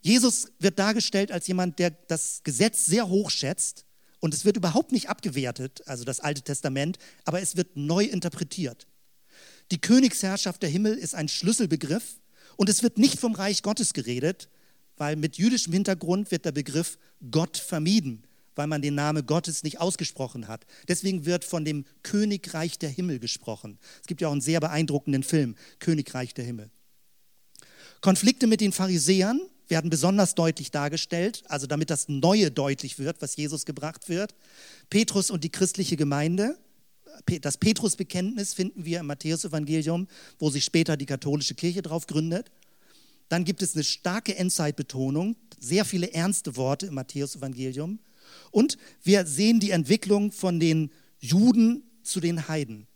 Jesus 0.00 0.52
wird 0.58 0.78
dargestellt 0.78 1.32
als 1.32 1.46
jemand, 1.46 1.78
der 1.78 1.90
das 1.90 2.42
Gesetz 2.44 2.86
sehr 2.86 3.08
hoch 3.08 3.30
schätzt 3.30 3.84
und 4.20 4.34
es 4.34 4.44
wird 4.44 4.56
überhaupt 4.56 4.92
nicht 4.92 5.08
abgewertet, 5.08 5.82
also 5.86 6.04
das 6.04 6.20
Alte 6.20 6.42
Testament, 6.42 6.98
aber 7.24 7.40
es 7.40 7.56
wird 7.56 7.76
neu 7.76 8.04
interpretiert. 8.04 8.86
Die 9.70 9.80
Königsherrschaft 9.80 10.62
der 10.62 10.70
Himmel 10.70 10.94
ist 10.94 11.14
ein 11.14 11.28
Schlüsselbegriff 11.28 12.20
und 12.56 12.68
es 12.68 12.82
wird 12.82 12.98
nicht 12.98 13.18
vom 13.18 13.34
Reich 13.34 13.62
Gottes 13.62 13.92
geredet, 13.92 14.48
weil 14.96 15.16
mit 15.16 15.38
jüdischem 15.38 15.72
Hintergrund 15.72 16.30
wird 16.30 16.44
der 16.44 16.52
Begriff 16.52 16.98
Gott 17.30 17.56
vermieden, 17.56 18.24
weil 18.60 18.66
man 18.66 18.82
den 18.82 18.94
Namen 18.94 19.24
Gottes 19.24 19.62
nicht 19.62 19.80
ausgesprochen 19.80 20.46
hat. 20.46 20.66
Deswegen 20.86 21.24
wird 21.24 21.46
von 21.46 21.64
dem 21.64 21.86
Königreich 22.02 22.78
der 22.78 22.90
Himmel 22.90 23.18
gesprochen. 23.18 23.78
Es 24.02 24.06
gibt 24.06 24.20
ja 24.20 24.28
auch 24.28 24.32
einen 24.32 24.42
sehr 24.42 24.60
beeindruckenden 24.60 25.22
Film, 25.22 25.56
Königreich 25.78 26.34
der 26.34 26.44
Himmel. 26.44 26.68
Konflikte 28.02 28.46
mit 28.46 28.60
den 28.60 28.72
Pharisäern 28.72 29.40
werden 29.68 29.88
besonders 29.88 30.34
deutlich 30.34 30.70
dargestellt, 30.70 31.42
also 31.48 31.66
damit 31.66 31.88
das 31.88 32.10
Neue 32.10 32.50
deutlich 32.50 32.98
wird, 32.98 33.22
was 33.22 33.34
Jesus 33.34 33.64
gebracht 33.64 34.10
wird. 34.10 34.34
Petrus 34.90 35.30
und 35.30 35.42
die 35.42 35.50
christliche 35.50 35.96
Gemeinde. 35.96 36.58
Das 37.40 37.56
Petrusbekenntnis 37.56 38.52
finden 38.52 38.84
wir 38.84 39.00
im 39.00 39.06
Matthäusevangelium, 39.06 40.06
wo 40.38 40.50
sich 40.50 40.66
später 40.66 40.98
die 40.98 41.06
katholische 41.06 41.54
Kirche 41.54 41.80
drauf 41.80 42.06
gründet. 42.06 42.50
Dann 43.30 43.46
gibt 43.46 43.62
es 43.62 43.74
eine 43.74 43.84
starke 43.84 44.36
Endzeitbetonung, 44.36 45.36
sehr 45.58 45.86
viele 45.86 46.12
ernste 46.12 46.56
Worte 46.56 46.88
im 46.88 46.94
Matthäusevangelium. 46.94 48.00
Und 48.50 48.76
wir 49.02 49.26
sehen 49.26 49.60
die 49.60 49.70
Entwicklung 49.70 50.32
von 50.32 50.60
den 50.60 50.90
Juden 51.18 51.82
zu 52.02 52.20
den 52.20 52.48
Heiden. 52.48 52.86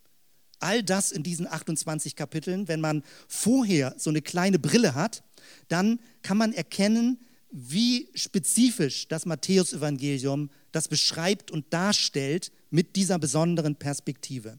All 0.61 0.82
das 0.82 1.12
in 1.12 1.22
diesen 1.22 1.47
28 1.47 2.16
Kapiteln. 2.16 2.68
Wenn 2.68 2.80
man 2.80 3.03
vorher 3.28 3.95
so 3.99 4.11
eine 4.11 4.22
kleine 4.22 4.59
Brille 4.59 4.95
hat, 4.95 5.22
dann 5.68 6.01
kann 6.22 6.39
man 6.39 6.53
erkennen, 6.53 7.18
wie 7.51 8.09
spezifisch 8.14 9.07
das 9.07 9.26
Matthäusevangelium 9.26 10.51
das 10.72 10.89
beschreibt 10.89 11.51
und 11.51 11.72
darstellt 11.72 12.51
mit 12.70 12.97
dieser 12.97 13.18
besonderen 13.18 13.76
Perspektive. 13.76 14.59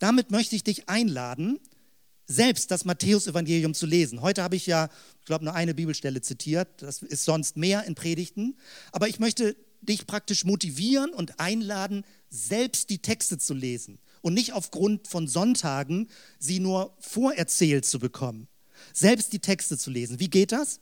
Damit 0.00 0.30
möchte 0.30 0.56
ich 0.56 0.64
dich 0.64 0.88
einladen, 0.88 1.60
selbst 2.26 2.72
das 2.72 2.84
Matthäusevangelium 2.84 3.74
zu 3.74 3.86
lesen. 3.86 4.20
Heute 4.20 4.42
habe 4.42 4.56
ich 4.56 4.66
ja, 4.66 4.88
ich 5.20 5.26
glaube, 5.26 5.44
nur 5.44 5.54
eine 5.54 5.74
Bibelstelle 5.74 6.20
zitiert, 6.20 6.82
das 6.82 7.02
ist 7.02 7.24
sonst 7.24 7.56
mehr 7.56 7.84
in 7.84 7.94
Predigten, 7.94 8.56
aber 8.90 9.08
ich 9.08 9.20
möchte 9.20 9.56
dich 9.80 10.06
praktisch 10.06 10.44
motivieren 10.44 11.12
und 11.12 11.40
einladen, 11.40 12.04
selbst 12.28 12.90
die 12.90 12.98
Texte 12.98 13.38
zu 13.38 13.54
lesen 13.54 13.98
und 14.22 14.34
nicht 14.34 14.52
aufgrund 14.52 15.08
von 15.08 15.28
Sonntagen 15.28 16.08
sie 16.38 16.58
nur 16.58 16.94
vorerzählt 16.98 17.84
zu 17.84 17.98
bekommen. 17.98 18.48
Selbst 18.92 19.32
die 19.32 19.38
Texte 19.38 19.78
zu 19.78 19.90
lesen. 19.90 20.20
Wie 20.20 20.28
geht 20.28 20.52
das? 20.52 20.80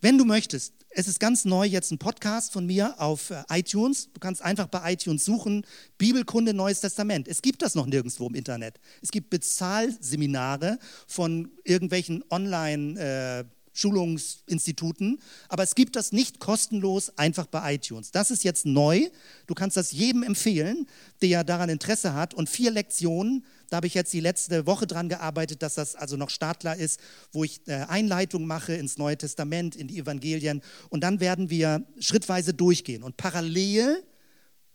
Wenn 0.00 0.16
du 0.16 0.24
möchtest, 0.24 0.72
es 0.88 1.06
ist 1.06 1.20
ganz 1.20 1.44
neu 1.44 1.66
jetzt 1.66 1.92
ein 1.92 1.98
Podcast 1.98 2.52
von 2.52 2.66
mir 2.66 3.00
auf 3.00 3.30
äh, 3.30 3.44
iTunes. 3.50 4.08
Du 4.12 4.18
kannst 4.18 4.42
einfach 4.42 4.66
bei 4.66 4.94
iTunes 4.94 5.24
suchen, 5.24 5.64
Bibelkunde 5.98 6.52
Neues 6.52 6.80
Testament. 6.80 7.28
Es 7.28 7.42
gibt 7.42 7.62
das 7.62 7.74
noch 7.74 7.86
nirgendwo 7.86 8.26
im 8.26 8.34
Internet. 8.34 8.80
Es 9.00 9.10
gibt 9.10 9.30
Bezahlseminare 9.30 10.78
von 11.06 11.52
irgendwelchen 11.64 12.24
Online- 12.30 12.98
äh, 12.98 13.44
Schulungsinstituten, 13.80 15.18
aber 15.48 15.62
es 15.62 15.74
gibt 15.74 15.96
das 15.96 16.12
nicht 16.12 16.38
kostenlos 16.38 17.16
einfach 17.18 17.46
bei 17.46 17.74
iTunes. 17.74 18.10
Das 18.10 18.30
ist 18.30 18.44
jetzt 18.44 18.66
neu. 18.66 19.08
Du 19.46 19.54
kannst 19.54 19.76
das 19.76 19.92
jedem 19.92 20.22
empfehlen, 20.22 20.86
der 21.22 21.44
daran 21.44 21.68
Interesse 21.68 22.14
hat. 22.14 22.34
Und 22.34 22.50
vier 22.50 22.70
Lektionen, 22.70 23.44
da 23.70 23.76
habe 23.76 23.86
ich 23.86 23.94
jetzt 23.94 24.12
die 24.12 24.20
letzte 24.20 24.66
Woche 24.66 24.86
dran 24.86 25.08
gearbeitet, 25.08 25.62
dass 25.62 25.74
das 25.74 25.94
also 25.94 26.16
noch 26.16 26.30
startklar 26.30 26.76
ist, 26.76 27.00
wo 27.32 27.44
ich 27.44 27.66
äh, 27.66 27.86
Einleitung 27.88 28.46
mache 28.46 28.74
ins 28.74 28.98
Neue 28.98 29.16
Testament, 29.16 29.76
in 29.76 29.88
die 29.88 29.98
Evangelien. 29.98 30.62
Und 30.88 31.02
dann 31.02 31.20
werden 31.20 31.50
wir 31.50 31.86
schrittweise 31.98 32.52
durchgehen. 32.52 33.02
Und 33.02 33.16
parallel 33.16 34.02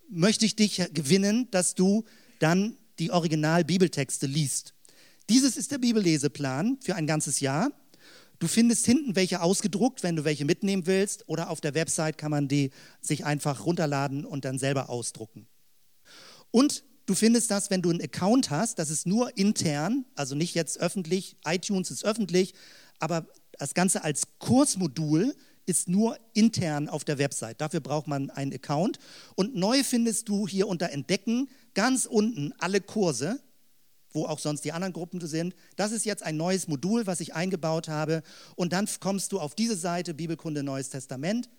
möchte 0.09 0.45
ich 0.45 0.55
dich 0.55 0.81
gewinnen, 0.93 1.47
dass 1.51 1.75
du 1.75 2.03
dann 2.39 2.77
die 2.99 3.11
Original-Bibeltexte 3.11 4.25
liest. 4.25 4.73
Dieses 5.29 5.57
ist 5.57 5.71
der 5.71 5.79
Bibelleseplan 5.79 6.77
für 6.81 6.95
ein 6.95 7.07
ganzes 7.07 7.39
Jahr. 7.39 7.71
Du 8.39 8.47
findest 8.47 8.85
hinten 8.85 9.15
welche 9.15 9.41
ausgedruckt, 9.41 10.03
wenn 10.03 10.15
du 10.15 10.23
welche 10.23 10.45
mitnehmen 10.45 10.87
willst, 10.87 11.27
oder 11.27 11.49
auf 11.49 11.61
der 11.61 11.73
Website 11.73 12.17
kann 12.17 12.31
man 12.31 12.47
die 12.47 12.71
sich 13.01 13.25
einfach 13.25 13.65
runterladen 13.65 14.25
und 14.25 14.45
dann 14.45 14.59
selber 14.59 14.89
ausdrucken. 14.89 15.47
Und 16.51 16.83
du 17.05 17.15
findest 17.15 17.51
das, 17.51 17.69
wenn 17.69 17.81
du 17.81 17.89
einen 17.89 18.01
Account 18.01 18.49
hast, 18.49 18.79
das 18.79 18.89
ist 18.89 19.05
nur 19.05 19.37
intern, 19.37 20.05
also 20.15 20.35
nicht 20.35 20.55
jetzt 20.55 20.79
öffentlich, 20.79 21.37
iTunes 21.45 21.91
ist 21.91 22.05
öffentlich, 22.05 22.53
aber 22.99 23.27
das 23.57 23.73
Ganze 23.73 24.03
als 24.03 24.23
Kursmodul 24.39 25.35
ist 25.65 25.89
nur 25.89 26.17
intern 26.33 26.89
auf 26.89 27.03
der 27.03 27.17
Website. 27.17 27.59
Dafür 27.59 27.79
braucht 27.79 28.07
man 28.07 28.29
einen 28.29 28.53
Account. 28.53 28.99
Und 29.35 29.55
neu 29.55 29.83
findest 29.83 30.29
du 30.29 30.47
hier 30.47 30.67
unter 30.67 30.91
Entdecken 30.91 31.49
ganz 31.73 32.05
unten 32.05 32.53
alle 32.59 32.81
Kurse 32.81 33.39
wo 34.15 34.25
auch 34.25 34.39
sonst 34.39 34.65
die 34.65 34.71
anderen 34.71 34.93
Gruppen 34.93 35.25
sind. 35.25 35.53
Das 35.75 35.91
ist 35.91 36.05
jetzt 36.05 36.23
ein 36.23 36.37
neues 36.37 36.67
Modul, 36.67 37.05
was 37.05 37.19
ich 37.19 37.35
eingebaut 37.35 37.87
habe. 37.89 38.23
Und 38.55 38.73
dann 38.73 38.87
kommst 38.99 39.31
du 39.31 39.39
auf 39.39 39.53
diese 39.53 39.75
Seite, 39.75 40.13
Bibelkunde 40.13 40.63
Neues 40.63 40.89
Testament. 40.89 41.49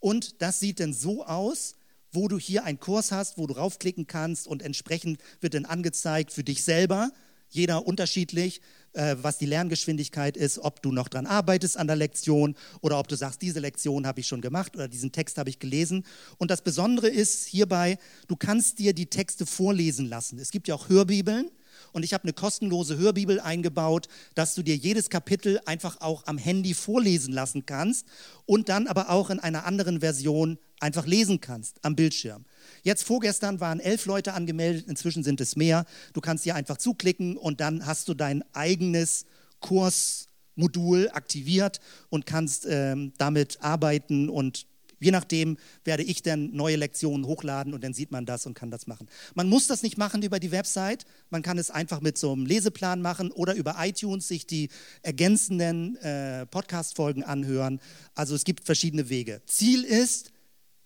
Und 0.00 0.42
das 0.42 0.58
sieht 0.58 0.80
dann 0.80 0.92
so 0.92 1.24
aus, 1.24 1.76
wo 2.12 2.28
du 2.28 2.38
hier 2.38 2.64
einen 2.64 2.80
Kurs 2.80 3.12
hast, 3.12 3.38
wo 3.38 3.46
du 3.46 3.54
raufklicken 3.54 4.06
kannst 4.06 4.46
und 4.48 4.62
entsprechend 4.62 5.20
wird 5.40 5.54
dann 5.54 5.66
angezeigt 5.66 6.32
für 6.32 6.44
dich 6.44 6.64
selber, 6.64 7.10
jeder 7.48 7.86
unterschiedlich, 7.86 8.60
äh, 8.94 9.16
was 9.20 9.38
die 9.38 9.46
Lerngeschwindigkeit 9.46 10.36
ist, 10.36 10.58
ob 10.58 10.82
du 10.82 10.90
noch 10.90 11.08
dran 11.08 11.26
arbeitest 11.26 11.76
an 11.76 11.86
der 11.86 11.96
Lektion 11.96 12.56
oder 12.80 12.98
ob 12.98 13.08
du 13.08 13.16
sagst, 13.16 13.42
diese 13.42 13.60
Lektion 13.60 14.06
habe 14.06 14.20
ich 14.20 14.26
schon 14.26 14.40
gemacht 14.40 14.74
oder 14.74 14.88
diesen 14.88 15.12
Text 15.12 15.38
habe 15.38 15.50
ich 15.50 15.58
gelesen. 15.58 16.04
Und 16.38 16.50
das 16.50 16.62
Besondere 16.62 17.08
ist 17.08 17.46
hierbei, 17.46 17.98
du 18.26 18.36
kannst 18.36 18.78
dir 18.78 18.94
die 18.94 19.06
Texte 19.06 19.46
vorlesen 19.46 20.08
lassen. 20.08 20.38
Es 20.38 20.50
gibt 20.50 20.68
ja 20.68 20.74
auch 20.74 20.88
Hörbibeln 20.88 21.50
und 21.92 22.04
ich 22.04 22.12
habe 22.14 22.24
eine 22.24 22.32
kostenlose 22.32 22.96
Hörbibel 22.96 23.40
eingebaut, 23.40 24.08
dass 24.34 24.54
du 24.54 24.62
dir 24.62 24.76
jedes 24.76 25.10
Kapitel 25.10 25.60
einfach 25.66 26.00
auch 26.00 26.26
am 26.26 26.38
Handy 26.38 26.74
vorlesen 26.74 27.32
lassen 27.32 27.66
kannst 27.66 28.06
und 28.44 28.68
dann 28.68 28.86
aber 28.86 29.10
auch 29.10 29.30
in 29.30 29.38
einer 29.38 29.64
anderen 29.64 30.00
Version 30.00 30.58
einfach 30.80 31.06
lesen 31.06 31.40
kannst 31.40 31.78
am 31.82 31.96
Bildschirm. 31.96 32.44
Jetzt 32.82 33.04
vorgestern 33.04 33.60
waren 33.60 33.80
elf 33.80 34.06
Leute 34.06 34.34
angemeldet, 34.34 34.86
inzwischen 34.88 35.22
sind 35.22 35.40
es 35.40 35.56
mehr. 35.56 35.86
Du 36.12 36.20
kannst 36.20 36.44
hier 36.44 36.54
einfach 36.54 36.76
zuklicken 36.76 37.36
und 37.36 37.60
dann 37.60 37.86
hast 37.86 38.08
du 38.08 38.14
dein 38.14 38.44
eigenes 38.52 39.26
Kursmodul 39.60 41.08
aktiviert 41.12 41.80
und 42.10 42.26
kannst 42.26 42.66
ähm, 42.68 43.12
damit 43.18 43.62
arbeiten 43.62 44.28
und 44.28 44.66
Je 44.98 45.10
nachdem 45.10 45.58
werde 45.84 46.02
ich 46.02 46.22
dann 46.22 46.52
neue 46.54 46.76
Lektionen 46.76 47.26
hochladen 47.26 47.74
und 47.74 47.84
dann 47.84 47.92
sieht 47.92 48.10
man 48.10 48.26
das 48.26 48.46
und 48.46 48.54
kann 48.54 48.70
das 48.70 48.86
machen. 48.86 49.08
Man 49.34 49.48
muss 49.48 49.66
das 49.66 49.82
nicht 49.82 49.98
machen 49.98 50.22
über 50.22 50.40
die 50.40 50.52
Website, 50.52 51.04
man 51.30 51.42
kann 51.42 51.58
es 51.58 51.70
einfach 51.70 52.00
mit 52.00 52.16
so 52.18 52.32
einem 52.32 52.46
Leseplan 52.46 53.02
machen 53.02 53.30
oder 53.30 53.54
über 53.54 53.76
iTunes 53.78 54.28
sich 54.28 54.46
die 54.46 54.70
ergänzenden 55.02 55.96
äh, 55.96 56.46
Podcast-Folgen 56.46 57.24
anhören. 57.24 57.80
Also 58.14 58.34
es 58.34 58.44
gibt 58.44 58.64
verschiedene 58.64 59.08
Wege. 59.08 59.42
Ziel 59.46 59.84
ist, 59.84 60.32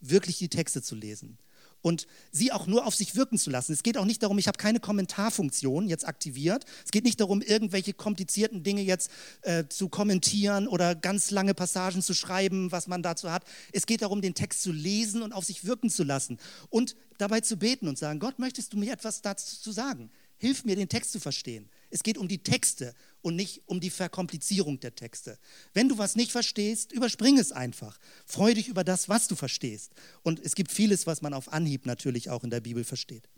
wirklich 0.00 0.38
die 0.38 0.48
Texte 0.48 0.82
zu 0.82 0.94
lesen 0.94 1.38
und 1.82 2.06
sie 2.30 2.52
auch 2.52 2.66
nur 2.66 2.86
auf 2.86 2.94
sich 2.94 3.16
wirken 3.16 3.38
zu 3.38 3.50
lassen. 3.50 3.72
Es 3.72 3.82
geht 3.82 3.96
auch 3.96 4.04
nicht 4.04 4.22
darum, 4.22 4.38
ich 4.38 4.48
habe 4.48 4.58
keine 4.58 4.80
Kommentarfunktion 4.80 5.88
jetzt 5.88 6.06
aktiviert. 6.06 6.64
Es 6.84 6.90
geht 6.90 7.04
nicht 7.04 7.20
darum, 7.20 7.42
irgendwelche 7.42 7.92
komplizierten 7.92 8.62
Dinge 8.62 8.82
jetzt 8.82 9.10
äh, 9.42 9.64
zu 9.68 9.88
kommentieren 9.88 10.68
oder 10.68 10.94
ganz 10.94 11.30
lange 11.30 11.54
Passagen 11.54 12.02
zu 12.02 12.14
schreiben, 12.14 12.72
was 12.72 12.86
man 12.86 13.02
dazu 13.02 13.30
hat. 13.30 13.44
Es 13.72 13.86
geht 13.86 14.02
darum, 14.02 14.20
den 14.20 14.34
Text 14.34 14.62
zu 14.62 14.72
lesen 14.72 15.22
und 15.22 15.32
auf 15.32 15.44
sich 15.44 15.64
wirken 15.64 15.90
zu 15.90 16.04
lassen 16.04 16.38
und 16.68 16.96
dabei 17.18 17.40
zu 17.40 17.56
beten 17.56 17.88
und 17.88 17.98
sagen, 17.98 18.18
Gott, 18.18 18.38
möchtest 18.38 18.72
du 18.72 18.78
mir 18.78 18.92
etwas 18.92 19.22
dazu 19.22 19.72
sagen? 19.72 20.10
Hilf 20.36 20.64
mir, 20.64 20.74
den 20.74 20.88
Text 20.88 21.12
zu 21.12 21.20
verstehen. 21.20 21.68
Es 21.90 22.02
geht 22.02 22.16
um 22.16 22.26
die 22.26 22.42
Texte 22.42 22.94
und 23.22 23.36
nicht 23.36 23.62
um 23.66 23.80
die 23.80 23.90
Verkomplizierung 23.90 24.80
der 24.80 24.94
Texte. 24.94 25.38
Wenn 25.74 25.88
du 25.88 25.98
was 25.98 26.16
nicht 26.16 26.32
verstehst, 26.32 26.92
überspring 26.92 27.38
es 27.38 27.52
einfach. 27.52 27.98
Freu 28.26 28.54
dich 28.54 28.68
über 28.68 28.84
das, 28.84 29.08
was 29.08 29.28
du 29.28 29.36
verstehst. 29.36 29.92
Und 30.22 30.40
es 30.40 30.54
gibt 30.54 30.72
vieles, 30.72 31.06
was 31.06 31.22
man 31.22 31.34
auf 31.34 31.52
Anhieb 31.52 31.86
natürlich 31.86 32.30
auch 32.30 32.44
in 32.44 32.50
der 32.50 32.60
Bibel 32.60 32.84
versteht. 32.84 33.28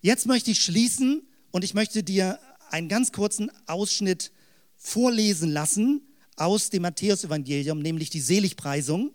Jetzt 0.00 0.26
möchte 0.26 0.50
ich 0.50 0.60
schließen 0.60 1.26
und 1.50 1.64
ich 1.64 1.74
möchte 1.74 2.02
dir 2.02 2.38
einen 2.70 2.88
ganz 2.88 3.12
kurzen 3.12 3.50
Ausschnitt 3.66 4.32
vorlesen 4.76 5.50
lassen 5.50 6.02
aus 6.36 6.70
dem 6.70 6.82
Matthäusevangelium, 6.82 7.78
nämlich 7.78 8.10
die 8.10 8.20
Seligpreisung. 8.20 9.14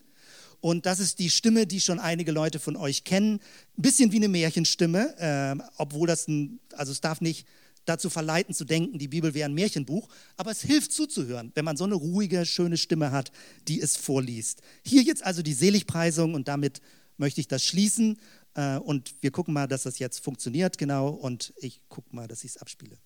Und 0.62 0.86
das 0.86 1.00
ist 1.00 1.20
die 1.20 1.30
Stimme, 1.30 1.68
die 1.68 1.80
schon 1.80 2.00
einige 2.00 2.32
Leute 2.32 2.60
von 2.60 2.76
euch 2.76 3.04
kennen. 3.04 3.40
Ein 3.78 3.82
bisschen 3.82 4.12
wie 4.12 4.18
eine 4.18 4.28
Märchenstimme, 4.28 5.16
äh, 5.18 5.64
obwohl 5.78 6.08
das 6.08 6.28
ein, 6.28 6.60
also 6.74 6.92
es 6.92 7.02
darf 7.02 7.22
nicht 7.22 7.46
dazu 7.90 8.10
verleiten 8.10 8.54
zu 8.54 8.66
denken, 8.66 9.00
die 9.00 9.08
Bibel 9.08 9.34
wäre 9.34 9.50
ein 9.50 9.54
Märchenbuch, 9.54 10.08
aber 10.38 10.52
es 10.52 10.62
hilft 10.62 10.92
zuzuhören, 10.92 11.52
wenn 11.56 11.66
man 11.66 11.76
so 11.76 11.84
eine 11.84 11.96
ruhige, 11.96 12.46
schöne 12.46 12.78
Stimme 12.78 13.12
hat, 13.12 13.32
die 13.68 13.82
es 13.82 13.98
vorliest. 13.98 14.62
Hier 14.86 15.02
jetzt 15.02 15.26
also 15.26 15.42
die 15.42 15.54
Seligpreisung 15.54 16.34
und 16.34 16.48
damit 16.48 16.82
möchte 17.18 17.42
ich 17.42 17.48
das 17.48 17.66
schließen 17.66 18.18
äh, 18.54 18.78
und 18.78 19.14
wir 19.22 19.32
gucken 19.32 19.54
mal, 19.54 19.68
dass 19.68 19.84
das 19.84 20.00
jetzt 20.00 20.24
funktioniert 20.24 20.78
genau 20.78 21.10
und 21.10 21.54
ich 21.58 21.82
gucke 21.90 22.16
mal, 22.16 22.28
dass 22.28 22.44
ich 22.44 22.52
es 22.52 22.58
abspiele. 22.58 22.98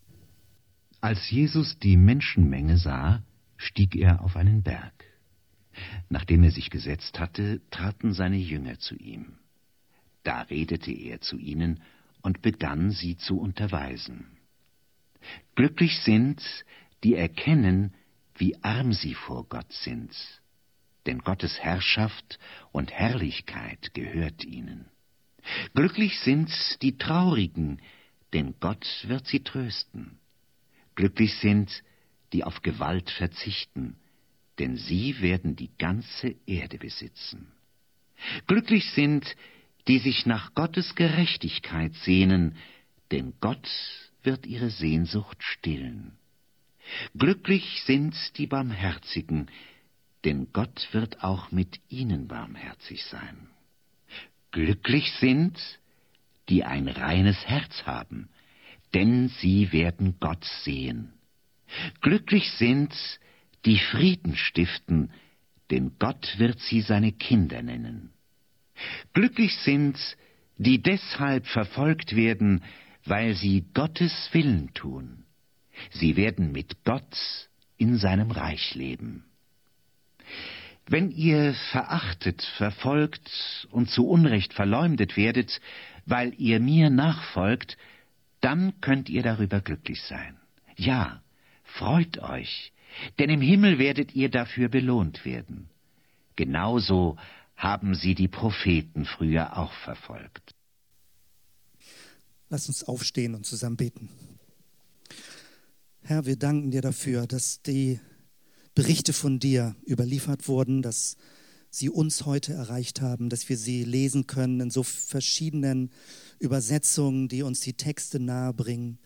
Als 1.01 1.29
Jesus 1.29 1.77
die 1.81 1.97
Menschenmenge 1.97 2.77
sah, 2.77 3.23
stieg 3.57 3.95
er 3.95 4.21
auf 4.21 4.35
einen 4.35 4.63
Berg. 4.63 4.93
Nachdem 6.09 6.43
er 6.43 6.51
sich 6.51 6.69
gesetzt 6.69 7.19
hatte, 7.19 7.61
traten 7.71 8.13
seine 8.13 8.37
Jünger 8.37 8.79
zu 8.79 8.95
ihm. 8.95 9.37
Da 10.23 10.41
redete 10.41 10.91
er 10.91 11.19
zu 11.19 11.37
ihnen 11.37 11.81
und 12.21 12.41
begann 12.41 12.91
sie 12.91 13.17
zu 13.17 13.39
unterweisen. 13.39 14.27
Glücklich 15.55 15.99
sind, 15.99 16.41
die 17.03 17.15
erkennen, 17.15 17.93
wie 18.35 18.55
arm 18.63 18.93
sie 18.93 19.13
vor 19.13 19.47
Gott 19.47 19.71
sind, 19.71 20.11
denn 21.05 21.19
Gottes 21.19 21.59
Herrschaft 21.59 22.39
und 22.71 22.91
Herrlichkeit 22.91 23.93
gehört 23.93 24.43
ihnen. 24.43 24.89
Glücklich 25.75 26.19
sind 26.19 26.49
die 26.81 26.97
Traurigen, 26.97 27.81
denn 28.31 28.55
Gott 28.59 28.85
wird 29.07 29.27
sie 29.27 29.41
trösten. 29.41 30.19
Glücklich 30.95 31.35
sind, 31.35 31.83
die 32.31 32.43
auf 32.43 32.61
Gewalt 32.61 33.09
verzichten, 33.11 33.97
denn 34.59 34.77
sie 34.77 35.21
werden 35.21 35.55
die 35.55 35.71
ganze 35.77 36.35
Erde 36.45 36.77
besitzen. 36.77 37.51
Glücklich 38.47 38.89
sind, 38.91 39.35
die 39.87 39.99
sich 39.99 40.25
nach 40.25 40.53
Gottes 40.53 40.95
Gerechtigkeit 40.95 41.93
sehnen, 41.95 42.55
denn 43.11 43.33
Gott 43.41 43.69
wird 44.23 44.45
ihre 44.45 44.69
Sehnsucht 44.69 45.37
stillen. 45.41 46.17
Glücklich 47.17 47.83
sind 47.85 48.15
die 48.37 48.47
Barmherzigen, 48.47 49.49
denn 50.25 50.51
Gott 50.53 50.87
wird 50.91 51.23
auch 51.23 51.51
mit 51.51 51.79
ihnen 51.89 52.27
barmherzig 52.27 53.03
sein. 53.05 53.49
Glücklich 54.51 55.11
sind, 55.19 55.59
die 56.49 56.63
ein 56.63 56.87
reines 56.87 57.37
Herz 57.47 57.83
haben, 57.85 58.29
denn 58.93 59.29
sie 59.29 59.71
werden 59.71 60.17
Gott 60.19 60.45
sehen. 60.63 61.13
Glücklich 62.01 62.51
sind, 62.51 62.93
die 63.65 63.79
Frieden 63.79 64.35
stiften, 64.35 65.11
denn 65.71 65.93
Gott 65.97 66.37
wird 66.37 66.59
sie 66.59 66.81
seine 66.81 67.11
Kinder 67.11 67.61
nennen. 67.63 68.13
Glücklich 69.13 69.55
sind, 69.59 69.97
die 70.57 70.81
deshalb 70.81 71.47
verfolgt 71.47 72.15
werden, 72.15 72.63
weil 73.05 73.33
sie 73.35 73.65
Gottes 73.73 74.29
Willen 74.31 74.73
tun. 74.73 75.25
Sie 75.91 76.15
werden 76.15 76.51
mit 76.51 76.83
Gott 76.83 77.17
in 77.77 77.97
seinem 77.97 78.31
Reich 78.31 78.75
leben. 78.75 79.25
Wenn 80.87 81.11
ihr 81.11 81.53
verachtet, 81.71 82.41
verfolgt 82.57 83.67
und 83.71 83.89
zu 83.89 84.07
Unrecht 84.07 84.53
verleumdet 84.53 85.15
werdet, 85.15 85.61
weil 86.05 86.33
ihr 86.37 86.59
mir 86.59 86.89
nachfolgt, 86.89 87.77
dann 88.41 88.79
könnt 88.81 89.09
ihr 89.09 89.23
darüber 89.23 89.61
glücklich 89.61 90.01
sein. 90.03 90.37
Ja, 90.75 91.21
freut 91.63 92.17
euch, 92.17 92.73
denn 93.17 93.29
im 93.29 93.41
Himmel 93.41 93.79
werdet 93.79 94.13
ihr 94.13 94.29
dafür 94.29 94.67
belohnt 94.67 95.23
werden. 95.23 95.69
Genauso 96.35 97.17
haben 97.55 97.95
sie 97.95 98.15
die 98.15 98.27
Propheten 98.27 99.05
früher 99.05 99.57
auch 99.57 99.71
verfolgt. 99.71 100.52
Lass 102.53 102.67
uns 102.67 102.83
aufstehen 102.83 103.33
und 103.33 103.47
zusammen 103.47 103.77
beten. 103.77 104.09
Herr, 106.03 106.27
wir 106.27 106.35
danken 106.35 106.69
dir 106.69 106.81
dafür, 106.81 107.25
dass 107.25 107.63
die 107.63 107.99
Berichte 108.75 109.11
von 109.11 109.39
dir 109.39 109.75
überliefert 109.89 110.47
wurden, 110.47 110.83
dass 110.83 111.17
sie 111.71 111.89
uns 111.89 112.27
heute 112.27 112.53
erreicht 112.53 113.01
haben, 113.01 113.29
dass 113.29 113.49
wir 113.49 113.57
sie 113.57 113.83
lesen 113.83 114.27
können 114.27 114.59
in 114.59 114.69
so 114.69 114.83
verschiedenen 114.83 115.89
Übersetzungen, 116.37 117.27
die 117.27 117.41
uns 117.41 117.61
die 117.61 117.73
Texte 117.73 118.19
nahebringen. 118.19 118.99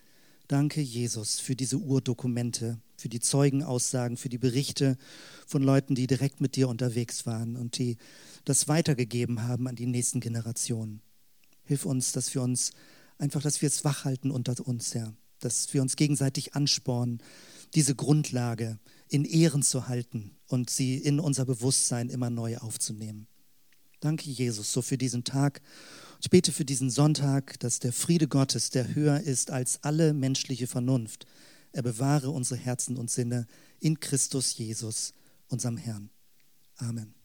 Danke, 0.50 0.82
Jesus, 0.82 1.40
für 1.40 1.56
diese 1.56 1.78
Urdokumente, 1.78 2.82
für 2.98 3.08
die 3.08 3.22
Zeugenaussagen, 3.22 4.18
für 4.18 4.28
die 4.28 4.38
Berichte 4.38 4.98
von 5.46 5.64
Leuten, 5.64 5.96
die 5.96 6.08
direkt 6.08 6.42
mit 6.42 6.58
dir 6.58 6.68
unterwegs 6.68 7.26
waren 7.26 7.56
und 7.56 7.78
die 7.78 7.96
das 8.44 8.68
weitergegeben 8.68 9.44
haben 9.44 9.70
an 9.70 9.78
die 9.78 9.88
nächsten 9.88 10.20
Generationen. 10.20 11.00
Hilf 11.64 11.86
uns, 11.86 12.12
dass 12.12 12.36
wir 12.36 12.42
uns 12.42 12.74
einfach, 13.18 13.42
dass 13.42 13.62
wir 13.62 13.68
es 13.68 13.84
wachhalten 13.84 14.32
unter 14.32 14.56
uns, 14.66 14.94
Herr. 14.94 15.14
Dass 15.40 15.74
wir 15.74 15.82
uns 15.82 15.96
gegenseitig 15.96 16.56
anspornen, 16.56 17.22
diese 17.74 17.96
Grundlage 17.96 18.80
in 19.10 19.26
Ehren 19.26 19.62
zu 19.62 19.88
halten 19.88 20.38
und 20.48 20.70
sie 20.70 20.98
in 20.98 21.20
unser 21.20 21.46
Bewusstsein 21.46 22.10
immer 22.10 22.30
neu 22.30 22.58
aufzunehmen. 22.58 23.28
Danke, 24.00 24.30
Jesus, 24.30 24.72
so 24.72 24.82
für 24.82 24.98
diesen 24.98 25.24
Tag. 25.24 25.62
Ich 26.22 26.30
bete 26.30 26.52
für 26.52 26.66
diesen 26.66 26.90
Sonntag, 26.90 27.60
dass 27.60 27.80
der 27.80 27.94
Friede 27.94 28.28
Gottes, 28.28 28.70
der 28.70 28.96
höher 28.96 29.20
ist 29.22 29.52
als 29.52 29.84
alle 29.84 30.14
menschliche 30.14 30.68
Vernunft, 30.68 31.26
er 31.72 31.84
bewahre 31.84 32.32
unsere 32.32 32.60
Herzen 32.60 32.98
und 32.98 33.12
Sinne 33.12 33.46
in 33.80 34.00
Christus 34.00 34.58
Jesus, 34.58 35.14
unserem 35.48 35.78
Herrn. 35.78 36.10
Amen. 36.78 37.17